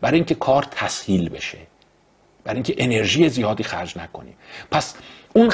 برای 0.00 0.14
اینکه 0.16 0.34
کار 0.34 0.66
تسهیل 0.70 1.28
بشه. 1.28 1.58
برای 2.44 2.56
اینکه 2.56 2.74
انرژی 2.78 3.28
زیادی 3.28 3.62
خرج 3.62 3.98
نکنی 3.98 4.34
پس 4.70 4.94
اون 5.34 5.52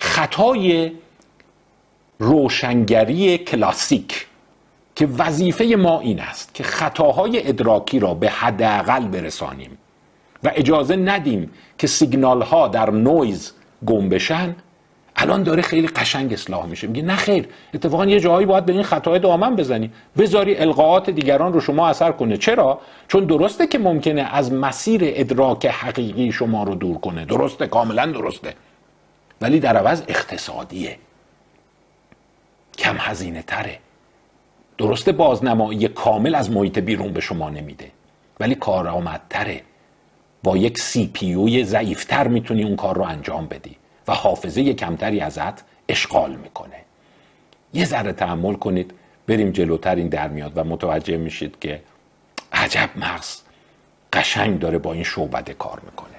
خطای 0.00 0.92
روشنگری 2.18 3.38
کلاسیک. 3.38 4.26
که 4.98 5.06
وظیفه 5.06 5.64
ما 5.64 6.00
این 6.00 6.20
است 6.20 6.54
که 6.54 6.64
خطاهای 6.64 7.48
ادراکی 7.48 7.98
را 7.98 8.14
به 8.14 8.30
حداقل 8.30 9.08
برسانیم 9.08 9.78
و 10.44 10.50
اجازه 10.54 10.96
ندیم 10.96 11.50
که 11.78 11.86
سیگنال 11.86 12.42
ها 12.42 12.68
در 12.68 12.90
نویز 12.90 13.52
گم 13.86 14.08
بشن. 14.08 14.56
الان 15.16 15.42
داره 15.42 15.62
خیلی 15.62 15.86
قشنگ 15.86 16.32
اصلاح 16.32 16.66
میشه. 16.66 16.86
میگه 16.86 17.02
نه 17.02 17.16
خیر 17.16 17.48
اتفاقا 17.74 18.06
یه 18.06 18.20
جایی 18.20 18.46
باید 18.46 18.66
به 18.66 18.72
این 18.72 18.82
خطای 18.82 19.18
دامن 19.18 19.56
بزنی 19.56 19.90
بذاری 20.16 20.56
القاعات 20.56 21.10
دیگران 21.10 21.52
رو 21.52 21.60
شما 21.60 21.88
اثر 21.88 22.12
کنه. 22.12 22.36
چرا؟ 22.36 22.80
چون 23.08 23.24
درسته 23.24 23.66
که 23.66 23.78
ممکنه 23.78 24.22
از 24.22 24.52
مسیر 24.52 25.00
ادراک 25.04 25.66
حقیقی 25.66 26.32
شما 26.32 26.62
رو 26.62 26.74
دور 26.74 26.98
کنه. 26.98 27.24
درسته 27.24 27.66
کاملا 27.66 28.06
درسته. 28.06 28.54
ولی 29.40 29.60
در 29.60 29.76
عوض 29.76 30.02
اقتصادیه. 30.08 30.96
کم 32.78 32.96
هزینه 32.98 33.42
تره. 33.42 33.78
درسته 34.78 35.12
بازنمایی 35.12 35.88
کامل 35.88 36.34
از 36.34 36.50
محیط 36.50 36.78
بیرون 36.78 37.12
به 37.12 37.20
شما 37.20 37.50
نمیده. 37.50 37.90
ولی 38.40 38.54
کارآمدتره. 38.54 39.62
با 40.42 40.56
یک 40.56 40.78
سی 40.78 41.10
پی 41.12 41.64
ضعیفتر 41.64 42.28
می‌تونی 42.28 42.64
اون 42.64 42.76
کار 42.76 42.96
رو 42.96 43.02
انجام 43.02 43.46
بدی 43.46 43.76
و 44.08 44.14
حافظه 44.14 44.74
کمتری 44.74 45.20
ازت 45.20 45.64
اشغال 45.88 46.36
می‌کنه. 46.36 46.76
یه 47.74 47.84
ذره 47.84 48.12
تحمل 48.12 48.54
کنید 48.54 48.94
بریم 49.26 49.50
جلوتر 49.50 49.94
این 49.94 50.08
در 50.08 50.28
میاد 50.28 50.52
و 50.54 50.64
متوجه 50.64 51.16
میشید 51.16 51.58
که 51.60 51.82
عجب 52.52 52.90
مغز 52.96 53.40
قشنگ 54.12 54.58
داره 54.58 54.78
با 54.78 54.92
این 54.92 55.02
شعبده 55.02 55.54
کار 55.54 55.80
می‌کنه. 55.84 56.18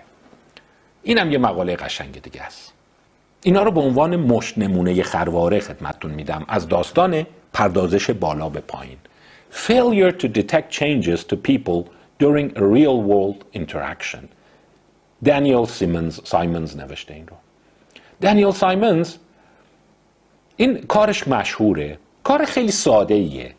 اینم 1.04 1.32
یه 1.32 1.38
مقاله 1.38 1.76
قشنگ 1.76 2.22
دیگه 2.22 2.42
است. 2.42 2.74
اینا 3.44 3.64
رو 3.64 3.72
به 3.72 3.80
عنوان 3.80 4.16
مشت 4.16 4.58
نمونه 4.58 5.04
خرواره 5.04 5.60
خدمتتون 5.60 6.12
میدم. 6.12 6.46
از 6.48 6.68
داستان 6.68 7.26
پردازش 7.54 8.10
بالا 8.10 8.50
به 8.50 8.60
پایین. 8.60 8.98
Failure 9.52 10.12
to 10.12 10.28
detect 10.28 10.72
changes 10.72 11.24
to 11.24 11.36
people 11.36 11.90
during 12.20 12.58
a 12.58 12.64
real 12.76 13.02
world 13.12 13.60
interaction. 13.60 14.24
دانیل 15.26 15.66
سیمنز 15.66 16.20
سایمنز 16.24 16.78
نوشته 16.78 17.14
این 17.14 17.28
رو. 17.28 17.36
دانیل 18.22 18.52
سایمنز 18.52 19.16
این 20.58 20.82
کارش 20.82 21.28
مشهوره. 21.28 21.98
کار 22.24 22.46
خیلی 22.46 22.72
ساده 22.72 23.14
ایه 23.14 23.56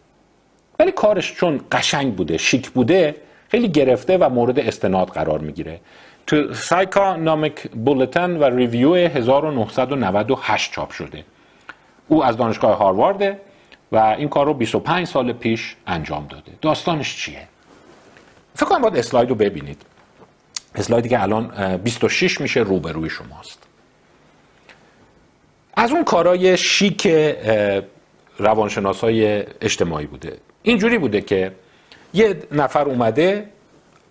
ولی 0.78 0.93
کارش 0.93 1.34
چون 1.34 1.61
قشنگ 1.72 2.16
بوده 2.16 2.36
شیک 2.36 2.70
بوده 2.70 3.16
خیلی 3.49 3.68
گرفته 3.68 4.18
و 4.18 4.28
مورد 4.28 4.59
استناد 4.59 5.09
قرار 5.09 5.38
می‌گیره. 5.38 5.80
تو 6.26 6.55
سایکانامیک 6.55 7.70
بولتن 7.70 8.36
و 8.36 8.45
ریویو 8.45 8.95
1998 8.95 10.72
چاپ 10.72 10.91
شده. 10.91 11.24
او 12.09 12.24
از 12.24 12.36
دانشگاه 12.36 12.78
هاروارده. 12.78 13.41
و 13.93 13.97
این 13.97 14.28
کار 14.28 14.47
رو 14.47 14.55
25 14.55 15.07
سال 15.07 15.32
پیش 15.32 15.76
انجام 15.86 16.26
داده. 16.26 16.53
داستانش 16.62 17.16
چیه؟ 17.16 17.49
فکر 18.55 18.66
کنم 18.66 18.82
باید 18.82 18.97
اسلاید 18.97 19.28
رو 19.28 19.34
ببینید. 19.34 19.82
اسلایدی 20.74 21.09
که 21.09 21.22
الان 21.22 21.76
26 21.76 22.41
میشه 22.41 22.61
روبروی 22.61 23.11
شماست. 23.11 23.66
از 25.76 25.91
اون 25.93 26.05
کارای 26.05 26.57
شیک 26.57 27.09
روانشناس 28.38 29.01
های 29.01 29.45
اجتماعی 29.61 30.07
بوده. 30.07 30.38
اینجوری 30.62 30.99
بوده 30.99 31.20
که 31.20 31.53
یه 32.14 32.43
نفر 32.53 32.84
اومده 32.84 33.51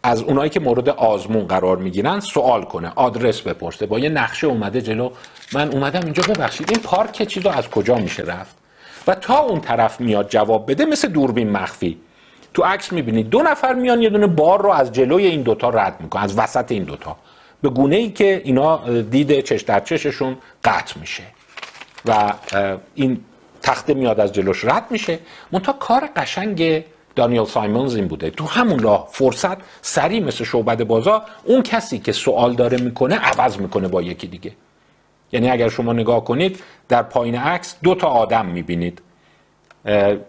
از 0.03 0.21
اونایی 0.21 0.49
که 0.49 0.59
مورد 0.59 0.89
آزمون 0.89 1.47
قرار 1.47 1.77
می‌گیرن 1.77 2.19
سوال 2.19 2.63
کنه 2.63 2.91
آدرس 2.95 3.41
بپرسه. 3.41 3.86
با 3.86 3.99
یه 3.99 4.09
نقشه 4.09 4.47
اومده 4.47 4.82
جلو 4.82 5.11
من 5.53 5.71
اومدم 5.71 6.01
اینجا 6.03 6.23
ببخشید 6.23 6.71
این 6.71 6.80
پارک 6.80 7.27
چیزا 7.27 7.51
از 7.51 7.69
کجا 7.69 7.95
میشه 7.95 8.23
رفت؟ 8.23 8.59
و 9.10 9.16
تا 9.16 9.39
اون 9.39 9.62
طرف 9.62 10.01
میاد 10.01 10.30
جواب 10.30 10.72
بده 10.72 10.86
مثل 10.86 11.07
دوربین 11.07 11.49
مخفی. 11.49 11.97
تو 12.53 12.64
عکس 12.64 12.91
می‌بینید 12.93 13.30
دو 13.30 13.41
نفر 13.41 13.74
میان 13.74 14.01
یه 14.01 14.10
دونه 14.10 14.28
بار 14.28 14.62
رو 14.62 14.70
از 14.70 14.91
جلوی 14.91 15.26
این 15.26 15.41
دوتا 15.41 15.70
رد 15.70 16.01
می‌کنن 16.01 16.24
از 16.24 16.38
وسط 16.38 16.72
این 16.72 16.84
دوتا. 16.84 17.18
به 17.62 17.70
گونه 17.70 17.95
ای 17.95 18.10
که 18.12 18.41
اینا 18.45 19.01
دید 19.01 19.39
چش 19.39 19.62
در 19.62 19.80
چششون 19.80 20.38
قطع 20.64 20.99
میشه. 20.99 21.24
و 22.05 22.34
این 22.95 23.22
تخته 23.62 23.93
میاد 23.93 24.20
از 24.20 24.34
جلوش 24.34 24.66
رد 24.66 24.86
میشه. 24.89 25.20
منتها 25.51 25.74
کار 25.74 26.10
قشنگ 26.16 26.84
دانیل 27.16 27.45
سایمونز 27.45 27.95
این 27.95 28.07
بوده. 28.07 28.30
تو 28.30 28.45
همون 28.45 28.80
راه 28.80 29.07
فرصت 29.12 29.57
سریع 29.82 30.24
مثل 30.24 30.43
شعبد 30.43 30.84
بازا 30.84 31.24
اون 31.43 31.62
کسی 31.62 31.99
که 31.99 32.12
سوال 32.12 32.53
داره 32.53 32.78
می‌کنه 32.78 33.16
عوض 33.16 33.57
می‌کنه 33.57 33.88
با 33.88 34.01
یکی 34.01 34.28
دیگه. 34.28 34.51
یعنی 35.32 35.49
اگر 35.49 35.69
شما 35.69 35.93
نگاه 35.93 36.23
کنید 36.23 36.63
در 36.88 37.03
پایین 37.03 37.36
عکس 37.36 37.75
دو 37.84 37.95
تا 37.95 38.07
آدم 38.07 38.45
می‌بینید. 38.45 39.01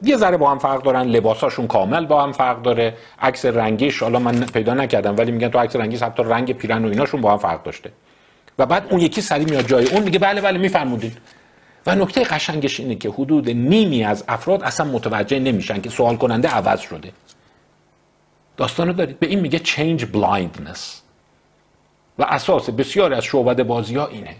یه 0.03 0.17
ذره 0.17 0.37
با 0.37 0.51
هم 0.51 0.59
فرق 0.59 0.83
دارن 0.83 1.03
لباساشون 1.03 1.67
کامل 1.67 2.07
با 2.07 2.23
هم 2.23 2.33
فرق 2.33 2.63
داره. 2.63 2.95
عکس 3.21 3.45
رنگیش 3.45 4.03
حالا 4.03 4.19
من 4.19 4.47
پیدا 4.47 4.75
نکردم 4.75 5.17
ولی 5.17 5.33
میگن 5.33 5.49
تو 5.49 5.59
عکس 5.59 5.77
رنگیش 5.77 6.03
حتی 6.03 6.23
رنگ 6.23 6.53
پیرن 6.53 6.85
و 6.85 6.89
ایناشون 6.89 7.21
با 7.21 7.33
هم 7.33 7.39
فرق 7.39 7.63
داشته. 7.63 7.93
و 8.59 8.67
بعد 8.67 8.87
اون 8.91 9.01
یکی 9.01 9.21
سری 9.21 9.45
میاد 9.45 9.67
جای 9.67 9.87
اون 9.87 10.03
میگه 10.03 10.19
بله 10.19 10.41
بله 10.41 10.59
میفرمودید. 10.59 11.19
و 11.87 11.95
نکته 11.95 12.25
قشنگش 12.25 12.81
اینه 12.81 12.95
که 12.95 13.11
حدود 13.11 13.51
نیمی 13.51 14.05
از 14.05 14.25
افراد 14.29 14.63
اصلا 14.63 14.87
متوجه 14.87 15.39
نمیشن 15.39 15.81
که 15.81 15.91
سوال 15.91 16.17
کننده 16.17 16.49
عوض 16.49 16.81
شده. 16.81 17.13
داستانو 18.57 18.93
دارید. 18.93 19.19
به 19.19 19.27
این 19.27 19.41
میگه 19.41 19.59
change 19.59 20.01
blindness. 20.01 20.81
و 22.19 22.23
اساس 22.23 22.71
بسیاری 22.71 23.15
از 23.15 23.25
شعبد 23.25 23.63
بازی 23.63 23.97
ها 23.97 24.07
اینه. 24.07 24.37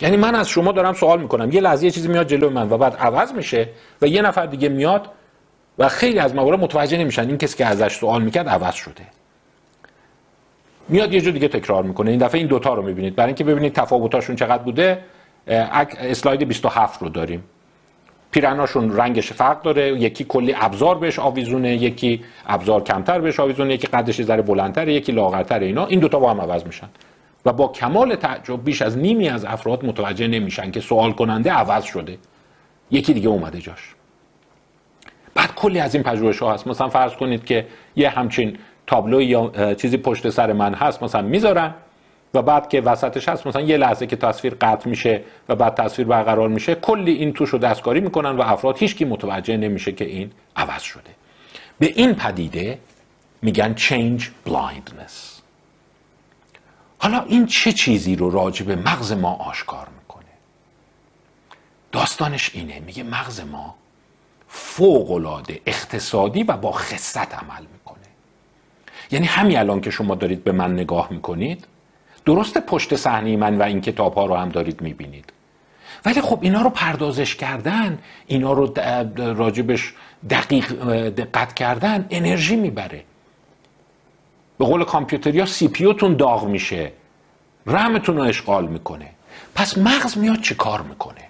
یعنی 0.00 0.16
من 0.16 0.34
از 0.34 0.48
شما 0.48 0.72
دارم 0.72 0.92
سوال 0.92 1.20
می‌کنم. 1.20 1.52
یه 1.52 1.60
لحظه 1.60 1.84
یه 1.84 1.90
چیزی 1.90 2.08
میاد 2.08 2.26
جلو 2.26 2.50
من 2.50 2.70
و 2.70 2.78
بعد 2.78 2.96
عوض 2.96 3.32
میشه 3.32 3.68
و 4.02 4.06
یه 4.06 4.22
نفر 4.22 4.46
دیگه 4.46 4.68
میاد 4.68 5.10
و 5.78 5.88
خیلی 5.88 6.18
از 6.18 6.34
موارد 6.34 6.60
متوجه 6.60 6.98
نمیشن. 6.98 7.28
این 7.28 7.38
کسی 7.38 7.56
که 7.56 7.66
ازش 7.66 7.94
سوال 7.94 8.22
می‌کرد 8.22 8.48
عوض 8.48 8.74
شده. 8.74 9.02
میاد 10.88 11.12
یه 11.12 11.20
جو 11.20 11.30
دیگه 11.30 11.48
تکرار 11.48 11.82
می‌کنه. 11.82 12.10
این 12.10 12.18
دفعه 12.20 12.38
این 12.38 12.46
دوتا 12.46 12.74
رو 12.74 12.82
می‌بینید. 12.82 13.16
برای 13.16 13.28
اینکه 13.28 13.44
ببینید 13.44 13.72
تفاوتاشون 13.72 14.36
چقدر 14.36 14.62
بوده 14.62 14.98
اسلاید 15.46 16.48
27 16.48 17.02
رو 17.02 17.08
داریم. 17.08 17.44
پیرناشون 18.30 18.96
رنگش 18.96 19.32
فرق 19.32 19.62
داره. 19.62 20.00
یکی 20.00 20.24
کلی 20.24 20.54
ابزار 20.58 20.98
بهش 20.98 21.18
آویزونه 21.18 21.74
یکی 21.74 22.24
ابزار 22.46 22.82
کمتر 22.82 23.20
بهش 23.20 23.40
آویزونه 23.40 23.74
یکی 23.74 23.86
قدش 23.86 24.22
ذره 24.22 24.42
بلندتره 24.42 24.92
یکی 24.92 25.12
لاغرتره 25.12 25.66
اینا. 25.66 25.86
این 25.86 26.00
دوتا 26.00 26.18
با 26.18 26.30
هم 26.30 26.40
عوض 26.40 26.64
میشن. 26.64 26.88
و 27.44 27.52
با 27.52 27.68
کمال 27.68 28.14
تعجب 28.14 28.64
بیش 28.64 28.82
از 28.82 28.98
نیمی 28.98 29.28
از 29.28 29.44
افراد 29.44 29.84
متوجه 29.84 30.26
نمیشن 30.26 30.70
که 30.70 30.80
سوال 30.80 31.12
کننده 31.12 31.52
عوض 31.52 31.84
شده. 31.84 32.18
یکی 32.90 33.12
دیگه 33.12 33.28
اومده 33.28 33.60
جاش. 33.60 33.94
بعد 35.34 35.54
کلی 35.54 35.80
از 35.80 35.94
این 35.94 36.04
پژوهش 36.04 36.38
ها 36.38 36.54
هست. 36.54 36.66
مثلا 36.66 36.88
فرض 36.88 37.12
کنید 37.12 37.44
که 37.44 37.66
یه 37.96 38.08
همچین 38.08 38.58
تابلو 38.86 39.22
یا 39.22 39.74
چیزی 39.74 39.96
پشت 39.96 40.30
سر 40.30 40.52
من 40.52 40.74
هست 40.74 41.02
مثلا 41.02 41.22
می‌ذارن 41.22 41.74
و 42.34 42.42
بعد 42.42 42.68
که 42.68 42.80
وسطش 42.80 43.28
هست 43.28 43.46
مثلا 43.46 43.62
یه 43.62 43.76
لحظه 43.76 44.06
که 44.06 44.16
تصویر 44.16 44.54
قطع 44.60 44.88
میشه 44.88 45.22
و 45.48 45.56
بعد 45.56 45.74
تصویر 45.74 46.08
برقرار 46.08 46.48
میشه 46.48 46.74
کلی 46.74 47.12
این 47.12 47.32
توش 47.32 47.48
رو 47.48 47.58
دستکاری 47.58 48.00
می‌کنن 48.00 48.30
و 48.30 48.40
افراد 48.42 48.78
هیچکی 48.78 49.04
متوجه 49.04 49.56
نمیشه 49.56 49.92
که 49.92 50.04
این 50.04 50.30
عوض 50.56 50.82
شده. 50.82 51.10
به 51.78 51.92
این 51.96 52.14
پدیده 52.14 52.78
میگن 53.42 53.74
change 53.76 54.22
blindness. 54.48 55.37
حالا 56.98 57.22
این 57.22 57.46
چه 57.46 57.72
چیزی 57.72 58.16
رو 58.16 58.30
راجع 58.30 58.64
به 58.64 58.76
مغز 58.76 59.12
ما 59.12 59.32
آشکار 59.34 59.88
می‌کنه؟ 60.00 60.24
داستانش 61.92 62.50
اینه 62.54 62.80
میگه 62.80 63.02
مغز 63.02 63.40
ما 63.40 63.74
فوقالعاده 64.48 65.60
اقتصادی 65.66 66.42
و 66.42 66.56
با 66.56 66.72
خصت 66.72 67.34
عمل 67.34 67.66
می‌کنه. 67.72 67.98
یعنی 69.10 69.26
همین 69.26 69.58
الان 69.58 69.80
که 69.80 69.90
شما 69.90 70.14
دارید 70.14 70.44
به 70.44 70.52
من 70.52 70.72
نگاه 70.72 71.08
می‌کنید 71.10 71.66
درست 72.24 72.58
پشت 72.58 72.96
صحنه 72.96 73.36
من 73.36 73.58
و 73.58 73.62
این 73.62 73.80
کتاب 73.80 74.14
ها 74.14 74.26
رو 74.26 74.34
هم 74.34 74.48
دارید 74.48 74.80
می‌بینید. 74.80 75.32
ولی 76.04 76.20
خب 76.20 76.38
اینا 76.42 76.62
رو 76.62 76.70
پردازش 76.70 77.36
کردن 77.36 77.98
اینا 78.26 78.52
رو 78.52 78.72
راجبش 79.16 79.94
دقیق 80.30 80.72
دقت 81.08 81.54
کردن 81.54 82.06
انرژی 82.10 82.56
می‌بره. 82.56 83.04
به 84.58 84.64
قول 84.64 84.84
کامپیوتریا 84.84 85.46
سی 85.46 85.68
پیوتون 85.68 86.16
داغ 86.16 86.44
میشه. 86.44 86.92
رمتون 87.66 88.16
رو 88.16 88.22
اشغال 88.22 88.66
می‌کنه. 88.66 89.10
پس 89.54 89.78
مغز 89.78 90.18
میاد 90.18 90.40
چه 90.40 90.54
کار 90.54 90.82
می‌کنه؟ 90.82 91.24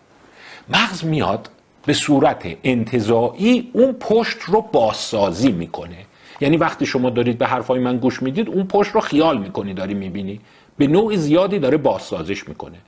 مغز 0.69 1.05
میاد 1.05 1.51
به 1.87 1.93
صورت 1.93 2.57
انتظایی 2.65 3.71
اون 3.73 3.93
پشت 3.93 4.39
رو 4.41 4.61
بازسازی 4.61 5.53
می‌کنه. 5.53 5.97
یعنی 6.41 6.57
وقتی 6.57 6.87
شما 6.87 7.11
دارید 7.11 7.39
به 7.39 7.47
حرفای 7.47 7.81
من 7.81 7.99
گوش 7.99 8.23
می‌دید 8.23 8.49
اون 8.49 8.67
پشت 8.67 8.91
رو 8.91 9.01
خیال 9.01 9.39
می‌کنی 9.39 9.75
داری 9.75 9.95
می‌بینی. 9.95 10.41
به 10.79 10.87
نوع 10.87 11.17
زیادی 11.17 11.59
داره 11.59 11.77
بازسازیش 11.77 12.49
می‌کنه. 12.49 12.79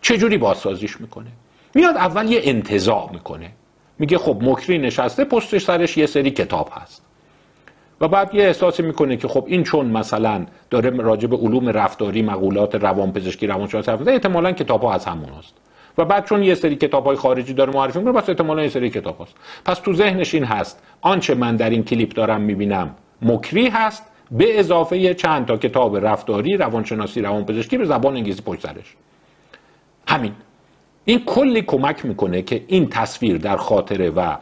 چجوری 0.00 0.38
بازسازیش 0.38 1.00
می‌کنه؟ 1.00 1.30
میاد 1.74 1.96
اول 1.96 2.32
یه 2.32 2.40
انتظاع 2.44 3.10
می‌کنه. 3.12 3.50
میگه 3.98 4.18
خب 4.18 4.36
مکری 4.42 4.78
نشسته 4.78 5.24
پستش 5.24 5.64
سرش 5.64 5.96
یه 5.96 6.06
سری 6.06 6.30
کتاب 6.30 6.70
هست. 6.72 7.02
و 8.00 8.08
بعد 8.08 8.34
یه 8.34 8.44
احساسی 8.44 8.82
می‌کنه 8.82 9.16
که 9.16 9.28
خب 9.28 9.44
این 9.46 9.62
چون 9.62 9.86
مثلا 9.86 10.46
داره 10.70 10.90
راجع 10.90 11.28
به 11.28 11.36
علوم 11.36 11.68
رفتاری 11.68 12.22
مقولات 12.22 12.74
روانپزشکی 12.74 13.46
روانشناسی 13.46 13.90
حرف 13.90 14.08
احتمالا 14.08 14.52
کتاب 14.52 14.82
ها 14.82 14.92
از 14.92 15.04
همون 15.04 15.28
هست. 15.38 15.54
و 15.98 16.04
بعد 16.04 16.24
چون 16.24 16.42
یه 16.42 16.54
سری 16.54 16.76
کتاب 16.76 17.04
های 17.04 17.16
خارجی 17.16 17.54
داره 17.54 17.72
معرفی 17.72 17.98
می‌کنه 17.98 18.20
پس 18.20 18.28
احتمالا 18.28 18.62
یه 18.62 18.68
سری 18.68 18.90
کتاب 18.90 19.22
هست. 19.22 19.34
پس 19.64 19.78
تو 19.78 19.94
ذهنش 19.94 20.34
این 20.34 20.44
هست. 20.44 20.82
آنچه 21.00 21.34
من 21.34 21.56
در 21.56 21.70
این 21.70 21.84
کلیپ 21.84 22.14
دارم 22.14 22.40
می‌بینم 22.40 22.94
مکری 23.22 23.68
هست 23.68 24.02
به 24.30 24.60
اضافه 24.60 25.14
چند 25.14 25.46
تا 25.46 25.56
کتاب 25.56 26.06
رفتاری 26.06 26.56
روانشناسی 26.56 27.22
روانپزشکی 27.22 27.78
به 27.78 27.84
زبان 27.84 28.16
انگلیسی 28.16 28.42
پشت 28.42 28.60
سرش. 28.60 28.96
همین. 30.08 30.32
این 31.04 31.24
کلی 31.24 31.62
کمک 31.62 32.06
می‌کنه 32.06 32.42
که 32.42 32.64
این 32.66 32.88
تصویر 32.88 33.38
در 33.38 33.56
خاطره 33.56 34.10
و 34.10 34.36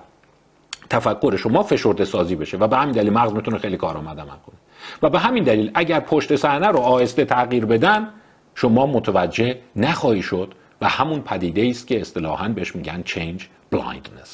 تفکر 0.91 1.37
شما 1.37 1.63
فشرده 1.63 2.05
سازی 2.05 2.37
بشه 2.37 2.57
و 2.57 2.69
به 2.69 2.77
همین 2.77 2.93
دلیل 2.93 3.13
مغز 3.13 3.33
می‌تونه 3.33 3.59
خیلی 3.59 3.77
کارآمد 3.77 4.21
عمل 4.21 4.29
کنه 4.29 4.57
و 5.03 5.11
به 5.11 5.19
همین 5.19 5.45
دلیل 5.45 5.71
اگر 5.75 6.01
پشت 6.01 6.37
صحنه 6.37 6.67
رو 6.67 6.79
آهسته 6.79 7.25
تغییر 7.25 7.65
بدن 7.65 8.09
شما 8.55 8.87
متوجه 8.87 9.59
نخواهی 9.77 10.23
شد 10.23 10.55
و 10.81 10.89
همون 10.89 11.21
پدیده 11.21 11.67
است 11.69 11.87
که 11.87 12.01
اصطلاحا 12.01 12.49
بهش 12.49 12.77
میگن 12.77 13.03
change 13.07 13.43
blindness. 13.75 14.31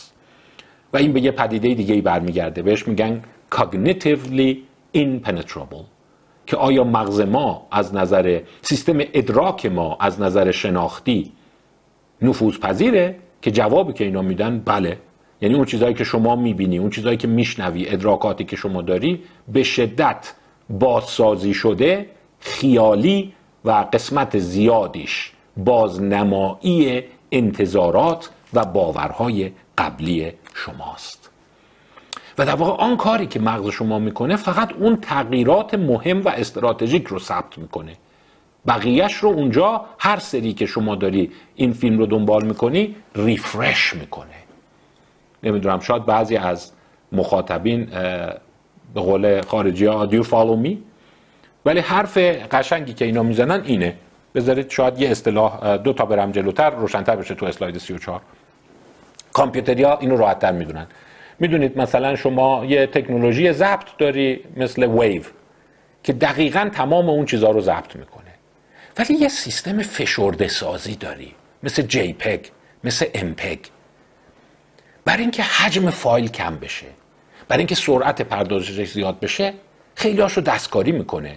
و 0.93 0.97
این 0.97 1.13
به 1.13 1.21
یه 1.21 1.31
پدیده 1.31 1.75
دیگه 1.75 1.95
ای 1.95 2.01
برمیگرده. 2.01 2.63
بهش 2.63 2.89
میگن 2.89 3.23
cognitively 3.55 4.57
impenetrable 4.97 5.85
که 6.47 6.57
آیا 6.57 6.85
مغز 6.85 7.21
ما 7.21 7.67
از 7.71 7.95
نظر 7.95 8.41
سیستم 8.63 8.99
ادراک 8.99 9.67
ما 9.67 9.97
از 10.01 10.21
نظر 10.21 10.51
شناختی 10.51 11.33
نفوذ 12.23 12.59
پذیره 12.59 13.17
که 13.43 13.51
جوابی 13.51 13.93
که 13.93 14.05
اینا 14.05 14.23
میدن 14.23 14.63
بله. 14.65 14.99
یعنی 15.45 15.57
اون 15.57 15.65
چیزهایی 15.65 15.95
که 15.95 16.05
شما 16.05 16.37
می‌بینی 16.37 16.79
اون 16.79 16.91
چیزهایی 16.91 17.17
که 17.17 17.29
میشنوی 17.29 17.89
ادراکاتی 17.89 18.45
که 18.45 18.57
شما 18.57 18.83
داری 18.83 19.23
به 19.49 19.63
شدت 19.63 20.33
بازسازی 20.71 21.55
شده 21.55 22.11
خیالی 22.41 23.33
و 23.65 23.71
قسمت 23.93 24.39
زیادیش 24.39 25.33
بازنمایی 25.57 27.03
انتظارات 27.33 28.31
و 28.55 28.65
باورهای 28.65 29.53
قبلی 29.79 30.33
شماست. 30.55 31.31
و 32.39 32.47
در 32.47 32.55
واقع 32.55 32.85
آن 32.85 32.97
کاری 32.97 33.27
که 33.27 33.41
مغز 33.41 33.69
شما 33.69 33.99
می‌کنه 33.99 34.37
فقط 34.37 34.73
اون 34.73 34.97
تغییرات 34.97 35.75
مهم 35.75 36.25
و 36.25 36.29
استراتژیک 36.29 37.07
رو 37.07 37.19
ثبت 37.19 37.59
می‌کنه. 37.59 37.93
بقیهش 38.67 39.15
رو 39.15 39.29
اونجا 39.29 39.85
هر 39.99 40.19
سری 40.19 40.53
که 40.53 40.67
شما 40.67 40.95
داری 40.95 41.31
این 41.55 41.73
فیلم 41.73 41.99
رو 41.99 42.07
دنبال 42.07 42.45
می‌کنی 42.45 42.95
ریفرش 43.15 43.95
می‌کنه. 43.95 44.44
نمی‌دونم 45.45 45.81
شاید 45.81 46.07
بعضی 46.07 46.37
از 46.37 46.73
مخاطبین 47.13 47.85
به 48.95 49.01
قول 49.01 49.41
خارجی 49.41 49.87
ها 49.87 50.09
do 50.11 50.25
follow 50.25 50.67
me? 50.67 50.77
ولی 51.67 51.81
حرف 51.81 52.19
قشنگی 52.51 52.95
که 52.95 53.05
اینا 53.05 53.23
می‌زنن 53.23 53.63
اینه. 53.65 53.97
بذارید 54.35 54.71
شاید 54.71 55.01
یه 55.01 55.11
اصطلاح 55.11 55.77
دو 55.77 55.93
تا 55.93 56.05
برم 56.07 56.33
جلوتر 56.33 56.71
روشنتر 56.71 57.17
بشه 57.17 57.35
تو 57.35 57.47
اسلاید 57.47 57.79
34 57.79 58.21
کامپیوتریا 59.33 59.99
اینو 59.99 60.17
راحتتر 60.17 60.53
می‌دونن. 60.53 60.87
می‌دونید 61.39 61.79
مثلا 61.79 62.17
شما 62.17 62.65
یه 62.65 62.87
تکنولوژی 62.87 63.53
ضبط 63.53 63.97
داری 63.99 64.41
مثل 64.57 64.85
ویو 64.85 65.23
که 66.03 66.13
دقیقا 66.13 66.71
تمام 66.73 67.09
اون 67.09 67.27
چیزها 67.27 67.51
رو 67.51 67.61
ضبط 67.61 67.97
می‌کنه. 67.97 68.25
ولی 68.99 69.15
یه 69.15 69.29
سیستم 69.29 69.83
فشرده 69.83 70.49
سازی 70.49 70.97
داری 70.97 71.35
مثل 71.63 71.83
جی 71.83 72.17
مثل 72.85 73.07
امپگ 73.15 73.59
برای 75.05 75.23
اینکه 75.23 75.43
حجم 75.43 75.91
فایل 75.91 76.29
کم 76.29 76.57
بشه 76.57 76.87
برای 77.49 77.61
اینکه 77.61 77.75
سرعت 77.75 78.23
پردازشش 78.23 78.93
زیاد 78.93 79.21
بشه 79.21 79.53
خیلی 79.95 80.23
رو 80.23 80.43
دستکاری 80.43 80.93
می‌کنه 80.93 81.37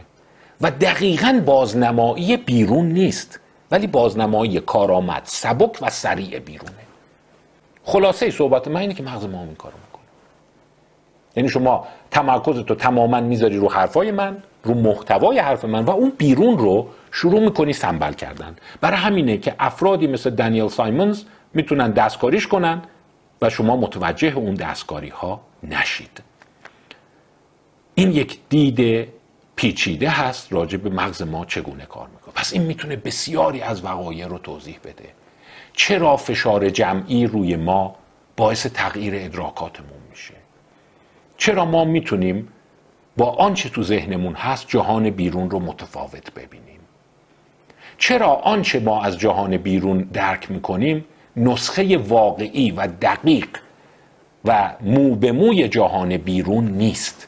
و 0.61 0.71
دقیقا 0.71 1.41
بازنمایی 1.45 2.37
بیرون 2.37 2.85
نیست 2.85 3.39
ولی 3.71 3.87
بازنمایی 3.87 4.59
کارآمد 4.59 5.21
سبک 5.25 5.77
و 5.81 5.89
سریع 5.89 6.39
بیرونه. 6.39 6.71
خلاصه 7.83 8.31
صحبت 8.31 8.67
من 8.67 8.81
اینه 8.81 8.93
که 8.93 9.03
مغز 9.03 9.25
ما 9.25 9.43
این 9.43 9.55
کارو 9.55 9.75
می‌کنه. 9.85 10.03
یعنی 11.35 11.49
شما 11.49 11.87
تمرکزتو 12.11 12.75
تماما 12.75 13.21
می‌ذاری 13.21 13.57
رو 13.57 13.71
حرفای 13.71 14.11
من 14.11 14.43
رو 14.63 14.73
محتوای 14.73 15.39
حرف 15.39 15.65
من 15.65 15.85
و 15.85 15.89
اون 15.89 16.13
بیرون 16.17 16.57
رو 16.57 16.89
شروع 17.11 17.39
می‌کنی 17.39 17.73
سنبل 17.73 18.13
کردن. 18.13 18.55
برای 18.81 18.97
همینه 18.97 19.37
که 19.37 19.55
افرادی 19.59 20.07
مثل 20.07 20.29
دانیل 20.29 20.67
سایمونز 20.67 21.23
می‌تونن 21.53 21.91
دستکاریش 21.91 22.47
کنن 22.47 22.81
و 23.41 23.49
شما 23.49 23.75
متوجه 23.75 24.37
اون 24.37 24.53
دستکاری 24.53 25.09
ها 25.09 25.41
نشید. 25.63 26.21
این 27.95 28.11
یک 28.11 28.39
دید 28.49 29.07
پیچیده 29.55 30.09
هست 30.09 30.53
راجع 30.53 30.77
به 30.77 30.89
مغز 30.89 31.21
ما 31.21 31.45
چگونه 31.45 31.85
کار 31.85 32.07
می‌کنه. 32.07 32.33
پس 32.33 32.53
این 32.53 32.61
می‌تونه 32.61 32.95
بسیاری 32.95 33.61
از 33.61 33.85
وقایع 33.85 34.27
رو 34.27 34.37
توضیح 34.37 34.79
بده. 34.83 35.09
چرا 35.73 36.17
فشار 36.17 36.69
جمعی 36.69 37.27
روی 37.27 37.55
ما 37.55 37.95
باعث 38.37 38.65
تغییر 38.65 39.13
ادراکاتمون 39.15 39.99
میشه؟ 40.09 40.33
چرا 41.37 41.65
ما 41.65 41.85
می‌تونیم 41.85 42.47
با 43.17 43.25
آنچه 43.25 43.69
تو 43.69 43.83
ذهنمون 43.83 44.33
هست 44.33 44.67
جهان 44.67 45.09
بیرون 45.09 45.49
رو 45.49 45.59
متفاوت 45.59 46.33
ببینیم؟ 46.33 46.79
چرا 47.97 48.27
آنچه 48.27 48.79
ما 48.79 49.03
از 49.03 49.17
جهان 49.19 49.57
بیرون 49.57 49.97
درک 49.97 50.51
می‌کنیم 50.51 51.05
نسخه 51.37 51.97
واقعی 51.97 52.71
و 52.71 52.87
دقیق 53.01 53.47
و 54.45 54.73
مو 54.81 55.15
به 55.15 55.31
موی 55.31 55.67
جهان 55.67 56.17
بیرون 56.17 56.67
نیست 56.67 57.27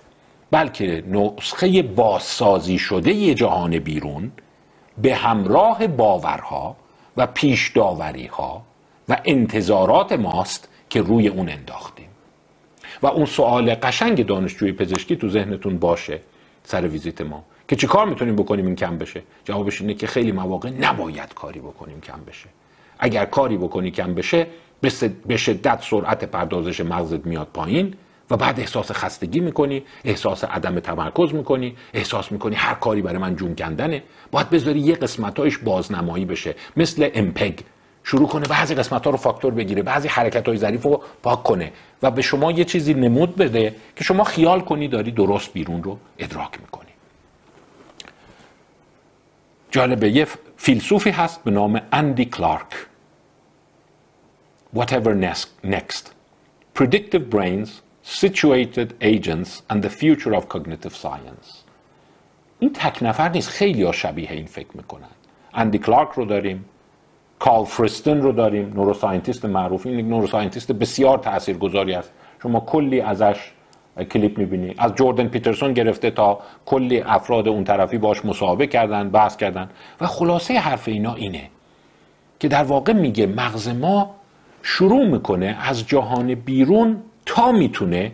بلکه 0.52 1.04
نسخه 1.08 1.82
بازسازی 1.82 2.78
شده 2.78 3.34
جهان 3.34 3.80
بیرون 3.80 4.32
به 4.98 5.16
همراه 5.16 5.88
باورها 5.88 6.76
و 7.18 7.28
پیش 7.28 7.78
ها 8.32 8.62
و 9.10 9.18
انتظارات 9.26 10.12
ماست 10.12 10.70
که 10.90 11.02
روی 11.02 11.28
اون 11.28 11.50
انداختیم. 11.50 12.10
و 13.02 13.08
اون 13.08 13.26
سوال 13.26 13.76
قشنگ 13.76 14.26
دانشجوی 14.26 14.72
پزشکی 14.72 15.16
تو 15.16 15.30
ذهنتون 15.30 15.78
باشه 15.78 16.20
سر 16.64 16.88
ویزیت 16.88 17.22
ما 17.22 17.44
که 17.68 17.76
چی 17.76 17.88
کار 17.88 18.10
می‌تونیم 18.10 18.36
بکنیم 18.36 18.66
این 18.66 18.76
کم 18.76 18.98
بشه؟ 18.98 19.24
جوابش 19.46 19.82
اینه 19.82 19.94
که 19.94 20.08
خیلی 20.08 20.32
مواقع 20.32 20.70
نباید 20.70 21.34
کاری 21.34 21.60
بکنیم 21.60 22.02
کم 22.02 22.20
بشه. 22.28 22.50
اگر 23.00 23.26
کاری 23.26 23.58
بکنی 23.58 23.92
کم 23.92 24.14
بشه 24.14 24.48
به 25.28 25.38
شدت 25.38 25.84
سرعت 25.84 26.24
پردازش 26.24 26.82
مغزت 26.82 27.26
میاد 27.26 27.48
پایین 27.54 27.94
و 28.32 28.38
بعد 28.38 28.60
احساس 28.60 28.92
خستگی 28.92 29.40
می‌کنی 29.40 29.84
احساس 30.06 30.44
عدم 30.44 30.80
تمرکز 30.80 31.34
می‌کنی 31.34 31.76
احساس 31.94 32.32
می‌کنی 32.32 32.56
هر 32.56 32.74
کاری 32.74 33.02
برای 33.02 33.18
من 33.18 33.36
جون 33.36 33.56
کندنه. 33.56 34.04
باید 34.32 34.50
بذاری 34.50 34.80
یه 34.80 34.96
قسمتایش 34.96 35.58
بازنمایی 35.58 36.26
بشه 36.26 36.56
مثل 36.78 37.10
امپگ 37.14 37.60
شروع 38.04 38.28
کنه 38.28 38.48
بعضی 38.48 38.76
قسمت 38.76 39.06
ها 39.06 39.12
رو 39.12 39.18
فاکتور 39.18 39.54
بگیره 39.54 39.82
بعضی 39.82 40.08
حرکت 40.08 40.48
های 40.48 40.58
ظریف 40.58 40.84
رو 40.84 41.04
پاک 41.24 41.44
کنه 41.44 41.72
و 42.04 42.12
به 42.12 42.22
شما 42.22 42.52
یه 42.52 42.66
چیزی 42.66 42.94
نمود 42.94 43.36
بده 43.36 43.76
که 43.96 44.04
شما 44.04 44.24
خیال 44.24 44.62
کنی 44.62 44.88
داری 44.88 45.12
درست 45.12 45.54
بیرون 45.54 45.84
رو 45.84 45.98
ادراک 46.20 46.62
می‌کنی. 46.62 46.90
جالبه 49.72 50.10
یه 50.10 50.28
فیلسوفی 50.58 51.10
هست 51.10 51.44
به 51.44 51.52
نام 51.52 51.82
اندی 51.92 52.26
کلارک 52.26 52.89
Whatever 54.74 55.16
next. 55.16 56.14
Predictive 56.76 57.30
Brains 57.30 57.82
situated 58.04 58.94
agents 59.02 59.64
and 59.70 59.82
the 59.82 59.90
future 59.90 60.34
of 60.36 60.48
cognitive 60.48 60.96
science. 60.96 61.64
این 62.60 62.74
تک 62.74 63.04
نفر 63.04 63.30
نیست. 63.30 63.50
خیلی 63.50 63.84
ها 63.84 63.92
شبیه 63.92 64.32
این 64.32 64.46
فکر 64.46 64.68
می‌کنن. 64.74 65.08
اندی 65.54 65.78
کلارک 65.78 66.10
رو 66.10 66.26
داریم. 66.26 66.66
کارل 67.40 67.66
فریستن 67.66 68.22
رو 68.22 68.32
داریم. 68.32 68.74
neuroscientist 68.74 69.46
معروف. 69.46 69.86
این 69.86 70.10
neuroscientist 70.10 70.72
بسیار 70.72 71.18
تاثیرگذاری 71.18 71.94
است. 71.94 72.12
شما 72.44 72.60
کلی 72.60 73.02
ازش 73.02 73.52
کلیپ 74.12 74.38
می‌بینی. 74.38 74.76
از 74.78 74.96
جوردن 74.96 75.28
پیترسون 75.28 75.74
گرفته 75.74 76.12
تا 76.12 76.40
کلی 76.66 77.02
افراد 77.02 77.48
اون 77.48 77.64
طرفی 77.64 77.98
باش 77.98 78.26
مصاحبه 78.26 78.68
کردن 78.68 79.10
بحث 79.10 79.38
کردن. 79.38 79.70
و 80.02 80.08
خلاصه 80.08 80.60
حرف 80.60 80.88
اینا 80.88 81.16
اینه 81.16 81.50
که 82.40 82.48
در 82.48 82.64
واقع 82.64 82.94
میگه 82.94 83.28
مغز 83.28 83.68
ما 83.68 84.19
شروع 84.64 85.06
می‌کنه 85.06 85.58
از 85.62 85.88
جهان 85.88 86.36
بیرون 86.36 86.98
تا 87.26 87.52
می‌تونه 87.52 88.12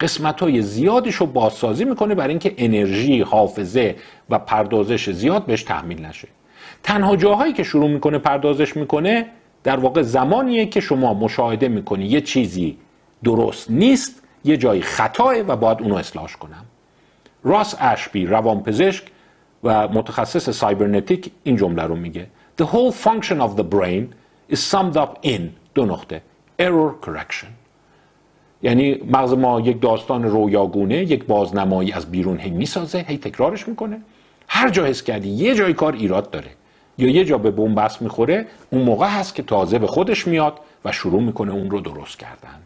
قسمت 0.00 0.40
های 0.40 0.62
زیادش 0.62 1.14
رو 1.14 1.26
بازسازی 1.26 1.84
می‌کنه 1.84 2.14
برای 2.14 2.30
اینکه 2.30 2.54
انرژی 2.58 3.20
حافظه 3.20 3.96
و 4.30 4.38
پردازش 4.38 5.10
زیاد 5.10 5.46
بهش 5.46 5.62
تحمیل 5.62 6.06
نشه. 6.06 6.28
تنها 6.82 7.16
جاهایی 7.16 7.52
که 7.52 7.62
شروع 7.62 7.90
می‌کنه 7.90 8.18
پردازش 8.18 8.76
می‌کنه 8.76 9.26
در 9.64 9.76
واقع 9.76 10.02
زمانیه 10.02 10.66
که 10.66 10.80
شما 10.80 11.14
مشاهده 11.14 11.68
می‌کنی. 11.68 12.06
یه 12.06 12.20
چیزی 12.20 12.76
درست 13.24 13.70
نیست 13.70 14.22
یه 14.44 14.56
جایی 14.56 14.82
خطاه 14.82 15.34
و 15.38 15.56
باید 15.56 15.82
اونو 15.82 15.94
اصلاح 15.94 16.32
کنم. 16.32 16.64
راس 17.44 17.76
اشبی 17.80 18.26
روانپزشک 18.26 19.04
و 19.64 19.88
متخصص 19.88 20.50
سایبرنتیک 20.50 21.30
این 21.44 21.56
جمله 21.56 21.82
رو 21.82 21.96
میگه. 21.96 22.26
The 22.62 22.64
whole 22.64 22.92
function 23.06 23.40
of 23.40 23.60
the 23.60 23.64
brain 23.74 24.02
is 24.54 24.58
summed 24.72 24.96
up 24.96 25.26
in 25.26 25.40
دو 25.74 25.86
نقطه. 25.86 26.22
Error 26.62 27.06
correction. 27.06 27.46
یعنی 28.62 28.94
مغز 29.10 29.32
ما 29.32 29.60
یک 29.60 29.80
داستان 29.80 30.24
رویاگونه 30.24 30.96
یک 30.96 31.24
بازنمایی 31.24 31.92
از 31.92 32.10
بیرون 32.10 32.38
هی 32.38 32.50
می‌سازه 32.50 33.04
هی 33.08 33.18
تکرارش 33.18 33.68
می‌کنه. 33.68 34.00
هر 34.48 34.70
جا 34.70 34.84
حس 34.84 35.02
کردی 35.02 35.28
یه 35.28 35.54
جای 35.54 35.74
کار 35.74 35.92
ایراد 35.92 36.30
داره 36.30 36.50
یا 36.98 37.10
یه 37.10 37.24
جا 37.24 37.38
به 37.38 37.50
بنبست 37.50 38.02
می‌خوره 38.02 38.46
اون 38.70 38.82
موقع 38.82 39.08
هست 39.08 39.34
که 39.34 39.42
تازه 39.42 39.78
به 39.78 39.86
خودش 39.86 40.26
میاد 40.26 40.58
و 40.84 40.92
شروع 40.92 41.22
می‌کنه 41.22 41.52
اون 41.52 41.70
رو 41.70 41.80
درست 41.80 42.18
کردن. 42.18 42.58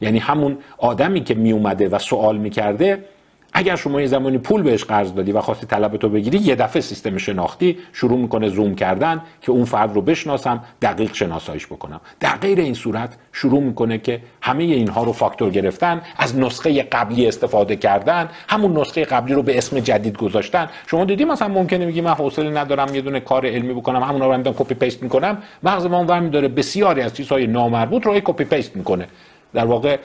یعنی 0.00 0.18
همون 0.18 0.58
آدمی 0.78 1.20
که 1.20 1.34
میومده 1.34 1.88
و 1.88 1.98
سوال 1.98 2.38
می‌کرده 2.38 3.04
اگر 3.52 3.76
شما 3.76 4.00
یه 4.00 4.06
زمانی 4.06 4.38
پول 4.38 4.62
بهش 4.62 4.84
قرض 4.84 5.14
دادی 5.14 5.32
و 5.32 5.40
خواستی 5.40 5.66
طلب 5.66 5.96
تو 5.96 6.08
بگیری 6.08 6.38
یه 6.38 6.54
دفعه 6.54 6.82
سیستم 6.82 7.16
شناختی 7.16 7.78
شروع 7.92 8.18
می‌کنه 8.18 8.48
زوم 8.48 8.74
کردن 8.74 9.20
که 9.40 9.52
اون 9.52 9.64
فرد 9.64 9.94
رو 9.94 10.02
بشناسم 10.02 10.64
دقیق 10.82 11.14
شناساییش 11.14 11.66
بکنم. 11.66 12.00
در 12.20 12.36
غیر 12.36 12.60
این 12.60 12.74
صورت 12.74 13.16
شروع 13.32 13.62
می‌کنه 13.62 13.98
که 13.98 14.20
همه 14.42 14.64
اینها 14.64 15.04
رو 15.04 15.12
فاکتور 15.12 15.50
گرفتن 15.50 16.02
از 16.16 16.38
نسخه 16.38 16.82
قبلی 16.82 17.26
استفاده 17.26 17.76
کردن 17.76 18.28
همون 18.48 18.78
نسخه 18.78 19.04
قبلی 19.04 19.34
رو 19.34 19.42
به 19.42 19.58
اسم 19.58 19.80
جدید 19.80 20.18
گذاشتن. 20.18 20.68
شما 20.86 21.04
دیدی 21.04 21.24
مثلا 21.24 21.48
ممکنه 21.48 21.86
میگی 21.86 22.00
من 22.00 22.10
حوصله 22.10 22.50
ندارم 22.50 22.94
یه 22.94 23.00
دونه 23.00 23.20
کار 23.20 23.46
علمی 23.46 23.74
بکنم 23.74 24.02
همون 24.02 24.20
رو 24.22 24.32
هم 24.32 24.42
copy 24.42 24.74
paste 24.74 25.02
می‌کنم. 25.02 25.38
مغز 25.62 25.86
ما 25.86 25.98
اونور 25.98 26.20
داره 26.20 26.48
بسیاری 26.48 27.00
از 27.00 27.14
چیزهای 27.14 27.46
نامربوط 27.46 28.06
رو 28.06 28.20
copy 28.20 28.44
paste 28.44 28.76
می‌کنه. 28.76 29.06
در 29.54 29.64
واقع 29.64 29.98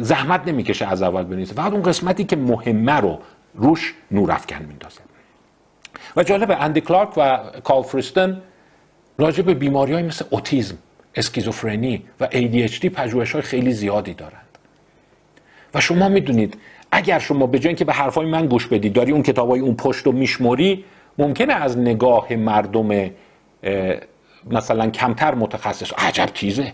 زحمت 0.00 0.48
نمی‌کشه 0.48 0.86
از 0.86 1.02
اول 1.02 1.22
بنویسه. 1.22 1.54
فقط 1.54 1.72
اون 1.72 1.82
قسمتی 1.82 2.24
که 2.24 2.36
مهمه 2.36 2.92
رو 2.92 3.18
روش 3.54 3.94
نور 4.10 4.32
افکن 4.32 4.64
میندازه. 4.68 5.00
و 6.16 6.22
جالب 6.22 6.56
اندی 6.60 6.80
کلارک 6.80 7.08
و 7.16 7.38
کال 7.64 7.82
فریستن 7.82 8.42
راجع 9.18 9.42
به 9.42 9.54
بیماری 9.54 9.92
های 9.92 10.02
مثل 10.02 10.24
اوتیزم 10.30 10.78
اسکیزوفرنی 11.14 12.02
و 12.20 12.26
ADHD 12.26 12.86
پژوهش 12.86 13.32
های 13.32 13.42
خیلی 13.42 13.72
زیادی 13.72 14.14
دارند. 14.14 14.58
و 15.74 15.80
شما 15.80 16.08
می‌دونید 16.08 16.56
اگر 16.92 17.18
شما 17.18 17.46
به 17.46 17.58
جای 17.58 17.68
اینکه 17.68 17.84
به 17.84 17.92
حرفای 17.92 18.26
من 18.26 18.46
گوش 18.46 18.66
بدید 18.66 18.92
داری 18.92 19.12
اون 19.12 19.22
کتابای 19.22 19.60
اون 19.60 19.76
پشت 19.76 20.06
رو 20.06 20.12
میشموری 20.12 20.84
ممکنه 21.18 21.52
از 21.54 21.78
نگاه 21.78 22.32
مردم 22.32 23.10
مثلا 24.50 24.90
کمتر 24.90 25.34
متخصص 25.34 25.92
عجب 25.98 26.26
تیزه. 26.26 26.72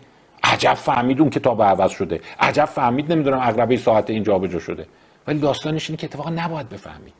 عجب 0.53 0.75
فهمید 0.75 1.21
اون 1.21 1.31
کتاب 1.31 1.63
عوض 1.63 1.91
شده. 1.91 2.21
عجب 2.41 2.65
فهمید 2.65 3.13
نمی‌دونم 3.13 3.39
عقربه 3.39 3.77
ساعت 3.77 4.11
این 4.11 4.23
جابجا 4.23 4.59
شده. 4.59 4.87
ولی 5.27 5.39
داستانش 5.39 5.91
اینه 5.91 5.97
که 5.97 6.07
اتفاقا 6.07 6.31
نباید 6.31 6.69
بفهمی 6.69 7.13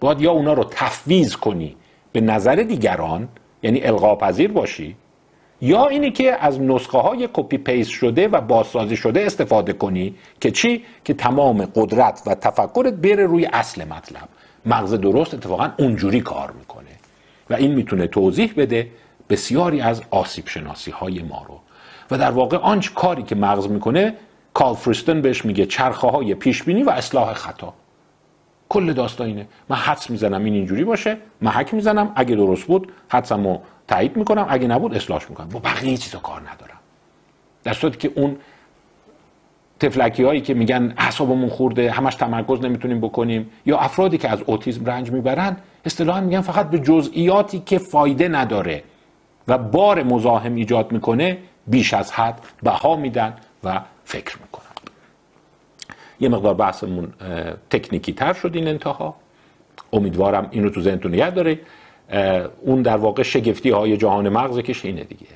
باید 0.00 0.20
یا 0.20 0.32
اونا 0.32 0.52
رو 0.52 0.64
تفویض 0.70 1.36
کنی 1.36 1.76
به 2.12 2.20
نظر 2.20 2.54
دیگران 2.54 3.28
یعنی 3.62 3.82
القا 3.82 4.14
پذیر 4.14 4.52
باشی 4.52 4.96
یا 5.60 5.86
اینی 5.86 6.10
که 6.10 6.44
از 6.44 6.60
نسخه 6.60 6.98
های 6.98 7.28
copy 7.32 7.58
paste 7.58 7.90
شده 7.90 8.28
و 8.28 8.40
بازسازی 8.40 8.96
شده 8.96 9.20
استفاده 9.20 9.72
کنی 9.72 10.14
که 10.40 10.50
چی؟ 10.50 10.84
که 11.04 11.14
تمام 11.14 11.68
قدرت 11.74 12.22
و 12.26 12.34
تفکرت 12.34 12.94
بره 12.94 13.26
روی 13.26 13.46
اصل 13.52 13.84
مطلب. 13.84 14.28
مغز 14.66 14.94
درست 14.94 15.34
اتفاقا 15.34 15.70
اونجوری 15.78 16.20
کار 16.20 16.50
می‌کنه. 16.50 16.90
و 17.50 17.54
این 17.54 17.74
می‌تونه 17.74 18.06
توضیح 18.06 18.52
بده 18.56 18.90
بسیاری 19.30 19.80
از 19.80 20.02
آسیب 20.10 20.48
شناسی 20.48 20.90
های 20.90 21.22
ما 21.22 21.44
رو. 21.48 21.60
و 22.10 22.18
در 22.18 22.30
واقع 22.30 22.56
آنچ 22.56 22.90
کاری 22.94 23.22
که 23.22 23.34
مغز 23.34 23.68
می‌کنه 23.68 24.14
کال 24.54 24.74
فریستن 24.74 25.20
بهش 25.22 25.44
میگه 25.44 25.66
چرخه 25.66 26.06
های 26.08 26.34
پیش 26.34 26.62
بینی 26.62 26.82
و 26.82 26.90
اصلاح 26.90 27.34
خطا. 27.34 27.74
کل 28.68 28.92
داستان 28.92 29.26
اینه. 29.26 29.46
من 29.68 29.76
حدس 29.76 30.10
می‌زنم 30.10 30.44
این 30.44 30.54
اینجوری 30.54 30.84
باشه 30.84 31.16
محک 31.42 31.74
می‌زنم. 31.74 32.12
اگه 32.14 32.36
درست 32.36 32.66
بود 32.66 32.92
حدسمو 33.08 33.58
تایید 33.88 34.16
می‌کنم. 34.16 34.46
اگه 34.48 34.66
نبود 34.66 34.94
اصلاحش 34.94 35.30
می‌کنم. 35.30 35.48
با 35.48 35.58
بقیه 35.58 35.96
چیزا 35.96 36.18
کار 36.18 36.40
ندارم. 36.40 36.78
در 37.64 37.72
صورتی 37.72 37.98
که 37.98 38.20
اون 38.20 38.36
تفلکی 39.80 40.22
هایی 40.22 40.40
که 40.40 40.54
میگن 40.54 40.94
اعصابمون 40.96 41.48
خورده 41.48 41.90
همش 41.90 42.14
تمرکز 42.14 42.60
نمی‌تونیم 42.60 43.00
بکنیم 43.00 43.50
یا 43.66 43.78
افرادی 43.78 44.18
که 44.18 44.28
از 44.28 44.42
اوتیسم 44.46 44.84
رنج 44.84 45.10
می‌برن 45.10 45.56
اصطلاحا 45.84 46.20
میگن 46.20 46.40
فقط 46.40 46.70
به 46.70 46.78
جزئیاتی 46.78 47.62
که 47.66 47.78
فایده 47.78 48.28
نداره 48.28 48.82
و 49.48 49.58
بار 49.58 50.02
مزاحم 50.02 50.54
ایجاد 50.54 50.92
می‌کنه 50.92 51.38
بیش 51.66 51.94
از 51.94 52.12
حد 52.12 52.40
بها 52.62 52.96
میدن 52.96 53.36
و 53.64 53.80
فکر 54.04 54.38
می‌کنن. 54.42 54.66
یه 56.20 56.28
مقدار 56.28 56.54
بحثمون 56.54 57.12
تکنیکی 57.70 58.12
تر 58.12 58.32
شد 58.32 58.50
این 58.54 58.68
انتها. 58.68 59.16
امیدوارم 59.92 60.48
اینو 60.50 60.70
تو 60.70 60.80
ذهنتون 60.80 61.14
نگه 61.14 61.30
داره. 61.30 61.60
اون 62.60 62.82
در 62.82 62.96
واقع 62.96 63.22
شگفتی 63.22 63.70
های 63.70 63.96
جهان 63.96 64.28
مغز 64.28 64.58
که 64.58 64.76
اینه 64.82 65.04
دیگه. 65.04 65.26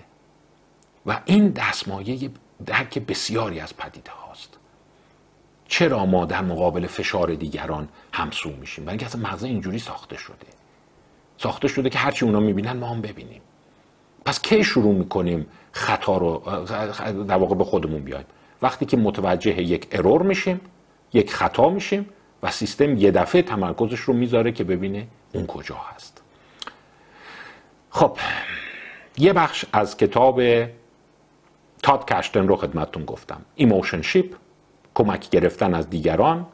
و 1.06 1.20
این 1.24 1.48
دستمایه 1.48 2.30
درک 2.66 2.98
بسیاری 2.98 3.60
از 3.60 3.76
پدیده 3.76 4.10
هاست. 4.10 4.58
چرا 5.68 6.06
ما 6.06 6.24
در 6.24 6.42
مقابل 6.42 6.86
فشار 6.86 7.34
دیگران 7.34 7.88
همسو 8.12 8.50
میشیم؟ 8.50 8.84
برای 8.84 8.98
اینکه 8.98 9.18
مغز 9.18 9.44
اینجوری 9.44 9.78
ساخته 9.78 10.16
شده. 10.16 10.46
ساخته 11.38 11.68
شده 11.68 11.90
که 11.90 11.98
هرچی 11.98 12.24
اونا 12.24 12.40
می‌بینن 12.40 12.72
ما 12.72 12.88
هم 12.88 13.00
ببینیم. 13.00 13.40
پس 14.24 14.42
کی 14.42 14.64
شروع 14.64 14.94
می‌کنیم 14.94 15.46
خطا 15.72 16.16
رو 16.16 16.42
در 17.28 17.36
واقع 17.36 17.54
به 17.54 17.64
خودمون 17.64 18.00
بیایم. 18.00 18.24
وقتی 18.62 18.86
که 18.86 18.96
متوجه 18.96 19.62
یک 19.62 19.88
ارور 19.92 20.22
میشیم 20.22 20.60
یک 21.12 21.32
خطا 21.32 21.68
میشیم 21.68 22.06
و 22.42 22.50
سیستم 22.50 22.96
یه 22.96 23.10
دفعه 23.10 23.42
تمرکزش 23.42 24.00
رو 24.00 24.14
می‌ذاره 24.14 24.52
که 24.52 24.64
ببینه 24.64 25.06
اون 25.32 25.46
کجا 25.46 25.76
هست. 25.94 26.22
خب 27.90 28.16
یه 29.18 29.32
بخش 29.32 29.64
از 29.72 29.96
کتاب 29.96 30.42
Todd 31.82 32.04
Kashdan 32.04 32.48
رو 32.48 32.56
خدمتتون 32.56 33.04
گفتم. 33.04 33.40
emotionship 33.54 34.34
کمک 34.94 35.30
گرفتن 35.30 35.74
از 35.74 35.90
دیگران 35.90 36.46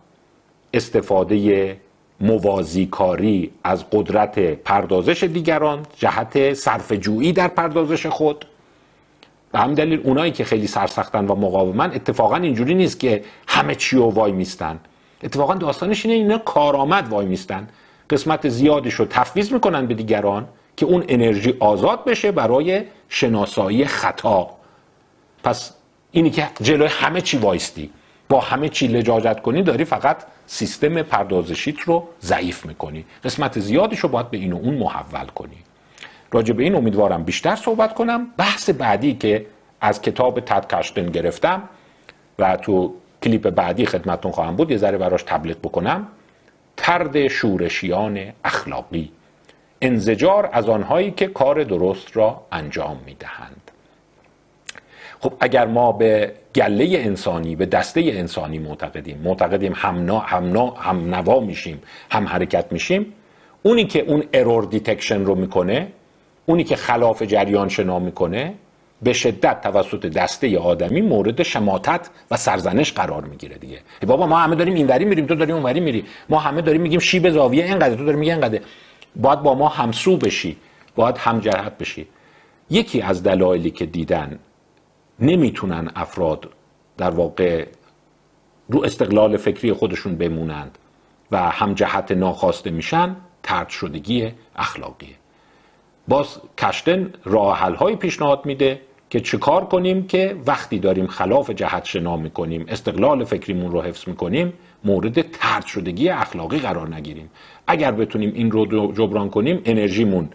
استفاده 0.74 1.76
موازی 2.20 2.86
کاری 2.86 3.52
از 3.64 3.90
قدرت 3.90 4.38
پردازش 4.38 5.24
دیگران 5.24 5.86
جهت 5.96 6.54
صرف 6.54 6.92
جویی 6.92 7.32
در 7.32 7.48
پردازش 7.48 8.06
خود. 8.06 8.46
به 9.52 9.58
همین 9.58 9.74
دلیل 9.74 10.00
اونایی 10.04 10.32
که 10.32 10.44
خیلی 10.44 10.66
سرسختن 10.66 11.26
و 11.26 11.34
مقاومن 11.34 11.92
اتفاقا 11.94 12.36
اینجوری 12.36 12.74
نیست 12.74 13.00
که 13.00 13.24
همه 13.48 13.74
چی 13.74 13.96
رو 13.96 14.10
وای 14.10 14.32
میستن. 14.32 14.80
اتفاقا 15.22 15.54
داستانش 15.54 16.06
اینه 16.06 16.16
اینا 16.18 16.38
کارآمد 16.38 17.08
وای 17.08 17.26
میستن. 17.26 17.68
قسمت 18.10 18.48
زیادش 18.48 18.94
رو 18.94 19.04
تفویض 19.04 19.52
می‌کنن 19.52 19.86
به 19.86 19.94
دیگران 19.94 20.48
که 20.76 20.86
اون 20.86 21.04
انرژی 21.08 21.54
آزاد 21.60 22.04
بشه 22.04 22.32
برای 22.32 22.82
شناسایی 23.08 23.84
خطا. 23.84 24.50
پس 25.44 25.74
اینی 26.10 26.30
که 26.30 26.48
جلوی 26.62 26.88
همه 26.90 27.20
چی 27.20 27.38
وایستی. 27.38 27.90
با 28.28 28.40
همه 28.40 28.68
چی 28.68 28.86
لجاجت 28.86 29.40
کنی 29.40 29.62
داری 29.62 29.84
فقط 29.84 30.16
سیستم 30.46 31.02
پردازشیت 31.02 31.80
رو 31.80 32.08
ضعیف 32.22 32.66
می‌کنی. 32.66 33.04
قسمت 33.24 33.60
زیادش 33.60 33.98
رو 33.98 34.08
باید 34.08 34.30
به 34.30 34.36
این 34.36 34.52
و 34.52 34.56
اون 34.56 34.74
محول 34.74 35.26
کنی. 35.26 35.56
راجع 36.32 36.54
به 36.54 36.62
این 36.62 36.74
امیدوارم 36.74 37.24
بیشتر 37.24 37.56
صحبت 37.56 37.94
کنم. 37.94 38.26
بحث 38.38 38.70
بعدی 38.70 39.14
که 39.14 39.46
از 39.80 40.02
کتاب 40.02 40.40
تد 40.40 41.10
گرفتم 41.12 41.62
و 42.38 42.56
تو 42.56 42.94
کلیپ 43.22 43.50
بعدی 43.50 43.86
خدمتون 43.86 44.32
خواهم 44.32 44.56
بود 44.56 44.70
یه 44.70 44.76
ذره 44.76 44.98
براش 44.98 45.22
تبلیغ 45.22 45.56
بکنم. 45.58 46.06
طرد 46.76 47.28
شورشیان 47.28 48.32
اخلاقی. 48.44 49.12
انزجار 49.82 50.50
از 50.52 50.68
آنهایی 50.68 51.10
که 51.10 51.26
کار 51.26 51.64
درست 51.64 52.16
را 52.16 52.42
انجام 52.52 53.00
می‌دهند. 53.06 53.70
خب 55.20 55.32
اگر 55.40 55.66
ما 55.66 55.92
به 55.92 56.32
گله 56.54 56.88
انسانی 56.90 57.56
به 57.56 57.66
دسته 57.66 58.00
انسانی 58.00 58.58
معتقدیم 58.58 59.18
معتقدیم 59.24 59.72
هم, 59.76 60.10
هم, 60.10 60.56
هم 60.76 61.14
نوا 61.14 61.40
میشیم 61.40 61.82
هم 62.10 62.26
حرکت 62.26 62.72
میشیم 62.72 63.12
اونی 63.62 63.84
که 63.84 64.00
اون 64.00 64.24
error 64.32 64.64
detection 64.64 65.24
رو 65.24 65.34
می‌کنه 65.34 65.88
اونی 66.46 66.64
که 66.64 66.76
خلاف 66.76 67.22
جریان 67.22 67.68
شنا 67.68 67.98
می‌کنه 67.98 68.54
به 69.02 69.12
شدت 69.12 69.60
توسط 69.60 70.06
دسته 70.06 70.58
آدمی 70.58 71.00
مورد 71.00 71.42
شماتت 71.42 72.10
و 72.30 72.36
سرزنش 72.36 72.92
قرار 72.92 73.24
می‌گیره 73.24 73.58
دیگه. 73.58 73.80
بابا 74.06 74.26
ما 74.26 74.38
همه 74.38 74.56
داریم 74.56 74.74
اینوری 74.74 75.04
میریم 75.04 75.26
تو 75.26 75.34
داری 75.34 75.52
اونوری 75.52 75.80
میری. 75.80 76.04
ما 76.28 76.38
همه 76.38 76.62
داریم 76.62 76.80
میگیم 76.80 77.00
شیب 77.00 77.30
زاویه 77.30 77.64
اینقدر 77.64 77.94
تو 77.94 78.04
داری 78.04 78.16
میگی 78.16 78.30
اینقدر 78.30 78.60
باید 79.16 79.42
با 79.42 79.54
ما 79.54 79.68
همسو 79.68 80.16
بشی 80.16 80.56
باید 80.96 81.18
هم 81.18 81.40
جهت 81.40 81.78
بشی. 81.78 82.06
یکی 82.70 83.02
از 83.02 83.22
دلایلی 83.22 83.70
که 83.70 83.86
دیدن 83.86 84.38
نمی‌تونن 85.20 85.90
افراد 85.96 86.48
در 86.98 87.10
واقع 87.10 87.66
رو 88.68 88.84
استقلال 88.84 89.36
فکری 89.36 89.72
خودشون 89.72 90.16
بمونند 90.16 90.78
و 91.30 91.38
هم 91.50 91.74
جهت 91.74 92.12
ناخواسته 92.12 92.70
میشن 92.70 93.16
ترد 93.42 93.68
شدگی 93.68 94.32
اخلاقیه. 94.56 95.14
باز 96.08 96.40
کشتن 96.58 97.12
راه 97.24 97.58
حل 97.58 97.74
های 97.74 97.96
پیشنهاد 97.96 98.46
میده 98.46 98.80
که 99.10 99.20
چیکار 99.20 99.64
کنیم 99.64 100.06
که 100.06 100.36
وقتی 100.46 100.78
داریم 100.78 101.06
خلاف 101.06 101.50
جهت 101.50 101.84
شنا 101.84 102.16
می‌کنیم 102.16 102.64
استقلال 102.68 103.24
فکریمون 103.24 103.72
رو 103.72 103.82
حفظ 103.82 104.08
می‌کنیم 104.08 104.52
مورد 104.84 105.22
ترد 105.22 105.66
شدگی 105.66 106.08
اخلاقی 106.08 106.58
قرار 106.58 106.94
نگیریم. 106.94 107.30
اگر 107.66 107.92
بتونیم 107.92 108.32
این 108.34 108.50
رو 108.50 108.92
جبران 108.92 109.30
کنیم 109.30 109.62
انرژیمون 109.64 110.28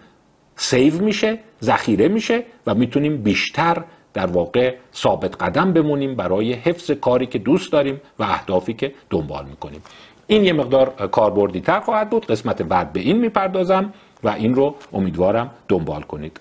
سیو 0.56 1.04
میشه 1.04 1.40
ذخیره 1.64 2.08
میشه 2.08 2.44
و 2.68 2.76
می‌تونیم 2.76 3.18
بیشتر 3.18 3.84
در 4.14 4.26
واقع 4.26 4.76
ثابت 4.96 5.44
قدم 5.44 5.74
بمونیم 5.74 6.16
برای 6.16 6.54
حفظ 6.54 6.92
کاری 6.92 7.26
که 7.26 7.40
دوست 7.40 7.72
داریم 7.72 8.02
و 8.20 8.24
اهدافی 8.24 8.74
که 8.74 8.94
دنبال 9.10 9.46
می‌کنیم. 9.46 9.84
این 10.28 10.46
یه 10.46 10.54
مقدار 10.54 10.86
کاربردی 11.12 11.62
تر 11.62 11.80
خواهد 11.80 12.10
بود. 12.10 12.26
قسمت 12.26 12.62
بعد 12.62 12.94
به 12.94 13.00
این 13.00 13.18
می‌پردازم. 13.18 13.94
و 14.24 14.30
این 14.30 14.56
رو 14.56 14.76
امیدوارم 14.94 15.52
دنبال 15.68 16.02
کنید. 16.02 16.40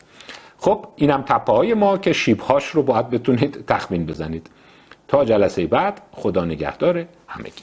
خب 0.58 0.86
اینم 0.96 1.22
تپه 1.22 1.52
های 1.52 1.74
ما 1.74 1.98
که 1.98 2.12
شیب 2.12 2.40
هاش 2.40 2.66
رو 2.66 2.82
باید 2.82 3.10
بتونید 3.10 3.64
تخمین 3.66 4.06
بزنید. 4.06 4.50
تا 5.08 5.24
جلسه 5.24 5.66
بعد 5.66 6.02
خدا 6.12 6.44
نگهدار 6.44 7.06
همگی. 7.28 7.62